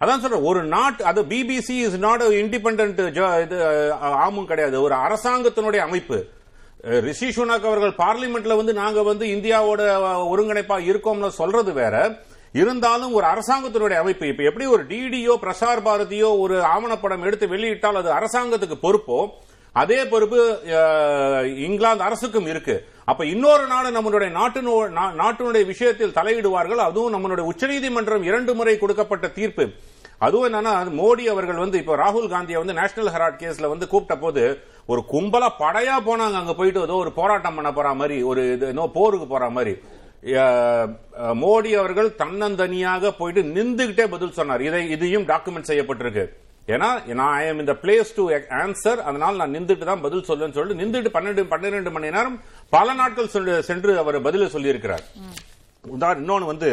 அதான் 0.00 0.22
சொல்றேன். 0.22 0.46
ஒரு 0.50 0.62
நாட்டு 0.74 1.02
அது 1.10 1.20
பிபிசி 1.32 1.76
இஸ் 1.86 1.98
நாட் 2.06 2.22
இண்டிபெண்ட் 2.22 2.80
இது 3.42 3.92
ஆமும் 4.24 4.48
கிடையாது. 4.50 4.76
ஒரு 4.86 4.94
அரசாங்கத்தினுடைய 5.06 5.82
அமைப்பு. 5.88 6.18
ரிஷி 7.08 7.28
சுனாக் 7.36 7.68
அவர்கள் 7.70 7.98
பார்லிமெண்ட்ல 8.04 8.56
வந்து 8.60 8.72
நாங்க 8.82 9.02
வந்து 9.02 9.26
இந்தியாவோட 9.34 9.82
ஒருங்கிணைப்பா 10.32 10.78
இருக்கோம்னு 10.90 11.30
சொல்றது 11.40 11.72
வேற. 11.82 11.94
இருந்தாலும் 12.54 13.12
ஒரு 13.12 13.26
அரசாங்கத்தினுடைய 13.26 13.94
அமைப்பு 13.94 14.26
இப்ப 14.26 14.42
எப்படி 14.42 14.66
ஒரு 14.66 14.86
டிடியோ 14.86 15.36
பிரசார் 15.40 15.82
பாரதியோ 15.84 16.38
ஒரு 16.38 16.60
ஆவணப்படம் 16.60 17.24
எடுத்து 17.24 17.46
வெளியிட்டால் 17.46 18.04
அது 18.04 18.12
அரசாங்கத்துக்கு 18.12 18.78
பொறுப்போ? 18.82 19.28
அதே 19.72 20.04
பொறுப்பு 20.04 20.60
இங்கிலாந்து 21.56 22.04
அரசுக்கும் 22.04 22.46
இருக்கு. 22.46 22.84
அப்ப 23.04 23.26
இன்னொரு 23.26 23.66
நாடு 23.66 23.90
நம்மளுடைய 23.90 24.22
நாட்டினோ 24.22 24.98
நா- 25.00 25.22
நாட்டினுடைய 25.22 25.66
விஷயத்தில் 25.66 26.10
தலையிடுவார்கள். 26.10 26.74
அதுவும் 26.74 27.14
நம்மளுடைய 27.14 27.40
உச்சநீதிமன்றம் 27.40 28.22
இரண்டு 28.22 28.54
முறை 28.54 28.78
கொடுக்கப்பட்ட 28.78 29.28
தீர்ப்பு. 29.28 29.68
அதுவும் 30.18 30.52
என்னன்னா 30.52 30.68
மோடி 31.02 31.24
அவர்கள் 31.24 31.54
வந்து 31.54 31.78
இப்ப 31.78 31.96
ராகுல் 31.96 32.28
காந்தியை 32.28 32.62
வந்து 32.62 32.80
நேஷனல் 32.80 33.12
ஹெராட் 33.12 33.40
கேஸ்ல 33.40 33.68
வந்து 33.68 33.88
கூப்பிட்ட 33.88 34.22
போது 34.22 34.58
ஒரு 34.86 35.04
கும்பலா 35.12 35.48
படையா 35.58 35.96
போனாங்க. 36.06 36.34
அங்க 36.34 36.54
போயிட்டு 36.54 36.80
ஏதோ 36.80 36.92
ஒரு 36.92 37.12
போராட்டம் 37.12 37.54
பண்ண 37.54 37.72
போற 37.72 37.94
மாதிரி 37.94 38.22
ஒரு 38.22 38.52
இது 38.52 38.90
போருக்கு 38.90 39.26
போற 39.26 39.50
மாதிரி. 39.50 39.78
மோடி 41.42 41.70
அவர்கள் 41.80 42.08
தன்னந்தனியாக 42.22 43.10
போயிட்டு 43.18 43.42
நின்றுகிட்டே 43.56 44.04
பதில் 44.14 44.36
சொன்னார். 44.38 44.62
இதை 44.68 44.80
இதையும் 44.94 45.26
டாக்குமெண்ட் 45.30 45.70
செய்யப்பட்டிருக்கு. 45.70 46.24
ஏன்னா 46.74 46.88
நான் 47.20 47.32
ஐ 47.40 47.42
எம் 47.48 47.60
இந்த 47.62 47.74
பிளேஸ் 47.82 48.14
டு 48.18 48.22
ஆன்சர் 48.60 49.00
அதனால் 49.08 49.40
நான் 49.40 49.54
நின்றுட்டு 49.56 49.86
தான் 49.90 50.04
பதில் 50.04 50.26
சொல்லுன்னு 50.28 50.56
சொல்லிட்டு 50.58 50.82
நின்றுட்டு 50.82 51.10
பன்னெண்டு 51.16 51.42
பன்னிரெண்டு 51.52 51.90
மணி 51.96 52.14
நேரம் 52.16 52.38
பல 52.76 52.94
நாட்கள் 53.00 53.32
சென்று 53.70 53.94
அவர் 54.02 54.18
பதில 54.28 54.48
சொல்லியிருக்கிறார். 54.54 55.04
உதாரணம் 55.96 56.22
இன்னொன்னு 56.24 56.50
வந்து 56.52 56.70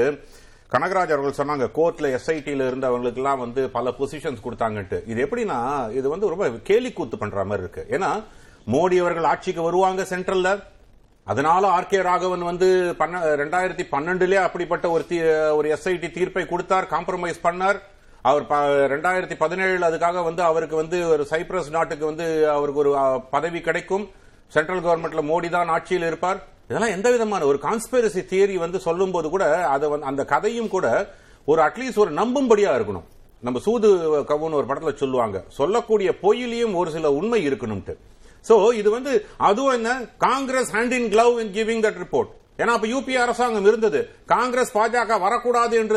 கனகராஜ் 0.74 1.14
அவர்கள் 1.14 1.40
சொன்னாங்க 1.40 1.66
கோர்ட்ல 1.78 2.10
எஸ்ஐடியில 2.18 2.68
இருந்து 2.72 3.10
எல்லாம் 3.12 3.42
வந்து 3.46 3.62
பல 3.78 3.94
பொசிஷன்ஸ் 3.98 4.46
கொடுத்தாங்கன்ட்டு. 4.46 5.00
இது 5.12 5.20
எப்படின்னா 5.26 5.58
இது 6.00 6.08
வந்து 6.14 6.30
ரொம்ப 6.34 6.46
கேலி 6.70 6.92
கூத்து 7.00 7.18
பண்ற 7.24 7.44
மாதிரி 7.50 7.66
இருக்கு. 7.66 7.84
ஏன்னா 7.96 8.12
மோடி 8.76 8.98
அவர்கள் 9.04 9.30
ஆட்சிக்கு 9.32 9.62
வருவாங்க 9.70 10.02
சென்ட்ரல்ல 10.14 10.50
அதனால 11.32 11.68
ஆர் 11.68 11.88
கே 11.88 12.02
ராகவன் 12.02 12.42
வந்து 12.42 12.96
ரெண்டாயிரத்தி 13.00 13.88
பன்னெண்டுலேயே 13.92 14.42
அப்படிப்பட்ட 14.42 14.90
ஒரு 14.90 15.06
தீ- 15.10 15.56
ஒரு 15.56 15.78
எஸ்ஐடி 15.78 16.12
தீர்ப்பை 16.12 16.46
கொடுத்தார் 16.46 16.88
காம்ப்ரமைஸ் 16.92 17.40
பண்ணார். 17.44 17.80
அவர் 18.22 18.48
ப- 18.48 18.66
ரெண்டாயிரத்தி 18.66 19.36
பதினேழு 19.38 19.88
அதுக்காக 19.88 20.24
வந்து 20.24 20.44
அவருக்கு 20.44 20.76
வந்து 20.76 21.10
ஒரு 21.10 21.28
சைப்ரஸ் 21.30 21.70
நாட்டுக்கு 21.70 22.06
வந்து 22.06 22.50
அவருக்கு 22.50 22.80
ஒரு 22.80 23.22
பதவி 23.32 23.62
கிடைக்கும். 23.62 24.10
சென்ட்ரல் 24.48 24.84
கவர்மெண்ட்ல 24.84 25.22
மோடி 25.22 25.50
தான் 25.50 25.68
ஆட்சியில் 25.68 26.08
இருப்பார். 26.08 26.44
இதெல்லாம் 26.68 26.90
எந்த 26.90 27.12
விதமான 27.12 27.46
ஒரு 27.46 27.60
கான்ஸ்பிரசி 27.62 28.26
தியரி 28.26 28.56
வந்து 28.56 28.80
சொல்லும்போது 28.80 29.30
கூட 29.30 29.68
அதை 29.68 29.90
வந்து 29.90 30.06
அந்த 30.06 30.26
கதையும் 30.26 30.68
கூட 30.68 31.14
ஒரு 31.46 31.62
அட்லீஸ்ட் 31.62 32.00
ஒரு 32.00 32.12
நம்பும்படியா 32.12 32.74
இருக்கணும். 32.74 33.04
நம்ம 33.40 33.60
சூது 33.60 33.96
கவுன்னு 34.22 34.52
ஒரு 34.52 34.66
படத்துல 34.68 34.96
சொல்லுவாங்க. 34.96 35.44
சொல்லக்கூடிய 35.48 36.14
பொய்யிலையும் 36.22 36.76
ஒரு 36.76 36.92
சில 36.92 37.12
உண்மை 37.12 37.48
இருக்கணும்ட்டு. 37.48 37.96
சோ 38.50 38.56
இது 38.82 38.90
வந்து 38.98 39.14
அதுவும் 39.50 39.76
என்ன? 39.80 39.90
Congress 40.28 40.72
hand 40.76 40.96
in 41.00 41.10
glove 41.16 41.36
in 41.44 41.52
giving 41.58 41.84
that 41.88 42.00
report 42.04 42.32
ஏன்னா 42.62 42.74
அப்ப 42.78 42.88
யூபி 42.94 43.14
அரசாங்கம் 43.24 43.68
இருந்தது. 43.70 44.00
காங்கிரஸ் 44.34 44.72
பாஜக 44.78 45.20
வரக்கூடாது 45.26 45.76
என்ற 45.82 45.96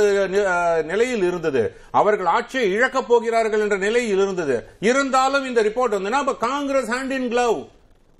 நிலையில் 0.90 1.24
இருந்தது. 1.30 1.62
அவர்கள் 2.00 2.28
ஆட்சியை 2.36 2.66
இழக்கப் 2.76 3.08
போகிறார்கள் 3.10 3.62
என்ற 3.64 3.76
நிலையில் 3.86 4.22
இருந்தது. 4.24 4.56
இருந்தாலும் 4.88 5.46
இந்த 5.50 5.62
ரிப்போர்ட் 5.68 5.96
வந்து 5.96 6.20
அப்ப 6.22 6.36
காங்கிரஸ் 6.50 6.90
ஹேண்ட் 6.94 7.14
இன் 7.18 7.28
கிளவ் 7.34 7.58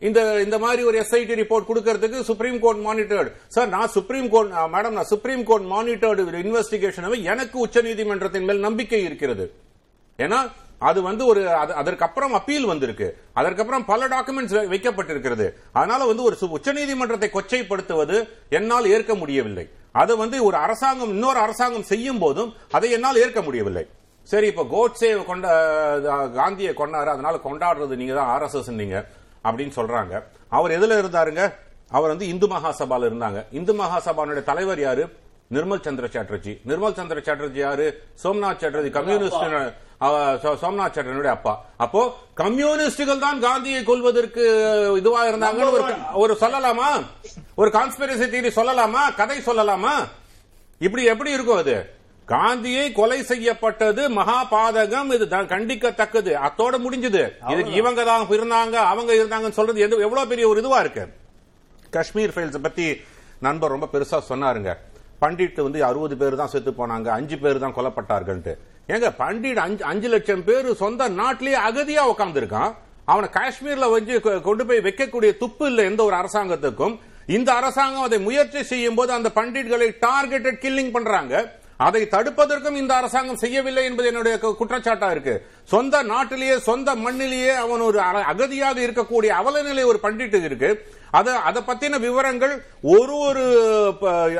இந்த 0.02 0.20
இந்த 0.44 0.56
மாதிரி 0.64 0.82
ஒரு 0.88 0.96
எஸ்ஐடி 1.02 1.34
ரிப்போர்ட் 1.40 1.68
கொடுக்கறதுக்கு 1.68 2.18
சுப்ரீம் 2.30 2.58
கோர்ட் 2.64 2.80
மானிட்டர்டு 2.86 3.30
சார் 3.54 3.68
நான் 3.74 3.92
சுப்ரீம் 3.96 4.28
கோர்ட் 4.34 4.50
மேடம் 4.74 4.96
நான் 4.98 5.10
சுப்ரீம் 5.12 5.44
கோர்ட் 5.50 5.66
மானிட்டர்டு 5.74 6.42
இன்வெஸ்டிகேஷன் 6.44 7.06
எனக்கு 7.32 7.56
உச்சநீதிமன்றத்தின் 7.66 8.46
மேல் 8.48 8.66
நம்பிக்கை 8.68 9.00
இருக்கிறது. 9.08 9.46
ஏன்னா 10.18 10.40
அது 10.78 11.02
வந்து 11.02 11.26
ஒரு 11.26 11.52
அதற்கப்புறம் 11.52 12.32
அப்பீல் 12.32 12.66
வந்திருக்கு. 12.66 13.18
அதற்கப்புறம் 13.32 13.84
பல 13.84 14.08
டாக்குமெண்ட்ஸ் 14.08 14.68
வைக்கப்பட்டிருக்கிறது. 14.68 15.52
அதனால 15.72 16.04
வந்து 16.04 16.22
ஒரு 16.22 16.36
சு- 16.40 16.44
உச்சநீதிமன்றத்தை 16.44 17.28
கொச்சைப்படுத்துவது 17.28 18.28
என்னால் 18.48 18.86
ஏற்க 18.86 19.14
முடியவில்லை. 19.14 19.70
அது 19.92 20.16
வந்து 20.16 20.44
ஒரு 20.44 20.56
அரசாங்கம் 20.56 21.08
இன்னொரு 21.08 21.38
அரசாங்கம் 21.38 21.82
செய்யும் 21.82 22.18
போதும் 22.18 22.52
அதை 22.70 22.90
என்னால் 22.90 23.16
ஏற்க 23.16 23.42
முடியவில்லை. 23.42 23.86
சரி 24.22 24.46
இப்ப 24.46 24.62
கோட்ஸே 24.62 25.24
கொண்ட 25.24 25.48
காந்தியை 26.34 26.74
கொண்டாரு 26.74 27.04
அதனால 27.04 27.38
கொண்டாடுறது 27.44 27.96
நீங்க 27.96 28.14
தான் 28.14 28.42
ஆர்எஸ்எஸ் 28.42 28.70
நீங்க 28.70 29.08
அப்படின்னு 29.44 29.72
சொல்றாங்க. 29.76 30.22
அவர் 30.48 30.70
எதுல 30.70 30.92
இருந்தாருங்க? 30.92 31.54
அவர் 31.88 32.08
வந்து 32.08 32.28
இந்து 32.28 32.46
மகாசபால 32.46 33.08
இருந்தாங்க. 33.08 33.44
இந்து 33.50 33.74
மகாசபானுடைய 33.74 34.42
தலைவர் 34.42 34.80
யாரு? 34.80 35.08
நிர்மல் 35.52 35.80
சந்திர 35.80 36.08
சாட்டர்ஜி. 36.08 36.60
நிர்மல் 36.66 36.92
சந்திர 36.92 37.20
சாட்டர்ஜி 37.20 37.58
யாரு? 37.58 38.02
சோம்நாத் 38.24 38.58
சாட்டர்ஜி 38.60 38.90
கம்யூனிஸ்ட் 38.90 39.83
சோம்நாத் 40.62 40.94
சாட்டர்ஜியுடைய 40.96 41.32
அப்பா. 41.38 41.52
அப்போ 41.84 42.00
கம்யூனிஸ்டுகள் 42.42 43.24
தான் 43.24 43.40
காந்தியை 43.40 43.82
கொல்வதற்கு 43.90 44.44
இதுவா 45.00 45.20
இருந்தாங்கன்னு 45.30 45.96
ஒரு 46.22 46.36
சொல்லலாமா? 46.40 46.88
ஒரு 47.54 47.70
கான்ஸ்பிரசி 47.76 48.26
தியரி 48.32 48.50
சொல்லலாமா? 48.60 49.02
கதை 49.20 49.38
சொல்லலாமா? 49.48 49.94
இப்படி 50.80 51.04
எப்படி 51.12 51.30
இருக்கும் 51.36 51.62
அது? 51.64 51.76
காந்தியை 52.28 52.84
கொலை 52.98 53.18
செய்யப்பட்டது 53.30 54.02
மகா 54.18 54.38
பாதகம் 54.52 55.10
இது 55.16 55.26
கண்டிக்கத்தக்கது. 55.54 56.32
அத்தோட 56.46 56.74
முடிஞ்சது. 56.84 57.22
இதுக்கு 57.52 57.72
இவங்க 57.80 58.04
தான் 58.10 58.26
இருந்தாங்க 58.36 58.76
அவங்க 58.92 59.12
இருந்தாங்கன்னு 59.20 59.58
சொல்றது 59.58 59.82
எவ்வளவு 60.06 60.30
பெரிய 60.32 60.48
ஒரு 60.48 60.60
இதுவா 60.62 60.80
இருக்கு? 60.84 61.04
காஷ்மீர் 61.96 62.34
ஃபைல்ஸ் 62.36 62.64
பத்தி 62.66 62.86
நண்பர் 63.46 63.74
ரொம்ப 63.74 63.88
பெருசா 63.92 64.20
சொன்னாருங்க. 64.30 64.72
பண்டிட் 65.22 65.60
வந்து 65.66 65.80
அறுபது 65.88 66.16
பேர் 66.20 66.40
தான் 66.40 66.52
செத்து 66.52 66.70
போனாங்க. 66.78 67.08
அஞ்சு 67.18 67.38
பேர் 67.42 67.64
தான் 67.64 67.74
கொல்லப்பட்டார்கள்ட்டு 67.76 68.54
ஏங்க 68.88 69.14
பண்டிட் 69.18 69.56
அஞ்சு 69.56 69.84
அஞ்சு 69.84 70.08
லட்சம் 70.08 70.44
பேர் 70.44 70.74
சொந்த 70.74 71.08
நாட்டிலேயே 71.08 71.56
அகதியா 71.56 72.12
உட்காந்துருக்கான் 72.16 72.74
அவனை 73.04 73.28
காஷ்மீர்ல 73.32 73.90
வச்சு 73.90 74.18
கொ- 74.18 74.40
கொண்டு 74.40 74.66
போய் 74.66 74.78
வைக்கக்கூடிய 74.78 75.36
துப்பு 75.36 75.66
இல்லை 75.66 75.84
எந்த 75.84 76.04
ஒரு 76.04 76.16
அரசாங்கத்துக்கும். 76.16 76.98
இந்த 77.26 77.52
அரசாங்கம் 77.52 78.02
அதை 78.02 78.20
முயற்சி 78.20 78.62
செய்யும் 78.62 78.94
போது 78.94 79.12
அந்த 79.12 79.30
பண்டிட்களை 79.34 79.94
டார்கெட்டட் 80.06 80.60
கில்லிங் 80.60 80.90
பண்றாங்க. 80.90 81.62
அதை 81.76 82.06
தடுப்பதற்கும் 82.10 82.72
இந்த 82.72 82.94
அரசாங்கம் 82.94 83.36
செய்யவில்லை 83.36 83.84
என்பது 83.84 84.08
என்னுடைய 84.08 84.56
குற்றச்சாட்டா 84.60 85.10
இருக்கு. 85.10 85.46
சொந்த 85.64 86.02
நாட்டிலேயே 86.02 86.58
சொந்த 86.58 86.94
மண்ணிலேயே 86.94 87.54
அவன் 87.54 87.80
ஒரு 87.80 87.98
அகதியாக 88.00 88.80
இருக்கக்கூடிய 88.86 89.34
அவலநிலை 89.42 89.84
ஒரு 89.84 89.98
பண்டிட்டு 90.02 90.44
இருக்கு. 90.44 90.86
அதை 91.10 91.34
அதை 91.34 91.62
பத்தின 91.62 92.00
விவரங்கள் 92.00 92.62
ஒரு 92.82 93.16
ஒரு 93.16 93.44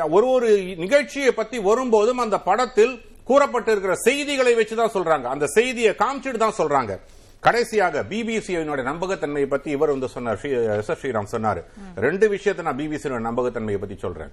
ஒரு 0.09 0.27
ஒரு 0.27 0.61
நிகழ்ச்சியை 0.77 1.31
பத்தி 1.31 1.59
வரும்போதும் 1.59 2.17
அந்த 2.17 2.39
படத்தில் 2.39 3.01
கூறப்பட்டிருக்கிற 3.27 3.93
செய்திகளை 3.93 4.55
வச்சுதான் 4.55 4.89
சொல்றாங்க. 4.93 5.23
அந்த 5.23 5.45
செய்தியை 5.45 5.93
காமிச்சிட்டு 5.93 6.37
தான் 6.37 6.53
சொல்றாங்க. 6.57 6.99
கடைசியாக 7.39 8.03
பிபிசியினுடைய 8.03 8.83
நம்பகத்தன்மையை 8.83 9.45
பத்தி 9.45 9.71
இவர் 9.71 9.89
வந்து 9.89 10.07
சொன்னார். 10.07 10.39
ஸ்ரீ- 10.41 10.77
எஸ் 10.77 10.89
எஸ் 10.89 11.05
ஸ்ரீராம் 11.05 11.25
சொன்னாரு. 11.31 11.63
ரெண்டு 11.95 12.29
விஷயத்தை 12.29 12.65
நான் 12.65 12.77
பிபிசியோட 12.77 13.31
நம்பகத்தன்மையை 13.31 13.77
பத்தி 13.77 13.97
சொல்றேன். 13.97 14.31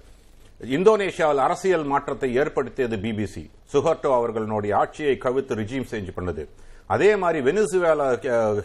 இந்தோனேஷியாவில் 0.63 1.35
அரசியல் 1.35 1.83
மாற்றத்தை 1.83 2.35
ஏற்படுத்தியது 2.35 2.95
பிபிசி 2.95 3.49
சுஹர்டோ 3.73 4.13
அவர்களுடைய 4.13 4.77
ஆட்சியை 4.77 5.17
கவித்து 5.17 5.53
ரிஜீம் 5.53 5.85
செஞ்சு 5.89 6.07
பண்ணது. 6.15 6.47
அதே 6.85 7.15
மாதிரி 7.15 7.51
வெனிசுவேலா 7.51 8.17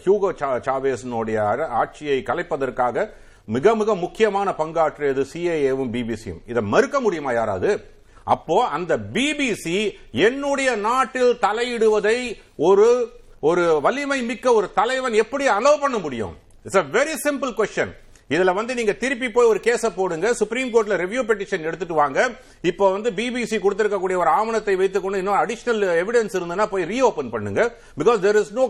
ஹியூகோ 0.05 0.31
சா- 0.31 0.61
சாவேஸினுடைய 0.65 1.65
ஆட்சியை 1.65 2.23
கலைப்பதற்காக 2.25 3.09
மிக 3.45 3.75
மிக 3.75 3.95
முக்கியமான 3.95 4.51
பங்காற்றியது 4.51 5.25
சிஏஏவும் 5.33 5.89
பிபிசியும் 5.89 6.41
இதை 6.47 6.61
மறுக்க 6.61 6.99
முடியுமா 6.99 7.31
யாராவது? 7.31 7.97
அப்போ 8.35 8.57
அந்த 8.77 8.93
பிபிசி 9.15 9.79
என்னுடைய 10.27 10.69
நாட்டில் 10.89 11.31
தலையிடுவதை 11.45 12.19
ஒரு 12.69 12.89
ஒரு 13.49 13.63
வலிமை 13.85 14.19
மிக்க 14.29 14.53
ஒரு 14.59 14.67
தலைவன் 14.79 15.15
எப்படி 15.23 15.45
அலோவ் 15.57 15.83
பண்ண 15.85 15.97
முடியும்? 16.05 16.35
It's 16.65 16.79
a 16.81 16.85
very 16.97 17.15
simple 17.25 17.51
question 17.59 17.93
இதுல 18.33 18.51
வந்து 18.57 18.73
நீங்க 18.77 18.93
திருப்பி 19.03 19.27
போய் 19.35 19.49
ஒரு 19.51 19.59
கேஸ 19.67 19.89
போடுங்க 19.95 20.27
சுப்ரீம் 20.39 20.71
கோர்ட்ல 20.73 20.97
ரிவ்யூ 21.01 21.21
பெட்டிஷன் 21.29 21.65
எடுத்துட்டு 21.67 21.95
வாங்க. 22.01 22.19
இப்போ 22.71 22.85
வந்து 22.95 23.09
பிபிசி 23.19 23.57
கொடுத்திருக்கக்கூடிய 23.63 24.17
ஒரு 24.23 24.31
ஆவணத்தை 24.39 24.75
வைத்துக்கொண்டு 24.81 25.21
இன்னும் 25.21 25.39
அடிஷனல் 25.43 25.85
எவிடன்ஸ் 26.01 26.35
இருந்ததுன்னா 26.37 26.67
போய் 26.73 26.89
ரீஓபன் 26.91 27.33
பண்ணுங்க. 27.35 27.61
பிகாஸ் 27.99 28.19
தெர் 28.25 28.39
இஸ் 28.41 28.53
நோ 28.59 28.65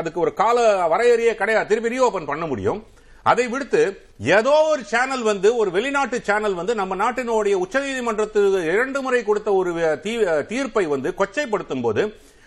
அதுக்கு 0.00 0.20
ஒரு 0.24 0.32
கால 0.42 0.64
வரையறையே 0.94 1.34
கிடையாது. 1.42 1.70
திருப்பி 1.72 1.94
ரீஓபன் 1.94 2.30
பண்ண 2.32 2.46
முடியும். 2.52 2.80
அதை 3.26 3.48
விடுத்து 3.48 3.82
ஏதோ 4.18 4.50
ஒரு 4.70 4.84
சேனல் 4.84 5.22
வந்து 5.22 5.56
ஒரு 5.56 5.70
வெளிநாட்டு 5.70 6.22
சேனல் 6.22 6.54
வந்து 6.54 6.74
நம்ம 6.74 6.96
நாட்டினுடைய 6.96 7.54
உச்சநீதிமன்றத்துக்கு 7.64 8.62
இரண்டு 8.72 9.02
முறை 9.02 9.22
கொடுத்த 9.22 9.52
ஒரு 9.52 9.70
தீ- 10.04 10.46
தீர்ப்பை 10.46 10.86
வந்து 10.86 11.14
கொச்சைப்படுத்தும் 11.18 11.80
போது 11.80 12.02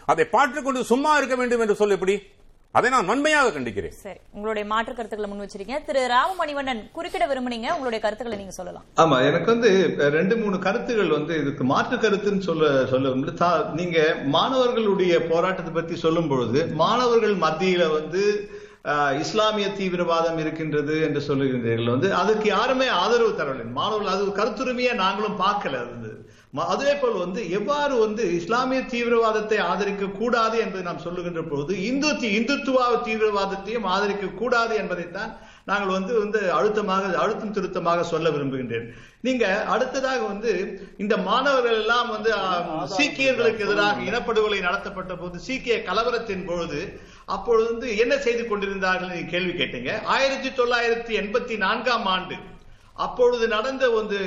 அதை 0.05 0.25
பாற்றுக்கொண்டு 0.25 0.83
சும்மா 0.83 1.17
இருக்க 1.17 1.35
வேண்டும் 1.35 1.59
என்று 1.59 1.75
சொல்ல 1.75 1.93
எப்படி? 1.93 2.15
அதை 2.71 2.89
நான் 2.89 3.05
வன்மையாக 3.05 3.49
கண்டிக்கிறேன். 3.49 3.93
சரி 4.01 4.19
உங்களுடைய 4.31 4.67
மாற்று 4.67 4.95
கருத்துக்களை 4.95 5.31
முன் 5.31 5.43
வச்சிருக்கீங்க. 5.43 5.85
திரு 5.85 6.07
ராமமணிவண்ணன் 6.07 6.81
குறுக்கிட 6.95 7.23
விரும்புனீங்க. 7.27 7.71
உங்களுடைய 7.71 7.99
கருத்துக்களை 7.99 8.37
நீங்க 8.37 8.51
சொல்லலாம். 8.51 8.85
ஆமா 8.97 9.25
எனக்கு 9.25 9.45
வந்து 9.45 9.69
ரெண்டு 10.09 10.37
மூணு 10.37 10.59
கருத்துகள் 10.59 11.09
வந்து 11.09 11.37
இதுக்கு 11.37 11.63
மாற்று 11.63 11.97
கருத்துன்னு 11.97 12.39
சொல்ல 12.39 12.85
சொல்ல 12.85 13.13
நீங்க 13.73 13.97
மாணவர்களுடைய 14.25 15.25
போராட்டத்தை 15.27 15.73
பத்தி 15.73 15.95
சொல்லும் 15.95 16.27
பொழுது 16.27 16.65
மாணவர்கள் 16.73 17.35
மத்தியில 17.35 17.91
வந்து 17.91 18.23
இஸ்லாமிய 19.19 19.67
தீவிரவாதம் 19.69 20.37
இருக்கின்றது 20.37 21.01
என்று 21.01 21.21
சொல்லுகின்றீர்கள் 21.21 21.89
வந்து 21.89 22.13
அதுக்கு 22.13 22.47
யாருமே 22.49 22.87
ஆதரவு 22.87 23.31
தரவில்லை. 23.31 23.65
மாணவர்கள் 23.71 24.13
அது 24.13 24.31
கருத்துரிமையை 24.31 24.93
நாங்களும் 24.95 25.39
பார்க்கல 25.39 25.81
அது 25.81 26.11
அதே 26.53 26.95
போல் 26.95 27.13
வந்து 27.13 27.49
எவ்வாறு 27.49 27.99
வந்து 27.99 28.35
இஸ்லாமிய 28.35 28.81
தீவிரவாதத்தை 28.81 29.57
ஆதரிக்க 29.57 30.05
கூடாது 30.05 30.59
என்பதை 30.59 30.83
நாம் 30.83 30.97
சொல்லுகின்ற 30.97 31.41
பொழுது 31.41 31.81
இந்து 31.81 32.29
இந்துத்துவ 32.29 32.77
தீவிரவாதத்தையும் 33.05 33.83
ஆதரிக்க 33.83 34.27
கூடாது 34.27 34.75
என்பதைத்தான் 34.75 35.31
நாங்கள் 35.71 35.95
வந்து 35.97 36.13
வந்து 36.23 36.39
அழுத்தமாக 36.57 37.11
அழுத்தம் 37.23 37.55
திருத்தமாக 37.55 38.03
சொல்ல 38.11 38.27
விரும்புகின்றேன். 38.35 38.87
நீங்க 39.27 39.45
அடுத்ததாக 39.73 40.21
வந்து 40.31 40.51
இந்த 41.03 41.15
மாணவர்கள் 41.29 41.79
எல்லாம் 41.81 42.09
வந்து 42.15 42.31
சீக்கியர்களுக்கு 42.97 43.65
எதிராக 43.67 44.05
இனப்படுகொலை 44.09 44.59
நடத்தப்பட்ட 44.67 45.15
போது 45.21 45.39
சீக்கிய 45.47 45.77
கலவரத்தின் 45.89 46.45
பொழுது 46.49 46.81
அப்பொழுது 47.35 47.67
வந்து 47.71 47.89
என்ன 48.03 48.13
செய்து 48.27 48.43
கொண்டிருந்தார்கள் 48.51 49.25
கேள்வி 49.33 49.53
கேட்டீங்க. 49.57 49.91
ஆயிரத்தி 50.15 50.51
தொள்ளாயிரத்தி 50.59 51.13
எண்பத்தி 51.23 51.57
நான்காம் 51.65 52.07
ஆண்டு 52.15 52.37
அப்பொழுது 53.05 53.45
நடந்த 53.55 53.83
வந்து 53.97 54.17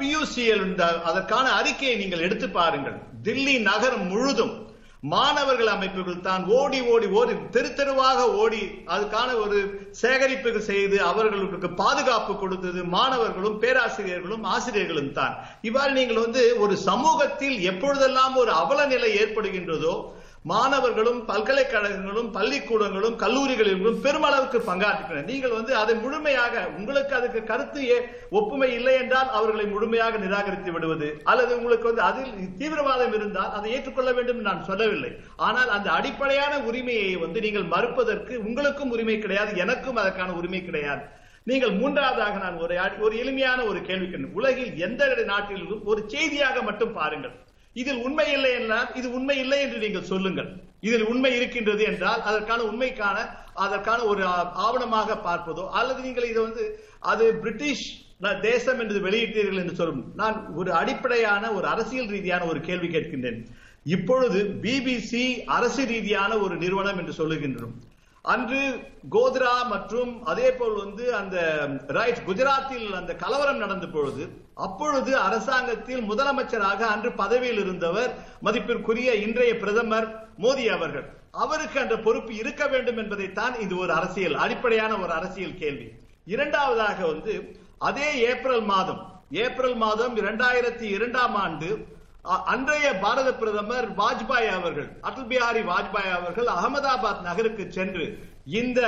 பியூசிஎல் 0.00 0.64
அதற்கான 1.10 1.46
அறிக்கையை 1.58 1.94
நீங்கள் 2.00 2.24
எடுத்து 2.26 2.48
பாருங்கள். 2.56 2.96
தில்லி 3.26 3.54
நகரம் 3.68 4.08
முழுதும் 4.12 4.54
மாணவர்கள் 5.02 5.66
அமைப்புகள் 5.66 6.16
தான் 6.20 6.44
ஓடி 6.50 6.80
ஓடி 6.90 7.06
ஓடி 7.06 7.34
தெரு 7.50 7.74
தெருவாக 7.74 8.34
ஓடி 8.34 8.62
அதுக்கான 8.86 9.36
ஒரு 9.36 9.58
சேகரிப்புகள் 10.00 10.60
செய்து 10.60 11.02
அவர்களுக்கு 11.02 11.68
பாதுகாப்பு 11.74 12.34
கொடுத்தது 12.36 12.84
மாணவர்களும் 12.84 13.58
பேராசிரியர்களும் 13.58 14.44
ஆசிரியர்களும் 14.44 15.12
தான். 15.12 15.34
இவ்வாறு 15.62 15.92
நீங்கள் 15.92 16.18
வந்து 16.18 16.58
ஒரு 16.58 16.76
சமூகத்தில் 16.76 17.58
எப்பொழுதெல்லாம் 17.62 18.36
ஒரு 18.36 18.50
அவல 18.52 18.86
நிலை 18.86 19.10
ஏற்படுகின்றதோ 19.18 19.94
மாணவர்களும் 20.42 21.28
பல்கலைக்கழகங்களும் 21.28 22.32
பள்ளிக்கூடங்களும் 22.34 23.16
கல்லூரிகளிலும் 23.16 24.00
பெருமளவுக்கு 24.00 24.58
பங்காற்றுகின்றன 24.66 25.24
நீங்கள் 25.24 25.50
வந்து 25.50 25.76
அதை 25.76 25.94
முழுமையாக 25.94 26.68
உங்களுக்கு 26.76 27.14
அதுக்கு 27.14 27.44
கருத்து 27.44 27.88
ஏ- 27.88 28.08
ஒப்புமை 28.30 28.72
இல்லை 28.74 28.94
என்றால் 28.94 29.28
அவர்களை 29.28 29.66
முழுமையாக 29.66 30.16
நிராகரித்து 30.16 30.72
விடுவது 30.72 31.20
அல்லது 31.24 31.56
உங்களுக்கு 31.56 31.84
வந்து 31.84 32.02
அதில் 32.02 32.32
தீவிரவாதம் 32.58 33.14
இருந்தால் 33.14 33.52
அதை 33.52 33.72
ஏற்றுக்கொள்ள 33.72 34.12
வேண்டும் 34.12 34.40
நான் 34.40 34.64
சொல்லவில்லை. 34.64 35.16
ஆனால் 35.36 35.68
அந்த 35.68 35.90
அடிப்படையான 35.90 36.58
உரிமையை 36.58 37.16
வந்து 37.16 37.40
நீங்கள் 37.40 37.62
மறுப்பதற்கு 37.62 38.36
உங்களுக்கும் 38.36 38.90
உரிமை 38.90 39.18
கிடையாது 39.18 39.56
எனக்கும் 39.56 39.96
அதற்கான 39.96 40.32
உரிமை 40.32 40.64
கிடையாது. 40.64 41.00
நீங்கள் 41.44 41.70
மூன்றாவதாக 41.70 42.38
நான் 42.38 42.56
ஒரு 42.56 42.80
ஒரு 43.00 43.18
எளிமையான 43.18 43.64
ஒரு 43.64 43.82
கேள்வி 43.82 44.24
உலகில் 44.24 44.76
எந்த 44.76 45.22
நாட்டிலும் 45.24 45.84
ஒரு 45.84 46.04
செய்தியாக 46.06 46.62
மட்டும் 46.62 46.92
பாருங்கள். 46.92 47.32
இதில் 47.80 48.00
உண்மை 48.06 48.26
இல்லை 48.36 48.52
என்றால் 48.60 48.88
இது 49.00 49.08
உண்மை 49.18 49.36
இல்லை 49.44 49.58
என்று 49.66 49.78
நீங்கள் 49.84 50.10
சொல்லுங்கள். 50.12 50.48
இதில் 50.86 51.06
உண்மை 51.12 51.30
இருக்கின்றது 51.38 51.82
என்றால் 51.90 52.20
அதற்கான 52.28 52.60
உண்மைக்கான 52.70 53.18
அதற்கான 53.64 54.00
ஒரு 54.10 54.22
ஆவணமாக 54.66 55.16
பார்ப்பதோ 55.28 55.64
அல்லது 55.78 56.00
நீங்கள் 56.06 56.28
இதை 56.30 56.40
வந்து 56.48 56.64
அது 57.12 57.24
பிரிட்டிஷ் 57.44 57.86
தேசம் 58.46 58.80
என்று 58.82 58.98
வெளியிட்டீர்கள் 59.06 59.62
என்று 59.62 59.74
சொல்லும். 59.80 60.02
நான் 60.20 60.36
ஒரு 60.60 60.70
அடிப்படையான 60.80 61.50
ஒரு 61.58 61.66
அரசியல் 61.74 62.10
ரீதியான 62.14 62.46
ஒரு 62.52 62.60
கேள்வி 62.68 62.88
கேட்கின்றேன். 62.94 63.40
இப்பொழுது 63.96 64.38
பிபிசி 64.64 65.24
அரசு 65.56 65.82
ரீதியான 65.92 66.32
ஒரு 66.44 66.54
நிறுவனம் 66.64 67.00
என்று 67.02 67.14
சொல்லுகின்றோம். 67.20 67.76
அன்று 68.32 68.62
கோத்ரா 69.14 69.52
மற்றும் 69.72 70.10
அதே 70.30 70.48
போல் 70.52 70.76
வந்து 70.84 71.04
அந்த 71.18 71.36
ரைட் 71.96 72.20
குஜராத்தில் 72.26 72.88
அந்த 73.00 73.12
கலவரம் 73.22 73.62
நடந்த 73.64 73.86
பொழுது 73.86 74.24
அப்பொழுது 74.66 75.12
அரசாங்கத்தில் 75.26 76.02
முதலமைச்சராக 76.10 76.80
அன்று 76.94 77.10
பதவியில் 77.12 77.60
இருந்தவர் 77.64 78.10
மதிப்பிற்குரிய 78.46 79.10
இன்றைய 79.26 79.52
பிரதமர் 79.62 80.08
மோடி 80.44 80.64
அவர்கள். 80.76 81.06
அவருக்கு 81.44 81.78
அந்த 81.80 81.96
பொறுப்பு 82.06 82.32
இருக்க 82.34 82.62
வேண்டும் 82.66 83.00
என்பதைத்தான் 83.02 83.54
இது 83.64 83.74
ஒரு 83.76 83.92
அரசியல் 83.92 84.36
அடிப்படையான 84.44 84.92
ஒரு 85.04 85.12
அரசியல் 85.12 85.60
கேள்வி. 85.62 85.88
இரண்டாவதாக 86.34 86.98
வந்து 87.12 87.34
அதே 87.88 88.08
ஏப்ரல் 88.30 88.66
மாதம் 88.72 89.02
ஏப்ரல் 89.44 89.78
மாதம் 89.84 90.14
இரண்டாயிரத்தி 90.16 90.86
இரண்டாம் 90.96 91.34
ஆண்டு 91.44 91.68
அன்றைய 92.36 92.98
பாரத 92.98 93.34
பிரதமர் 93.34 93.90
வாஜ்பாய் 93.90 94.48
அவர்கள் 94.48 94.98
அடல் 95.00 95.26
பிஹாரி 95.26 95.62
வாஜ்பாய் 95.62 96.12
அவர்கள் 96.12 96.44
அகமதாபாத் 96.44 97.20
நகருக்கு 97.20 97.72
சென்று 97.72 98.18
இந்த 98.44 98.80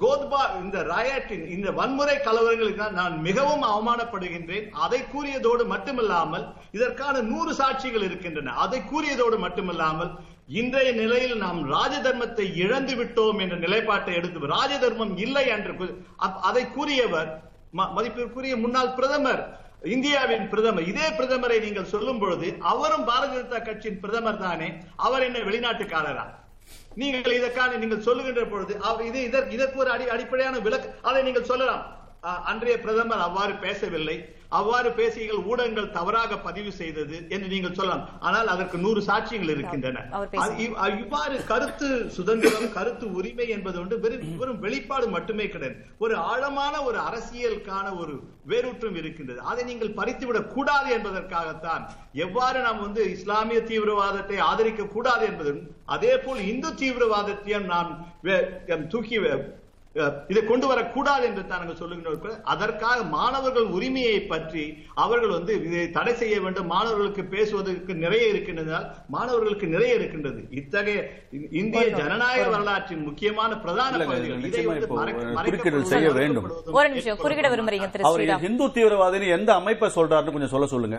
கோத்பா 0.00 0.62
இந்த 0.62 0.82
ராயட்டின் 0.82 1.48
இந்த 1.48 1.70
வன்முறை 1.70 2.16
கலவரங்களுக்கு 2.16 2.90
நான் 2.90 3.20
மிகவும் 3.20 3.62
அவமானப்படுகின்றேன். 3.62 4.70
அதை 4.70 5.02
கூறியதோடு 5.02 5.64
மட்டுமில்லாமல் 5.64 6.52
இதற்கான 6.72 7.20
நூறு 7.20 7.52
சாட்சிகள் 7.52 8.02
இருக்கின்றன. 8.02 8.52
அதை 8.52 8.80
கூறியதோடு 8.80 9.38
மட்டுமில்லாமல் 9.38 10.10
இன்றைய 10.48 10.92
நிலையில் 10.92 11.36
நாம் 11.36 11.72
ராஜதர்மத்தை 11.72 12.56
இழந்து 12.56 12.94
விட்டோம் 12.94 13.40
என்ற 13.40 13.56
நிலைப்பாட்டை 13.56 14.14
எடுத்து 14.14 14.38
ராஜதர்மம் 14.38 15.18
இல்லை 15.18 15.46
என்று 15.46 15.72
அப்- 16.18 16.40
அதை 16.40 16.70
கூறியவர் 16.70 17.42
ம- 17.76 17.92
மதிப்பிற்குரிய 17.92 18.56
முன்னாள் 18.56 18.94
பிரதமர் 18.94 19.62
இந்தியாவின் 19.92 20.44
பிரதமர் 20.52 20.88
இதே 20.90 21.06
பிரதமரை 21.18 21.56
நீங்கள் 21.64 21.90
சொல்லும் 21.94 22.20
பொழுது 22.22 22.48
அவரும் 22.72 23.06
பாரதிய 23.08 23.40
ஜனதா 23.40 23.58
கட்சியின் 23.66 24.00
பிரதமர் 24.04 24.42
தானே 24.44 24.68
அவர் 25.06 25.24
என்ன 25.26 25.38
வெளிநாட்டுக்காரரா? 25.48 26.24
நீங்கள் 27.00 27.36
இதற்கான 27.38 27.76
நீங்கள் 27.82 28.06
சொல்லுகின்ற 28.06 28.42
பொழுது 28.52 28.74
அவர் 28.88 29.06
இது 29.10 29.20
இதற்கு 29.28 29.56
இதற்கு 29.56 29.82
ஒரு 29.84 29.90
அடி 29.94 30.06
அடிப்படையான 30.14 30.60
விளக்கு 30.66 30.88
அதை 31.08 31.22
நீங்கள் 31.28 31.50
சொல்லலாம். 31.50 31.82
அன்றைய 32.50 32.76
பிரதமர் 32.84 33.24
அவ்வாறு 33.26 33.54
பேசவில்லை. 33.64 34.16
அவ்வாறு 34.58 34.90
பேசியங்கள் 34.98 35.46
ஊடகங்கள் 35.50 35.90
தவறாக 35.96 36.38
பதிவு 36.38 36.72
செய்தது 36.80 37.16
என்று 37.34 37.48
நீங்கள் 37.52 37.74
சொல்லலாம். 37.78 38.04
ஆனால் 38.20 38.48
அதற்கு 38.54 38.76
நூறு 38.84 39.00
சாட்சியங்கள் 39.08 39.52
இருக்கின்றன. 39.54 40.04
இவ்வாறு 41.02 41.36
கருத்து 41.50 41.88
சுதந்திரம் 42.16 42.68
கருத்து 42.76 43.06
உரிமை 43.18 43.48
என்பது 43.56 43.78
வந்து 43.82 43.98
வெறும் 44.04 44.62
வெளிப்பாடு 44.66 45.08
மட்டுமே 45.16 45.48
கிடையாது. 45.48 45.76
ஒரு 45.98 46.16
ஆழமான 46.30 46.74
ஒரு 46.88 46.98
அரசியலுக்கான 47.08 47.86
ஒரு 48.02 48.14
வேரூற்றம் 48.52 48.98
இருக்கின்றது. 49.02 49.40
அதை 49.50 49.64
நீங்கள் 49.70 49.96
பறித்துவிடக் 50.00 50.52
கூடாது 50.54 50.88
என்பதற்காகத்தான் 50.98 51.84
எவ்வாறு 52.26 52.58
நாம் 52.66 52.84
வந்து 52.86 53.02
இஸ்லாமிய 53.16 53.60
தீவிரவாதத்தை 53.70 54.38
ஆதரிக்க 54.50 54.92
கூடாது 54.96 55.24
என்பதும் 55.30 55.62
அதே 55.96 56.14
போல் 56.18 56.42
இந்து 56.52 56.70
தீவிரவாதத்தையும் 56.82 57.70
நாம் 57.74 57.92
தூக்கி 58.94 59.18
இதை 60.32 60.40
கொண்டு 60.50 60.66
வரக்கூடாது 60.70 61.24
என்று 61.28 61.42
தான் 61.42 61.60
நாங்கள் 61.62 61.78
சொல்லுகிறோம் 61.80 62.46
அதற்காக 62.52 62.98
மாணவர்கள் 63.16 63.66
உரிமையை 63.76 64.18
பற்றி 64.32 64.64
அவர்கள் 65.04 65.34
வந்து 65.36 65.52
இதை 65.68 65.84
தடை 65.96 66.14
செய்ய 66.22 66.36
வேண்டும். 66.44 66.68
மாணவர்களுக்கு 66.74 67.22
பேசுவதற்கு 67.34 67.94
நிறைய 68.04 68.24
இருக்கின்றதால் 68.32 68.86
மாணவர்களுக்கு 69.16 69.66
நிறைய 69.74 69.98
இருக்கின்றது. 69.98 70.40
இத்தகைய 70.60 70.98
இந்திய 71.60 71.84
ஜனநாயக 72.00 72.46
வரலாற்றின் 72.54 73.06
முக்கியமான 73.08 73.60
பிரதான 73.64 73.92
பகுதிகள். 74.10 74.42
செய்ய 75.92 76.10
வேண்டும். 76.20 76.48
ஒரு 76.78 76.88
நிமிஷம் 76.94 77.20
குறுக்கிட 77.24 77.50
விரும்புறீங்க 77.54 78.06
அவர் 78.10 78.48
இந்து 78.50 78.68
தீவிரவாதின்னு 78.78 79.34
எந்த 79.38 79.52
அமைப்பை 79.60 79.90
சொல்றாருன்னு 79.98 80.36
கொஞ்சம் 80.36 80.54
சொல்ல 80.56 80.68
சொல்லுங்க. 80.74 80.98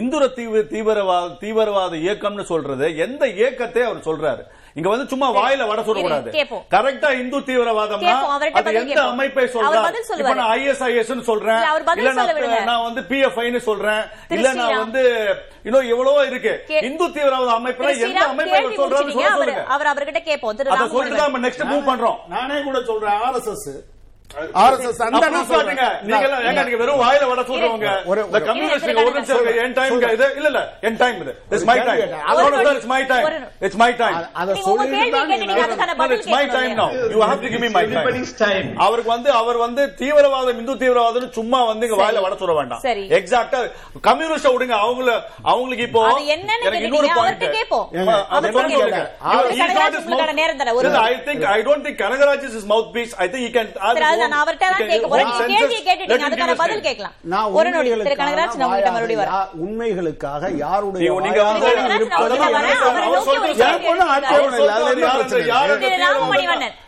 இந்துர 0.00 0.32
தீவிர 0.32 0.62
தீவிரவாத 0.62 1.36
தீவிரவாத 1.40 1.96
இயக்கம்னு 1.96 2.42
சொல்றது 2.42 2.96
எந்த 2.96 3.28
இயக்கத்தை 3.28 3.82
அவர் 3.82 4.06
சொல்றாரு? 4.08 4.42
இங்க 4.74 4.88
வந்து 4.88 5.06
சும்மா 5.06 5.28
வாயில 5.30 5.66
வட 5.66 5.82
சொல்லக்கூடாது. 5.82 6.30
கரெக்டா 6.70 7.10
இந்து 7.20 7.38
தீவிரவாதம்னா 7.40 8.14
அவர்கிட்ட 8.34 8.58
அது 8.60 8.74
எந்த. 8.74 9.02
அமைப்பை 9.02 9.44
சொல்றாரு? 9.44 9.82
பதில் 9.82 10.04
இப்ப. 10.18 10.34
நான் 10.34 10.58
ஐஎஸ்ஐஎஸ் 10.58 11.20
சொல்றேன். 11.20 11.62
இல்ல. 12.42 12.60
நான் 12.64 12.82
வந்து 12.82 13.00
பிஎஃப்ஐன்னு 13.00 13.58
சொல்றேன். 13.58 14.02
இல்ல 14.28 14.52
நான். 14.52 14.78
வந்து 14.78 15.02
இன்னும் 15.62 15.88
எவ்வளவோ 15.88 16.24
இருக்கு. 16.24 16.64
இந்து 16.82 17.12
தீவிரவாத 17.12 17.50
அமைப்புல 17.58 17.98
எந்த 17.98 18.20
அமைப்பை 18.24 18.58
அவர் 18.60 18.74
சொல்லுங்க. 18.74 19.64
அவர் 19.68 19.86
அவர்கிட்ட 19.86 20.22
கேட்போம் 20.22 20.56
அதை 20.68 20.88
சொல்லிட்டு 20.88 21.22
நம்ம 21.22 21.48
நெக்ஸ்ட் 21.48 21.68
மூவ் 21.74 21.88
பண்றோம். 21.90 22.18
நானே 22.28 22.62
கூட 22.62 22.82
சொல்றேன் 22.82 23.20
ஆர்எஸ்எஸ் 23.20 23.68
ஆர்எஸ்எஸ் 24.60 24.98
அந்த. 25.06 25.18
நீங்க 26.02 26.24
எல்லாம் 26.26 26.42
ஏங்க 26.42 26.60
நீங்க 26.60 26.76
வெறும் 26.76 27.00
வாயில 27.00 27.24
வட 27.26 27.42
சொல்றவங்க. 27.42 27.88
இந்த 28.24 28.38
கம்யூனிஸ்ட் 28.48 28.88
ஒரு 29.00 29.12
நிமிஷம். 29.18 29.36
என் 29.62 29.74
டைம் 29.74 29.92
இது 30.10 30.26
இல்ல 30.36 30.48
இல்ல 30.48 30.60
என் 30.80 30.96
டைம் 30.96 31.18
இது. 31.22 31.32
இட்ஸ் 31.50 31.66
மை 31.68 31.76
டைம் 31.80 32.00
ஒரு 32.32 32.42
அதோட 32.46 32.72
இட்ஸ் 32.72 32.90
மை 32.92 33.00
டைம் 33.04 33.26
ஒரு- 33.28 33.38
இட்ஸ் 33.60 33.78
மை 33.82 33.90
டைம் 33.96 34.18
அதை 34.34 34.50
நீங்க 34.50 34.66
உங்க 34.66 34.82
சொல்லிட்டு 34.82 34.96
கேள்வி 34.96 35.14
தான் 35.16 35.30
கேட்டு 35.30 35.44
நீங்க 35.44 35.64
அதுக்கான 35.66 35.96
பதில் 35.96 36.16
இட்ஸ் 36.16 36.32
மை 36.34 36.42
டைம் 36.48 36.74
நோ 36.74 36.86
கேட்கணும் 36.88 37.14
you 37.14 37.22
have 37.24 37.42
to 37.42 37.50
give 37.52 37.62
me 37.62 37.70
my 37.70 37.84
time 37.84 37.94
Everybody's 37.98 38.34
time. 38.40 38.68
அவருக்கு 38.78 39.10
வந்து 39.10 39.30
அவர் 39.34 39.58
வந்து 39.58 39.82
தீவிரவாதம் 40.00 40.58
இந்து 40.58 40.76
தீவிரவாதம் 40.76 41.04
சும்மா 41.32 41.62
வந்து 41.64 41.86
இங்க 41.86 41.98
வாயில 42.02 42.20
வட 42.20 42.36
சொல்ல 42.36 42.54
வேண்டாம். 42.54 42.82
எக்ஸாக்ட்டா 43.18 43.60
கம்யூனிஸ்ட் 44.02 44.50
விடுங்க. 44.52 44.76
அவங்கள 44.84 45.10
அவங்களுக்கு 45.46 45.84
இப்போ 45.84 46.02
அது 46.06 46.22
என்னன்னு 46.34 46.56
எனக்கு 46.68 46.88
இன்னொரு 46.90 47.08
point 47.18 47.44
I 51.06 51.14
think 51.26 51.44
I 51.50 51.60
don't 51.62 51.86
think 51.86 52.00
Kanagaraj 52.02 52.46
is 52.52 52.68
mouthpiece 52.92 53.14
I 53.18 53.28
think 53.28 53.46
you 53.46 53.52
can 53.56 53.72
நான் 54.16 54.44
அவர்கிட்ட 54.44 54.58
தான் 54.58 54.76
கேட்க 54.76 55.06
போறேன். 55.08 55.26
நீங்க 55.26 55.46
கேள்வியை 55.46 55.82
கேட்டுட்டீங்க. 55.84 56.10
அதுக்கான 56.10 56.54
பதில் 56.54 56.80
கேட்கலாம். 56.80 57.12
நான் 57.20 57.44
ஒரு 57.44 57.70
நொடி. 57.70 57.88
திரு 57.90 58.14
கனகராஜ், 58.14 58.54
நான் 58.54 58.72
உங்கள்கிட்ட 58.72 58.90
உண்மைகளுக்காக 58.90 58.92
மறுபடியும் 58.92 59.22
வரேன். 59.22 59.28
யா- 59.28 59.48
உண்மைகளுக்காக 59.66 60.56
யாருடைய 60.56 61.10
நீங்க- 61.20 61.42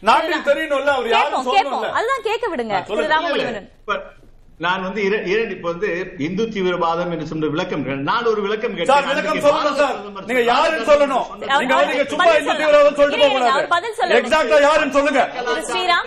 நான் 0.01 0.23
தெரியணும்ல 0.45 0.85
அவர் 0.85 1.09
கேட்போம், 1.51 1.93
அதுதான் 1.93 2.23
கேட்க 2.23 2.57
விடுங்க 2.57 2.83
திரு. 2.83 3.03
ராமமணிவண்ணன் 3.03 4.83
வந்து 4.83 5.03
இர- 5.03 5.27
இரண்டு 5.27 5.55
இப்ப 5.55 5.69
வந்து 5.69 6.15
இந்து 6.19 6.49
தீவிரவாதம் 6.49 7.11
என்று 7.11 7.35
சொல்ற 7.35 7.51
விளக்கம். 7.51 8.03
நான் 8.03 8.25
ஒரு 8.25 8.41
விளக்கம் 8.41 8.85
சார் 8.85 9.05
கேட்டேன் 9.05 9.25
விளக்கம் 9.25 9.51
சொல்லணும் 9.51 9.75
சார் 9.75 9.95
நீங்க. 10.27 10.43
யாருன்னு 10.43 10.93
சொல்லணும். 10.93 11.27
நீங்க 11.37 12.05
சும்மா 12.05 12.25
இந்து. 12.25 12.53
தீவிரவாதம் 12.53 12.95
சொல்லிட்டு 12.95 13.29
போக 13.29 13.67
கூடாது. 13.67 13.87
எக்ஸாக்ட்டா 14.01 14.61
யாருன்னு 14.61 14.93
சொல்லுங்க 14.93 15.31
Sriram 15.45 16.07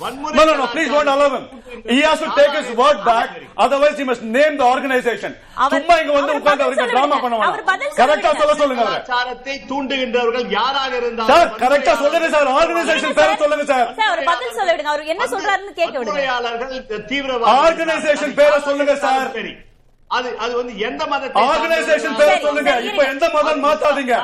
No, 0.00 0.08
no, 0.40 0.54
no, 0.54 0.66
please 0.68 0.88
don't 0.88 1.06
allow 1.06 1.28
him. 1.30 1.44
He 1.86 2.00
has 2.00 2.18
to 2.18 2.28
take 2.30 2.52
his 2.52 2.68
word 2.74 3.04
back. 3.04 3.28
Otherwise, 3.56 3.98
he 3.98 4.04
must 4.04 4.22
name 4.36 4.56
the 4.56 4.66
organization. 4.66 5.30
சும்மா 5.72 5.94
இங்க 6.02 6.12
வந்து 6.16 6.32
உட்கார்ந்து 6.38 6.64
அவருக்கு 6.66 6.86
டிராமா 6.92 7.16
விடுங்க. 7.16 7.24
பண்ண 7.26 7.48
அவர் 7.48 7.64
பதில் 7.64 7.88
வேணாம் 7.88 7.98
சொல்ல 7.98 8.00
கரெக்டா. 8.02 8.30
சொல்ல 8.40 8.54
சொல்லுங்க 8.60 8.82
அவரை 8.84 8.94
கலாச்சாரத்தை 8.94 9.54
தூண்டுகின்றவர்கள் 9.70 10.46
யாராக 10.56 10.92
இருந்தாலும் 11.00 11.32
சார் 11.32 11.50
கரெக்டா 11.64 11.94
சொல்லுங்க 12.02 12.28
சார் 12.36 12.50
ஆர்கனைசேஷன் 12.56 13.16
பேரை 13.20 13.34
சொல்லுங்க 13.42 13.66
சார் 13.72 13.86
சார் 14.00 14.10
அவர் 14.12 14.24
பதில் 14.32 14.56
சொல்ல 14.58 14.70
விடுங்க 14.74 14.92
அவர் 14.94 15.12
என்ன 15.14 15.26
சொல்றாருன்னு 15.34 15.74
கேட்க 15.80 15.96
விடுங்க 15.98 17.02
தீவிரவாத 17.12 17.56
Organization 17.66 18.32
பேரை 18.40 18.58
சொல்லுங்க 18.68 18.94
சார். 19.06 19.28
சரி 19.38 19.54
அது 20.10 20.28
அது 20.44 20.52
வந்து 20.60 20.72
எந்த 20.86 21.02
மதத்தை 21.10 21.42
ஆர்கனைசேஷன் 21.48 22.16
பேரை 22.20 22.36
சொல்லுங்க 22.46 22.70
இப்ப. 22.88 23.02
எந்த 23.12 23.26
மதம் 23.36 23.60
மாத்தாதீங்க 23.66 24.14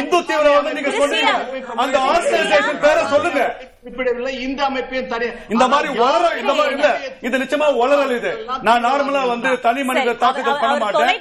இந்து 0.00 0.18
தீவிரவாதம் 0.28 0.76
நீங்க 0.78 0.92
சொல்றீங்க 1.00 1.32
ஸ்ரீராம். 1.32 1.80
அந்த 1.84 1.96
ஆர்கனைசேஷன் 2.12 2.82
பேரை 2.86 3.04
சொல்லுங்க 3.14 3.40
குறிப்பிடவில்லை 3.82 4.32
இந்த 4.42 4.60
அமைப்பையும் 4.66 5.08
தனி 5.12 5.26
இந்த 5.52 5.64
மாதிரி 5.70 5.88
வளர 6.00 6.24
இந்த 6.40 6.52
மாதிரி 6.58 6.74
இல்ல 6.76 6.88
இது 7.26 7.40
நிச்சயமா 7.42 7.68
வளரல் 7.78 8.12
இது. 8.16 8.30
நான் 8.66 8.84
நார்மலா 8.84 9.22
வந்து 9.30 9.50
தனி 9.64 9.82
மனித 9.88 10.12
தாக்குதல் 10.20 10.60
பண்ண 10.62 10.74
மாட்டேன். 10.84 11.16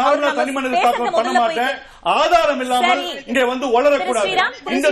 நார்மலா 0.00 0.30
தனி 0.38 0.52
மனித 0.56 0.82
தாக்குதல் 0.84 1.16
பண்ண 1.18 1.32
மாட்டேன். 1.40 1.74
ஆதாரம் 2.12 2.60
இல்லாமல். 2.60 3.02
இங்க 3.26 3.44
வந்து 3.44 3.66
இந்த 4.76 4.88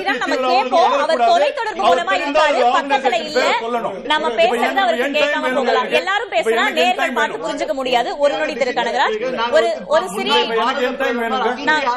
நம்ம 4.12 4.28
பேசுறது 4.28 4.80
அவருக்கு 4.84 5.08
கேட்காம 5.18 5.54
போகலாம். 5.54 5.88
எல்லாரும் 5.90 6.30
பேசினா 6.30 6.64
நேர்கள் 6.78 7.12
பார்த்து. 7.12 7.42
புரிஞ்சுக்க 7.44 7.72
முடியாது. 7.80 8.18
ஒரு 8.18 8.34
நொடி 8.36 8.54
திரு 8.54 8.70
கனகராஜ். 8.70 9.50
ஒரு 9.50 9.68
ஒரு 9.86 10.08
சிறிய 10.08 10.46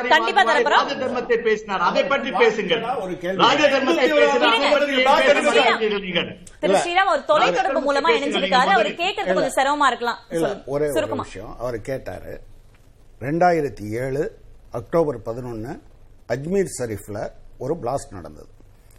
கண்டிப்பா 0.09 0.41
தரப்போறோம். 0.41 0.85
தர்மத்தை 1.03 1.37
பேசினார். 1.47 1.81
அதை 1.89 2.03
பற்றி 2.03 2.31
பேசுங்கள்? 2.31 2.83
திரு 6.59 6.73
ஸ்ரீராம் 6.73 7.11
ஒரு 7.13 7.21
தொலைத்தொடர்பு. 7.27 7.81
மூலமா 7.87 8.09
இணைஞ்சிருக்காரு. 8.17 8.71
அவர் 8.77 8.91
கேட்கறது 9.03 9.33
கொஞ்சம் 9.33 9.57
சிரமமா 9.59 9.85
இருக்கலாம். 9.85 10.19
ஒரே 10.65 10.87
விஷயம். 11.11 11.55
அவர் 11.59 11.79
கேட்டாரு 11.91 12.33
ரெண்டாயிரத்தி 13.21 13.85
ஏழு 14.05 14.23
அக்டோபர் 14.75 15.21
பதினொன்று 15.21 15.81
அஜ்மீர் 16.27 16.69
ஷரீஃபில் 16.79 17.31
ஒரு 17.57 17.73
பிளாஸ்ட் 17.73 18.11
நடந்தது. 18.11 18.47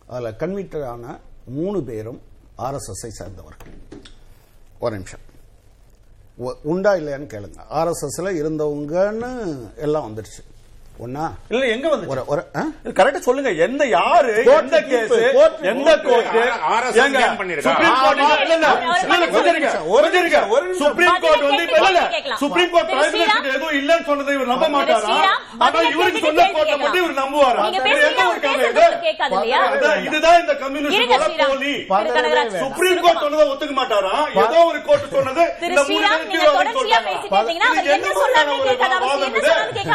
அதில் 0.06 0.32
கன்விக்டட் 0.32 1.20
மூணு 1.46 1.82
பேரும் 1.82 2.20
ஆர்எஸ்எஸ்ஐ 2.58 3.08
சேர்ந்தவர்கள். 3.08 3.66
ஒரு 4.78 4.96
நிமிஷம். 4.96 5.20
உ- 6.36 6.54
உண்டா 6.62 6.94
இல்லையான்னு 6.94 7.28
கேளுங்க. 7.28 7.54
ஆர்எஸ்எஸ்ல 7.70 8.42
இருந்தவங்கன்னு 8.42 9.74
எல்லாம் 9.76 10.16
வந்துடுச்சு 10.16 10.55
ஒன்னா 10.98 11.24
இல்ல 11.50 11.62
எங்க 11.72 11.86
வந்து 11.88 12.06
ஒரு 12.12 12.22
ஒரு 12.26 12.42
ஆ? 12.56 12.62
கரெக்டா 12.98 13.20
சொல்லுங்க 13.24 13.50
எந்த 13.64 13.82
யாரு 13.90 14.32
Court 14.38 14.60
எந்த 14.60 14.76
தீர்ப்பு, 14.84 15.16
கேஸ் 15.16 15.34
court 15.36 15.56
எந்த 15.70 15.90
கோர்ட்? 16.04 16.30
சுப்ரீம் 17.66 17.96
வந்து 21.42 21.64
இல்ல. 21.80 22.00
Supreme 22.36 22.72
private. 22.72 23.48
எதுவும் 23.50 23.76
இல்லன்னு 23.78 24.06
சொன்னதை 24.08 24.34
இவர் 24.36 24.50
நம்ப 24.52 24.66
மாட்டாரா 24.70 25.16
ஆனா 25.58 25.78
இவருக்கு 25.90 26.16
கேட்டு 26.16 26.26
சொன்ன 26.26 26.40
கேள்வி 26.40 26.56
கோர்ட்டை 26.56 26.78
மட்டும் 26.82 27.02
இவர் 27.02 27.20
நம்புவாரா 27.20 27.62
இதுதான் 30.06 30.40
இந்த 30.40 30.54
கம்யூனிஸ்ட் 30.62 30.96
போல. 31.88 32.58
சுப்ரீம் 32.64 33.00
கோர்ட் 33.04 33.22
சொன்னதை 33.24 33.44
ஒத்துக்க 33.52 33.74
மாட்டாரா? 33.80 34.14
ஏதோ 34.44 34.58
ஒரு 34.64 34.82
கோர்ட் 34.82 35.10
சொன்னது. 35.10 35.44
இந்த 35.68 35.84
மூணு 35.88 36.06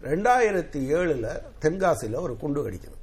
ரெண்டாயிரத்தி 0.02 0.80
ஏழுல 0.96 1.26
தென்காசியில 1.60 2.20
ஒரு 2.20 2.36
குண்டு 2.36 2.70
வெடிக்குது. 2.70 2.96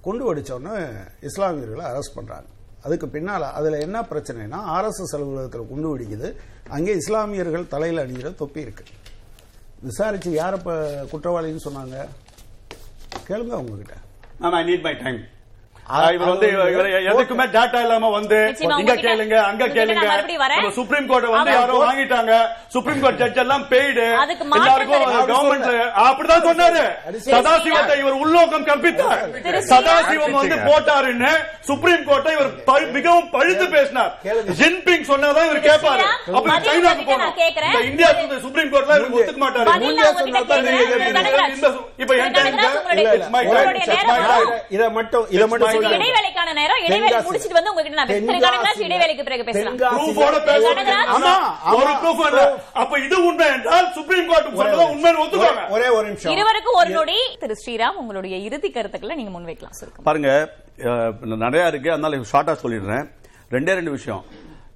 குண்டு 0.00 0.34
வெடிச்ச 0.34 0.52
உடனே 0.52 0.84
இஸ்லாமியர்களை 1.20 1.84
அரெஸ்ட் 1.90 2.14
பண்றாங்க. 2.14 2.48
அதுக்கு 2.84 3.06
பின்னால 3.06 3.42
அதுல 3.58 3.78
என்ன 3.78 4.00
பிரச்சனைனா 4.00 4.58
ஆர்எஸ்எஸ் 4.76 5.14
அலுவலகத்தில் 5.16 5.68
குண்டு 5.68 5.88
வெடிக்குது. 5.98 6.28
அங்கே 6.70 6.92
இஸ்லாமியர்கள் 6.92 7.68
தலையில் 7.68 8.02
அணிகிற 8.04 8.34
தொப்பி 8.34 8.60
இருக்கு. 8.60 8.84
விசாரிச்சு 9.82 10.30
யார் 10.32 10.54
இப்போ 10.54 10.74
குற்றவாளின்னு 11.12 11.66
சொன்னாங்க? 11.66 11.96
கேளுங்க 13.28 13.54
உங்ககிட்ட. 13.62 13.94
Ma'am 14.40 14.56
I 14.58 14.64
need 14.68 14.82
my 14.82 14.94
time 14.94 15.20
இவர் 16.14 16.30
வந்து 16.30 16.48
எதுக்குமே 17.10 17.44
டேட்டா 17.54 17.78
இல்லாம 17.84 18.08
வந்து 18.16 18.38
இங்க 18.80 18.94
கேளுங்க 19.06 19.36
அங்க 19.50 19.64
கேளுங்க. 19.76 20.04
சுப்ரீம் 20.78 21.08
கோர்ட் 21.10 21.26
வந்து 21.34 21.52
யாரோ 21.56 21.78
வாங்கிட்டாங்க. 21.84 22.32
சுப்ரீம் 22.74 23.00
கோர்ட் 23.02 23.20
ஜட்ஜ் 23.22 23.40
எல்லாம் 23.44 23.64
பெய்டு 23.72 24.04
எல்லாருக்கும் 24.58 25.04
கவர்மெண்ட் 25.30 25.70
அப்படிதான் 26.06 26.46
சொன்னாரு. 26.48 26.84
சதாசிவத்தை 27.30 27.96
இவர் 28.02 28.20
உள்நோக்கம் 28.24 28.66
கற்பித்தார். 28.70 29.22
திரு 29.46 29.60
சதாசிவம் 29.72 30.36
வந்து. 30.40 30.58
போட்டாருன்னு 30.68 31.32
சுப்ரீம் 31.70 32.04
கோர்ட்டை 32.10 32.32
இவர் 32.36 32.52
மிகவும் 32.98 33.28
பழுத்து 33.34 33.66
பேசினார். 33.76 34.12
ஜின்பிங் 34.60 35.06
சொன்னாதான் 35.12 35.48
இவர் 35.48 35.66
கேட்பாரு 35.68 36.04
ஸ்ரீராம், 36.04 36.36
அப்ப 36.36 36.46
பதில் 36.52 36.70
சைனாக்கு. 36.70 37.16
இந்த 37.70 37.80
இந்தியா 37.90 38.10
சுப்ரீம் 38.46 38.72
கோர்ட்ல 38.74 38.92
இவர் 39.00 39.16
ஒத்துக்க 39.18 39.40
மாட்டாரு 39.46 39.68
இப்ப. 42.02 42.12
இதை 44.76 44.88
மட்டும் 44.98 45.26
இதை 45.36 45.46
மட்டும் 45.50 45.79
இடைவேளைக்கான 45.90 46.52
நேரம் 46.52 46.80
இடைவேளை 46.80 47.08
தென்காசி- 47.08 47.26
முடிச்சிட்டு 47.26 47.54
வந்து 47.54 47.70
உங்ககிட்ட 47.70 47.96
நான் 47.96 48.08
பேசுறேன். 48.08 48.26
திரு 48.26 48.36
கனகராஜ் 48.36 48.56
தென்காசியில- 48.56 48.86
இடைவேளைக்கு 48.86 49.24
பிறகு 49.24 49.44
பேசலாம் 49.44 49.74
தென்காசியில- 49.74 49.98
ப்ரூஃபோட 49.98 50.36
பேசுறேன். 50.44 50.78
கனகராஜ். 50.80 51.12
ஆமா, 51.14 51.32
ஆமா, 51.64 51.74
ஒரு 51.74 51.86
ஆமா. 51.86 51.98
ப்ரூஃப் 52.02 52.22
இல்ல. 52.26 52.42
அப்ப 52.74 52.98
இது 52.98 53.16
உண்மை 53.24 53.46
என்றால் 53.48 53.88
சுப்ரீம் 53.92 54.28
கோர்ட் 54.28 54.48
ஒத்துக்கோங்க 54.48 55.66
ஒரே 55.68 55.88
ஒரு 55.88 56.06
நிமிஷம் 56.08 56.32
இருவருக்கும் 56.32 56.78
ஒரு 56.78 56.90
நொடி 56.90 57.18
திரு 57.38 57.56
ஸ்ரீராம் 57.62 57.96
உங்களுடைய 57.96 58.36
இறுதி 58.46 58.70
கருத்துக்களை 58.70 59.16
நீங்க 59.16 59.32
முன்வைக்கலாம் 59.38 59.76
சுருக்கம் 59.78 60.04
பாருங்க 60.04 60.30
நிறைய 61.40 61.66
இருக்கு 61.66 61.92
அதனால 61.92 62.16
ஷார்ட்டா 62.32 62.56
சொல்லிடுறேன் 62.62 63.06
ரெண்டே 63.50 63.74
ரெண்டு 63.74 63.90
விஷயம் 63.90 64.22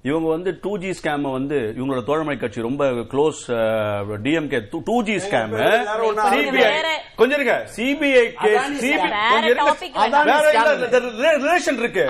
இவங்க 0.09 0.27
வந்து 0.35 0.49
டூ 0.63 0.71
ஜி 0.83 0.89
ஸ்கேம் 0.99 1.23
வந்து 1.37 1.57
இவங்களோட 1.77 2.01
தோழமை 2.09 2.35
கட்சி 2.41 2.67
ரொம்ப 2.67 2.83
close 3.13 3.41
DMK 4.25 4.59
two 4.89 4.97
G 5.07 5.15
scam 5.25 5.53
CBI 6.33 6.71
கொஞ்சம் 7.19 7.37
இருங்க. 7.37 7.53
சிபிஐ 7.75 8.23
கேஸ் 8.43 8.65
ரிலேஷன் 11.43 11.77
இருக்கு. 11.81 12.03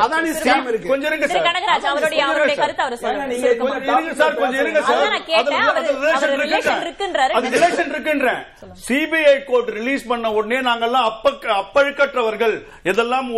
இருக்கு. 0.69 0.87
கொஞ்சம் 0.91 1.09
இருங்க 1.09 1.25
திரு 1.27 1.37
சார் 1.37 1.47
கனகராஜ் 1.49 1.87
அவருடைய 1.91 2.21
அவருடைய 2.27 2.55
கருத்தை 2.61 2.83
அவர் 2.85 2.97
ஏன்னா 2.97 3.03
சொல்லுங்க 3.05 4.13
சார் 4.21 4.35
கொஞ்சம் 4.41 4.61
இருங்க 4.63 4.81
சார். 4.89 6.81
இருக்குன்றாரு. 6.85 7.33
அது 7.39 7.53
ரிலேஷன் 7.55 7.91
இருக்குன்றேன். 7.93 8.41
சிபிஐ 8.87 9.35
கோர்ட் 9.49 9.71
ரிலீஸ் 9.79 10.05
பண்ண 10.11 10.31
உடனே 10.39 10.59
நாங்கெல்லாம் 10.69 11.07
அப்ப 11.11 11.33
அப்பழுக்கற்றவர்கள். 11.61 12.55
இதெல்லாம் 12.91 13.29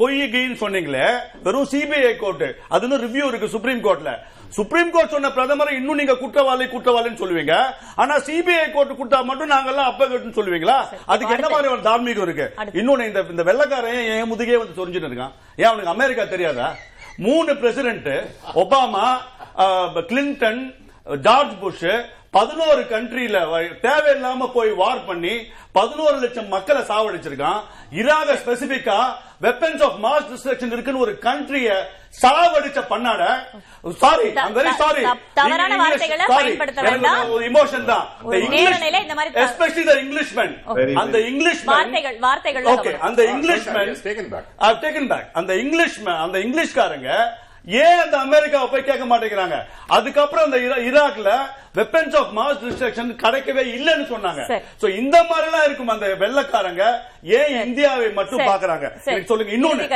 பொய் 0.00 0.22
கீன்னு 0.34 0.60
சொன்னீங்களே 0.64 1.06
வெறும் 1.46 1.68
சிபிஐ 1.74 2.14
கோர்ட் 2.24 2.46
அதுன்னு 2.76 3.02
ரிவ்யூ 3.06 3.26
இருக்கு 3.32 3.54
சுப்ரீம் 3.56 3.84
கோர்ட்ல 3.88 4.05
சுப்ரீம் 4.56 4.90
கோர்ட் 4.94 5.14
சொன்ன 5.14 5.30
பிரதமரை 5.36 5.72
இன்னும் 5.78 5.98
நீங்க 6.00 6.14
குற்றவாளி 6.22 6.64
குற்றவாளின்னு 6.72 7.20
சொல்லுவீங்க. 7.22 7.54
ஆனா 8.02 8.14
சிபிஐ 8.26 8.66
கோர்ட் 8.74 8.92
கொடுத்தா 8.98 9.18
மட்டும் 9.30 9.52
நாங்கெல்லாம் 9.54 9.88
அப்பகட்டுன்னு 9.90 10.38
சொல்லுவீங்களா? 10.38 10.76
அதுக்கு 11.12 11.36
என்ன 11.36 11.48
மாதிரி 11.54 11.72
ஒரு 11.74 11.82
தார்மீகம் 11.88 12.26
இருக்கு. 12.26 12.46
இன்னொன்னு 12.80 13.08
இந்த 13.10 13.22
இந்த 13.34 13.44
வெள்ளக்காரன் 13.50 13.98
என் 14.16 14.30
முதுகே 14.32 14.58
வந்து 14.62 14.78
சொரிஞ்சுட்டு 14.78 15.10
இருக்கான்? 15.10 15.34
ஏன் 15.62 15.70
அவனுக்கு 15.70 15.94
அமெரிக்கா 15.96 16.26
தெரியாதா? 16.34 16.68
மூணு 17.26 17.50
president 17.62 18.10
Obama 18.62 19.06
Clinton 20.12 20.62
George 21.26 21.54
Bush 21.60 21.84
பதினோரு 22.36 22.82
கண்ட்ரில 22.90 23.36
தேவையில்லாம 23.82 24.52
போய் 24.52 24.70
வார் 24.74 25.04
பண்ணி 25.04 25.34
பதினோரு 25.72 26.16
லட்சம் 26.16 26.48
மக்களை 26.48 26.82
சாவடிச்சிருக்கான். 26.82 27.60
ஈராக 27.92 28.34
ஸ்பெசிபிக்கா 28.34 28.98
வெப்பன்ஸ் 29.42 29.82
ஆஃப் 29.82 29.96
மாஸ் 30.02 30.26
டிஸ்ட்ரக்ஷன் 30.30 30.72
இருக்குன்னு 30.72 30.98
ஒரு 30.98 31.18
கண்ட்ரிய 31.18 31.70
சாவடிச்ச 32.22 32.80
பண்ணாட. 32.90 33.22
சாரி 33.98 34.26
த- 34.32 34.44
வெரி 34.54 34.72
சாரி 34.74 35.02
தவறான 35.34 35.76
வார்த்தைகளை 35.76 36.24
பயன்படுத்த 36.28 36.82
வேண்டாம். 36.82 37.32
இமோஷன் 37.42 37.84
தான். 37.84 38.06
ஒரு 38.22 38.38
நேர 38.48 38.70
நிலை 38.78 39.00
இந்த 39.02 39.14
மாதிரி 39.14 39.34
எஸ்பெஷலி 39.44 39.84
த 39.84 39.94
இங்கிலீஷ்மேன் 40.00 40.54
Very, 40.78 40.94
அந்த 40.94 41.18
இங்கிலீஷ்மேன் 41.30 41.74
வார்த்தைகள் 41.74 42.18
வார்த்தைகள் 42.18 42.68
ஓகே 42.74 42.92
அந்த 43.00 43.22
இங்கிலீஷ்மேன் 43.32 43.92
back. 44.28 44.46
டேக்கன் 44.84 45.08
பேக் 45.08 45.28
அந்த 45.32 45.52
இங்கிலீஷ் 45.56 45.98
அந்த 46.18 46.38
இங்கிலீஷ்காரங்க 46.38 47.10
ஏன் 47.66 47.98
அந்த 47.98 48.18
அமெரிக்காவை 48.18 48.68
போய் 48.68 48.84
கேட்க 48.84 49.04
மாட்டேங்கிறாங்க? 49.04 49.62
அதுக்கப்புறம் 49.86 50.44
அந்த 50.44 50.56
ஈரா- 50.56 50.82
ஈராக்ல 50.88 51.30
வெப்பன்ஸ் 51.74 52.16
ஆஃப் 52.16 52.38
மாஸ் 52.38 52.64
டிஸ்ட்ரக்ஷன் 52.64 53.16
கிடைக்கவே 53.16 53.62
இல்லைன்னு 53.76 54.06
சொன்னாங்க. 54.06 54.46
சோ 54.80 54.96
இந்த 54.96 55.22
மாதிரி 55.22 55.46
எல்லாம் 55.46 55.64
இருக்கும் 55.64 55.88
அந்த 55.88 56.06
வெள்ளக்காரங்க. 56.06 56.82
ஏன் 57.22 57.66
இந்தியாவை 57.66 58.12
மட்டும். 58.12 58.38
பாக்குறாங்க 58.38 58.98
சொல்லுங்க 59.24 59.52
இன்னொன்னு. 59.52 59.88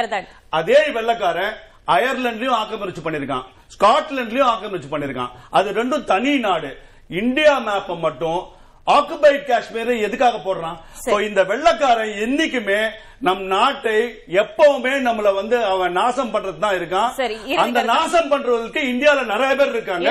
அதே 0.51 0.75
வெள்ளக்காரன் 0.75 1.53
அயர்லாண்ட்லயும் 1.87 2.57
ஆக்கிரமிச்சு 2.57 3.03
பண்ணிருக்கான் 3.05 3.45
ஸ்காட்லாண்ட்லயும் 3.79 4.51
ஆக்கிரமிச்சு 4.53 4.91
பண்ணிருக்கான் 4.91 5.31
அது 5.51 5.85
ரெண்டும் 5.85 6.05
தனி 6.05 6.39
நாடு. 6.39 6.79
இந்தியா 7.09 7.59
மேப்பை 7.59 7.99
மட்டும் 7.99 8.41
ஆக்குபைட் 8.87 9.47
காஷ்மீரை 9.47 10.01
எதுக்காக 10.01 10.37
போடுறான்? 10.37 10.77
இந்த 11.21 11.45
வெள்ளக்காரன் 11.45 12.15
என்னைக்குமே 12.17 12.91
நம் 13.21 13.41
நாட்டை 13.49 13.97
எப்பவுமே 14.41 14.93
நம்மள 15.07 15.31
வந்து 15.35 15.57
அவன் 15.71 15.97
நாசம் 15.97 16.31
பண்றது 16.35 16.61
தான் 16.63 16.77
இருக்கான் 16.77 17.09
அந்த. 17.65 17.81
நாசம் 17.91 18.31
பண்றதுக்கு 18.31 18.81
இந்தியால 18.91 19.25
நிறைய 19.31 19.51
பேர் 19.59 19.73
இருக்காங்க 19.75 20.07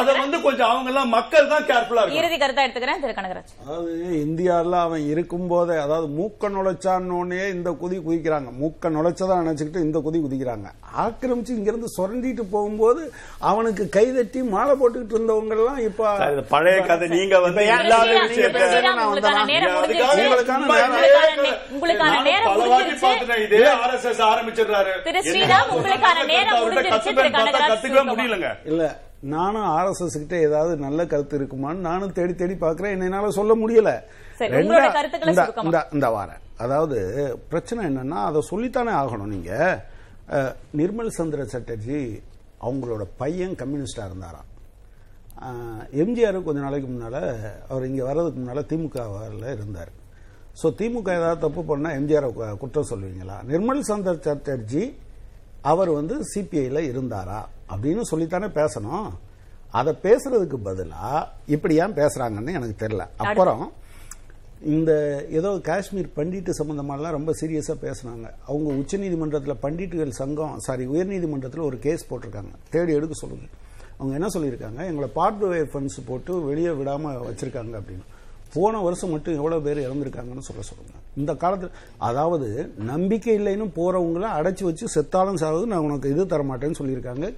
அத. 0.00 0.12
வந்து 0.20 0.38
கொஞ்சம் 0.46 0.70
அவங்க 0.70 0.88
எல்லாம் 0.92 1.10
மக்கள் 1.14 1.50
தான் 1.50 1.66
கேர்ஃபுல்லா 1.68 2.02
இருக்கும் 2.02 2.20
இறுதி 2.20 2.36
கருத்தா 2.38 2.64
எடுத்துக்கிறேன் 2.64 3.02
திரு 3.02 3.16
கனகராஜ் 3.18 3.52
அதாவது 3.64 3.90
இந்தியாவில் 4.22 4.78
அவன் 4.80 5.04
இருக்கும்போதே 5.12 5.76
அதாவது 5.82 6.08
மூக்க 6.16 6.50
நுழைச்சான்னே 6.54 7.18
இந்த 7.52 7.72
குதி 7.82 7.98
குதிக்கிறாங்க 8.00 8.50
மூக்க 8.60 8.92
நுழைச்சதா 8.96 9.38
நினைச்சுக்கிட்டு 9.42 9.84
இந்த 9.86 10.00
குதி 10.06 10.20
குதிக்கிறாங்க 10.20 10.70
ஆக்கிரமிச்சு 11.04 11.52
இங்கிருந்து 11.56 11.90
சுரண்டிட்டு 11.96 12.46
போகும்போது 12.50 13.04
அவனுக்கு 13.48 13.86
கைதட்டி 13.96 14.42
மாலை 14.50 14.76
போட்டுக்கிட்டு 14.76 15.16
இருந்தவங்க 15.16 15.54
எல்லாம் 15.58 15.82
இப்ப 15.88 16.16
பழைய 16.50 16.80
கதை 16.86 17.08
நீங்க 17.14 17.36
வந்து 17.40 17.60
ஸ்ரீராம், 17.60 18.26
விஷயத்தை 18.26 18.64
உங்களுக்கான 21.70 22.24
நேரம் 22.24 22.36
நேரம் 22.40 23.42
இதே 23.46 23.58
ஆரம்பிச்சிடுறாரு. 24.28 24.92
திரு 25.04 25.20
ஸ்ரீராம்? 25.26 25.68
உங்களுக்கான 25.74 26.18
நேரம் 26.26 26.56
முடிஞ்சிருச்சு. 26.64 27.10
திரு 27.10 27.30
கத்துக்கவே. 27.64 28.10
முடியலங்க 28.10 28.50
இல்ல 28.64 28.82
நானும் 29.28 29.68
ஆர்எஸ்எஸ் 29.70 30.18
கிட்ட 30.18 30.36
ஏதாவது 30.38 30.76
நல்ல 30.78 31.06
கருத்து 31.06 31.38
இருக்குமான்னு 31.38 31.86
நானும் 31.86 32.12
தேடி 32.12 32.34
தேடி 32.34 32.54
பாக்குறேன் 32.56 32.94
என்னால 32.98 33.30
சொல்ல 33.30 33.54
முடியல 33.54 33.92
இந்த- 35.24 35.40
சுருக்கமா. 35.40 35.64
இந்த- 35.64 35.88
இந்த 35.92 36.08
வாரேன் 36.08 36.42
அதாவது 36.58 36.98
பிரச்சனை 37.48 37.86
என்னன்னா 37.86 38.18
அதை 38.24 38.42
சொல்லித்தானே 38.50 38.92
ஆகணும் 39.00 39.26
நீங்க 39.26 39.52
அஹ், 40.30 40.52
நிர்மல் 40.76 41.08
சந்திர 41.10 41.42
சட்டர்ஜி 41.52 41.98
அவங்களோட 42.60 43.06
பையன் 43.16 43.56
கம்யூனிஸ்டா 43.56 44.04
இருந்தாராம் 44.04 44.48
எம்ஜிஆர் 45.96 46.42
கொஞ்ச 46.42 46.60
நாளைக்கு 46.60 46.88
முன்னால 46.88 47.16
அவர் 47.68 47.86
இங்க 47.86 48.04
வர்றதுக்கு 48.04 48.40
முன்னால 48.40 48.64
திமுகவில் 48.68 49.52
இருந்தார் 49.52 49.92
ஸோ 50.60 50.66
திமுக 50.78 51.10
ஏதாவது 51.20 51.42
தப்பு 51.46 51.62
பண்ணால் 51.68 51.96
எம்ஜிஆரை 51.98 52.28
குற்றம் 52.62 52.90
சொல்லுவீங்களா? 52.92 53.36
நிர்மல் 53.50 53.82
சந்தர் 53.90 54.24
சட்டர்ஜி 54.26 54.84
அவர் 55.72 55.90
வந்து 55.98 56.14
சிபிஐயில் 56.32 56.80
இருந்தாரா? 56.90 57.40
அப்படின்னு 57.72 58.02
சொல்லித்தானே 58.10 58.48
பேசணும். 58.60 59.08
அதை 59.78 59.92
பேசுறதுக்கு 60.06 60.58
பதிலாக 60.68 61.28
இப்படி 61.54 61.74
ஏன் 61.84 61.96
பேசுறாங்கன்னு 62.00 62.56
எனக்கு 62.58 62.76
தெரில 62.82 63.04
அப்புறம் 63.24 63.64
இந்த 64.74 64.92
ஏதோ 65.38 65.50
காஷ்மீர் 65.70 66.08
பண்டிட்டு 66.18 66.52
சம்மந்தமாலாம் 66.60 67.16
ரொம்ப 67.16 67.32
சீரியஸாக 67.40 67.78
பேசுனாங்க. 67.86 68.26
அவங்க 68.50 68.68
உச்சநீதிமன்றத்தில் 68.80 69.60
பண்டிட்டுகள் 69.64 70.18
சங்கம் 70.20 70.54
சாரி 70.66 70.84
உயர்நீதிமன்றத்தில் 70.94 71.66
ஒரு 71.70 71.76
கேஸ் 71.86 72.08
போட்டிருக்காங்க. 72.10 72.52
தேடி 72.74 72.92
எடுக்க 72.98 73.16
சொல்லுங்க 73.22 73.46
அவங்க 73.98 74.12
என்ன 74.18 74.30
சொல்லியிருக்காங்க? 74.36 74.80
எங்களை 74.90 75.08
பார்ட் 75.18 75.44
ஃபண்ட்ஸ் 75.72 76.00
போட்டு 76.08 76.32
வெளியே 76.50 76.72
விடாமல் 76.80 77.22
வச்சுருக்காங்க 77.28 77.74
அப்படின்னு. 77.82 78.06
போன 78.54 78.80
வருஷம் 78.86 79.12
மட்டும் 79.14 79.36
எவ்வளவு 79.38 79.64
பேர் 79.66 79.78
இறந்திருக்காங்கன்னு 79.86 80.44
சொல்ல 80.48 80.62
சொல்லுங்க. 80.68 80.92
இந்த 81.20 81.32
காலத்துல 81.42 81.70
அதாவது 82.08 82.48
நம்பிக்கை 82.90 83.32
இல்லைன்னு 83.38 83.66
போறவங்கள 83.78 84.26
அடைச்சு 84.38 84.64
வச்சு 84.68 84.84
செத்தாலும் 84.94 85.40
சாவது 85.42 85.64
நான் 85.72 85.86
உனக்கு 85.86 86.12
இது 86.14 86.24
தர 86.32 86.42
மாட்டேன்னு 86.50 86.78
சொல்லியிருக்காங்க 86.80 87.32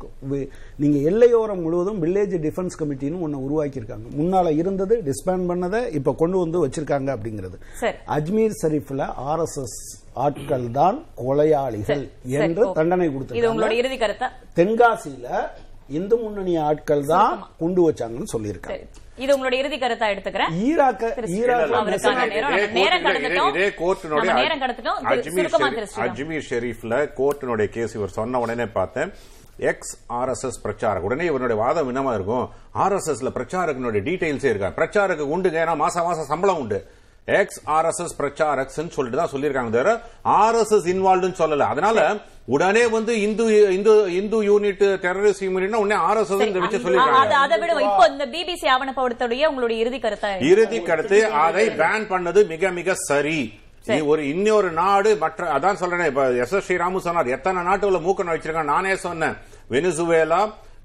நீங்க 0.82 0.98
எல்லையோரம் 1.10 1.62
முழுவதும் 1.64 2.00
வில்லேஜ் 2.04 2.36
டிஃபென்ஸ் 2.46 2.78
கமிட்டின்னு 2.80 3.22
ஒன்னு 3.26 3.44
உருவாக்கியிருக்காங்க. 3.46 4.06
முன்னால 4.20 4.52
இருந்தது 4.60 4.96
டிஸ்பேண்ட் 5.08 5.48
பண்ணதை 5.52 5.80
இப்ப 6.00 6.14
கொண்டு 6.22 6.38
வந்து 6.44 6.62
வச்சிருக்காங்க 6.64 7.10
அப்படிங்கிறது. 7.16 7.58
அஜ்மீர் 8.16 8.58
ஷரீஃப்ல 8.62 9.08
ஆர்எஸ்எஸ் 9.32 9.78
ஆட்கள் 10.26 10.68
தான் 10.78 10.96
கொலையாளிகள் 11.22 12.04
என்று. 12.46 12.64
தண்டனை 12.78 13.08
கொடுத்திருக்காங்க. 13.08 13.62
தென்காசியில 14.60 15.28
இந்து 15.98 16.16
முன்னணி 16.24 16.52
ஆட்கள் 16.68 17.04
தான் 17.14 17.38
கொண்டு 17.62 17.80
வச்சாங்கன்னு 17.86 18.32
சொல்லியிருக்காங்க. 18.34 18.84
இது 19.24 19.32
உங்களோட 19.36 19.54
இறுதி 19.60 19.76
கருத்தா 19.82 20.06
எடுத்துக்கிறேன். 20.12 20.52
கோர்ட்டினுடைய 23.80 24.30
அஜ்மீர் 26.06 26.46
ஷெரீஃப்ல 26.50 27.68
கேஸ் 27.76 27.94
இவர் 27.98 28.16
சொன்ன 28.18 28.40
உடனே 28.44 28.66
பார்த்தேன். 28.78 29.12
எக்ஸ் 29.72 29.94
ஆர்எஸ்எஸ் 30.18 30.60
பிரச்சாரக். 30.64 31.06
உடனே 31.08 31.24
இவருடைய 31.30 31.62
வாதம் 31.62 31.90
என்னமா 31.92 32.14
இருக்கும்? 32.18 32.46
ஆர்எஸ்எஸ்ல 32.84 33.32
பிரச்சாரகனுடைய 33.38 34.02
டீடைல்ஸே 34.08 34.50
இருக்கா 34.52 34.70
பிரச்சாரக்கு 34.80 35.26
உண்டுங்க 35.34 35.58
ஏன்னா 35.64 35.76
மாசம் 35.84 36.06
மாசம் 36.08 36.30
சம்பளம் 36.32 36.58
உண்டு. 36.58 36.78
எக்ஸ் 37.40 37.60
ஆர்எஸ்எஸ் 37.76 38.14
பிரச்சாரக்ஸ் 38.18 38.78
சொல்லிட்டு 38.96 39.20
தான் 39.20 39.32
சொல்லியிருக்காங்க 39.32 39.70
தவிர 39.76 39.90
ஆர்எஸ்எஸ் 40.24 40.86
இன்வால்வ்னு 40.92 41.40
சொல்லல. 41.42 41.66
அதனால 41.72 41.98
உடனே 42.52 42.84
வந்து 42.94 43.12
இந்து 43.24 43.44
இந்து 43.76 43.92
இந்து 44.18 44.38
யூனிட் 44.48 44.84
டெரரிஸ்ட் 45.04 45.44
யூனிட்னா 45.46 45.80
உடனே 45.84 45.98
ஆர்எஸ்எஸ் 46.08 46.40
வச்சு 46.42 46.78
அது 46.78 46.84
சொல்லிருக்காங்க 46.84 47.40
அதை 47.44 47.56
விட. 47.62 47.72
இப்போ 47.88 48.04
இந்த 48.12 48.26
பிபிசி 48.34 48.68
ஆவணப்படுத்தோடைய 48.74 49.50
உங்களுடைய 49.50 49.78
இறுதி 49.84 49.98
கருத்தை 50.04 50.30
இறுதி 50.52 50.78
கருத்து 50.88 51.18
அதை 51.46 51.66
பேன் 51.82 52.06
பண்ணது 52.12 52.42
மிக 52.52 52.72
மிக 52.78 52.96
சரி. 53.10 53.40
ஒரு 54.12 54.22
இன்னொரு 54.32 54.70
நாடு 54.80 55.10
மற்ற 55.22 55.46
அதான் 55.56 55.78
சொல்றேன் 55.82 56.08
இப்ப 56.10 56.24
எஸ் 56.42 56.52
எஸ் 56.56 56.66
ஸ்ரீராமு 56.66 57.04
சொன்னார் 57.06 57.30
எத்தனை 57.36 57.60
நாட்டுல 57.68 58.00
மூக்கன் 58.06 58.32
வச்சிருக்காங்க? 58.32 58.72
நானே 58.74 58.96
சொன்னேன். 59.06 59.36
வெனிசுவேலா 59.74 60.40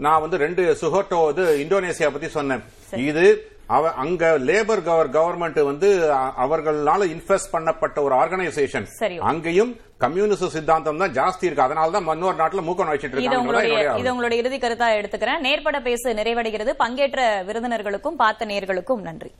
நான் 0.05 0.21
வந்து 0.23 0.37
ரெண்டு 0.45 0.63
சுகோட்டோ 0.81 1.19
இது 1.33 1.43
இந்தோனேசியா 1.63 2.09
பத்தி 2.13 2.29
சொன்னேன். 2.37 2.63
இது 3.09 3.25
அவ 3.75 3.91
அங்க 4.03 4.23
லேபர் 4.47 4.83
கவர் 4.87 5.13
கவர்மெண்ட் 5.17 5.59
வந்து 5.69 5.89
அவர்களால 6.43 7.05
இன்வெஸ்ட் 7.15 7.53
பண்ணப்பட்ட 7.55 7.97
ஒரு 8.07 8.15
ஆர்கனைசேஷன். 8.21 8.87
அங்கேயும் 9.31 9.71
கம்யூனிஸ்ட் 10.03 10.53
சித்தாந்தம் 10.55 11.01
தான் 11.01 11.13
ஜாஸ்தி 11.17 11.45
இருக்கு. 11.47 11.65
அதனால 11.65 11.91
தான் 11.95 12.07
இன்னொரு 12.15 12.37
நாட்டுல 12.41 12.63
மூக்கன் 12.67 12.91
வச்சிட்டு 12.93 13.15
இருக்காங்க 13.15 13.99
இது 14.01 14.11
உங்களுடைய 14.13 14.41
இறுதி 14.41 14.57
கருத்தா 14.63 14.87
எடுத்துக்கிறேன். 14.99 15.43
நேர்பட 15.47 15.79
பேசு 15.87 16.07
நிறைவடைகிறது. 16.19 16.71
பங்கேற்ற 16.83 17.21
விருந்தினர்களுக்கும் 17.49 18.19
பார்த்த 18.23 18.45
நேர்களுக்கும் 18.51 19.03
நன்றி. 19.09 19.31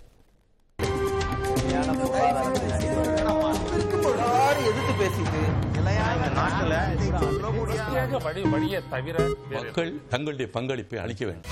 எதிர்த்து 4.70 4.94
பேசிட்டு 5.02 5.42
இந்த 5.78 5.90
நாட்டுல 6.40 6.74
மக்கள் 9.58 9.92
தங்களுடைய 10.14 10.48
பங்களிப்பை 10.58 11.00
அளிக்க 11.06 11.24
வேண்டும். 11.30 11.52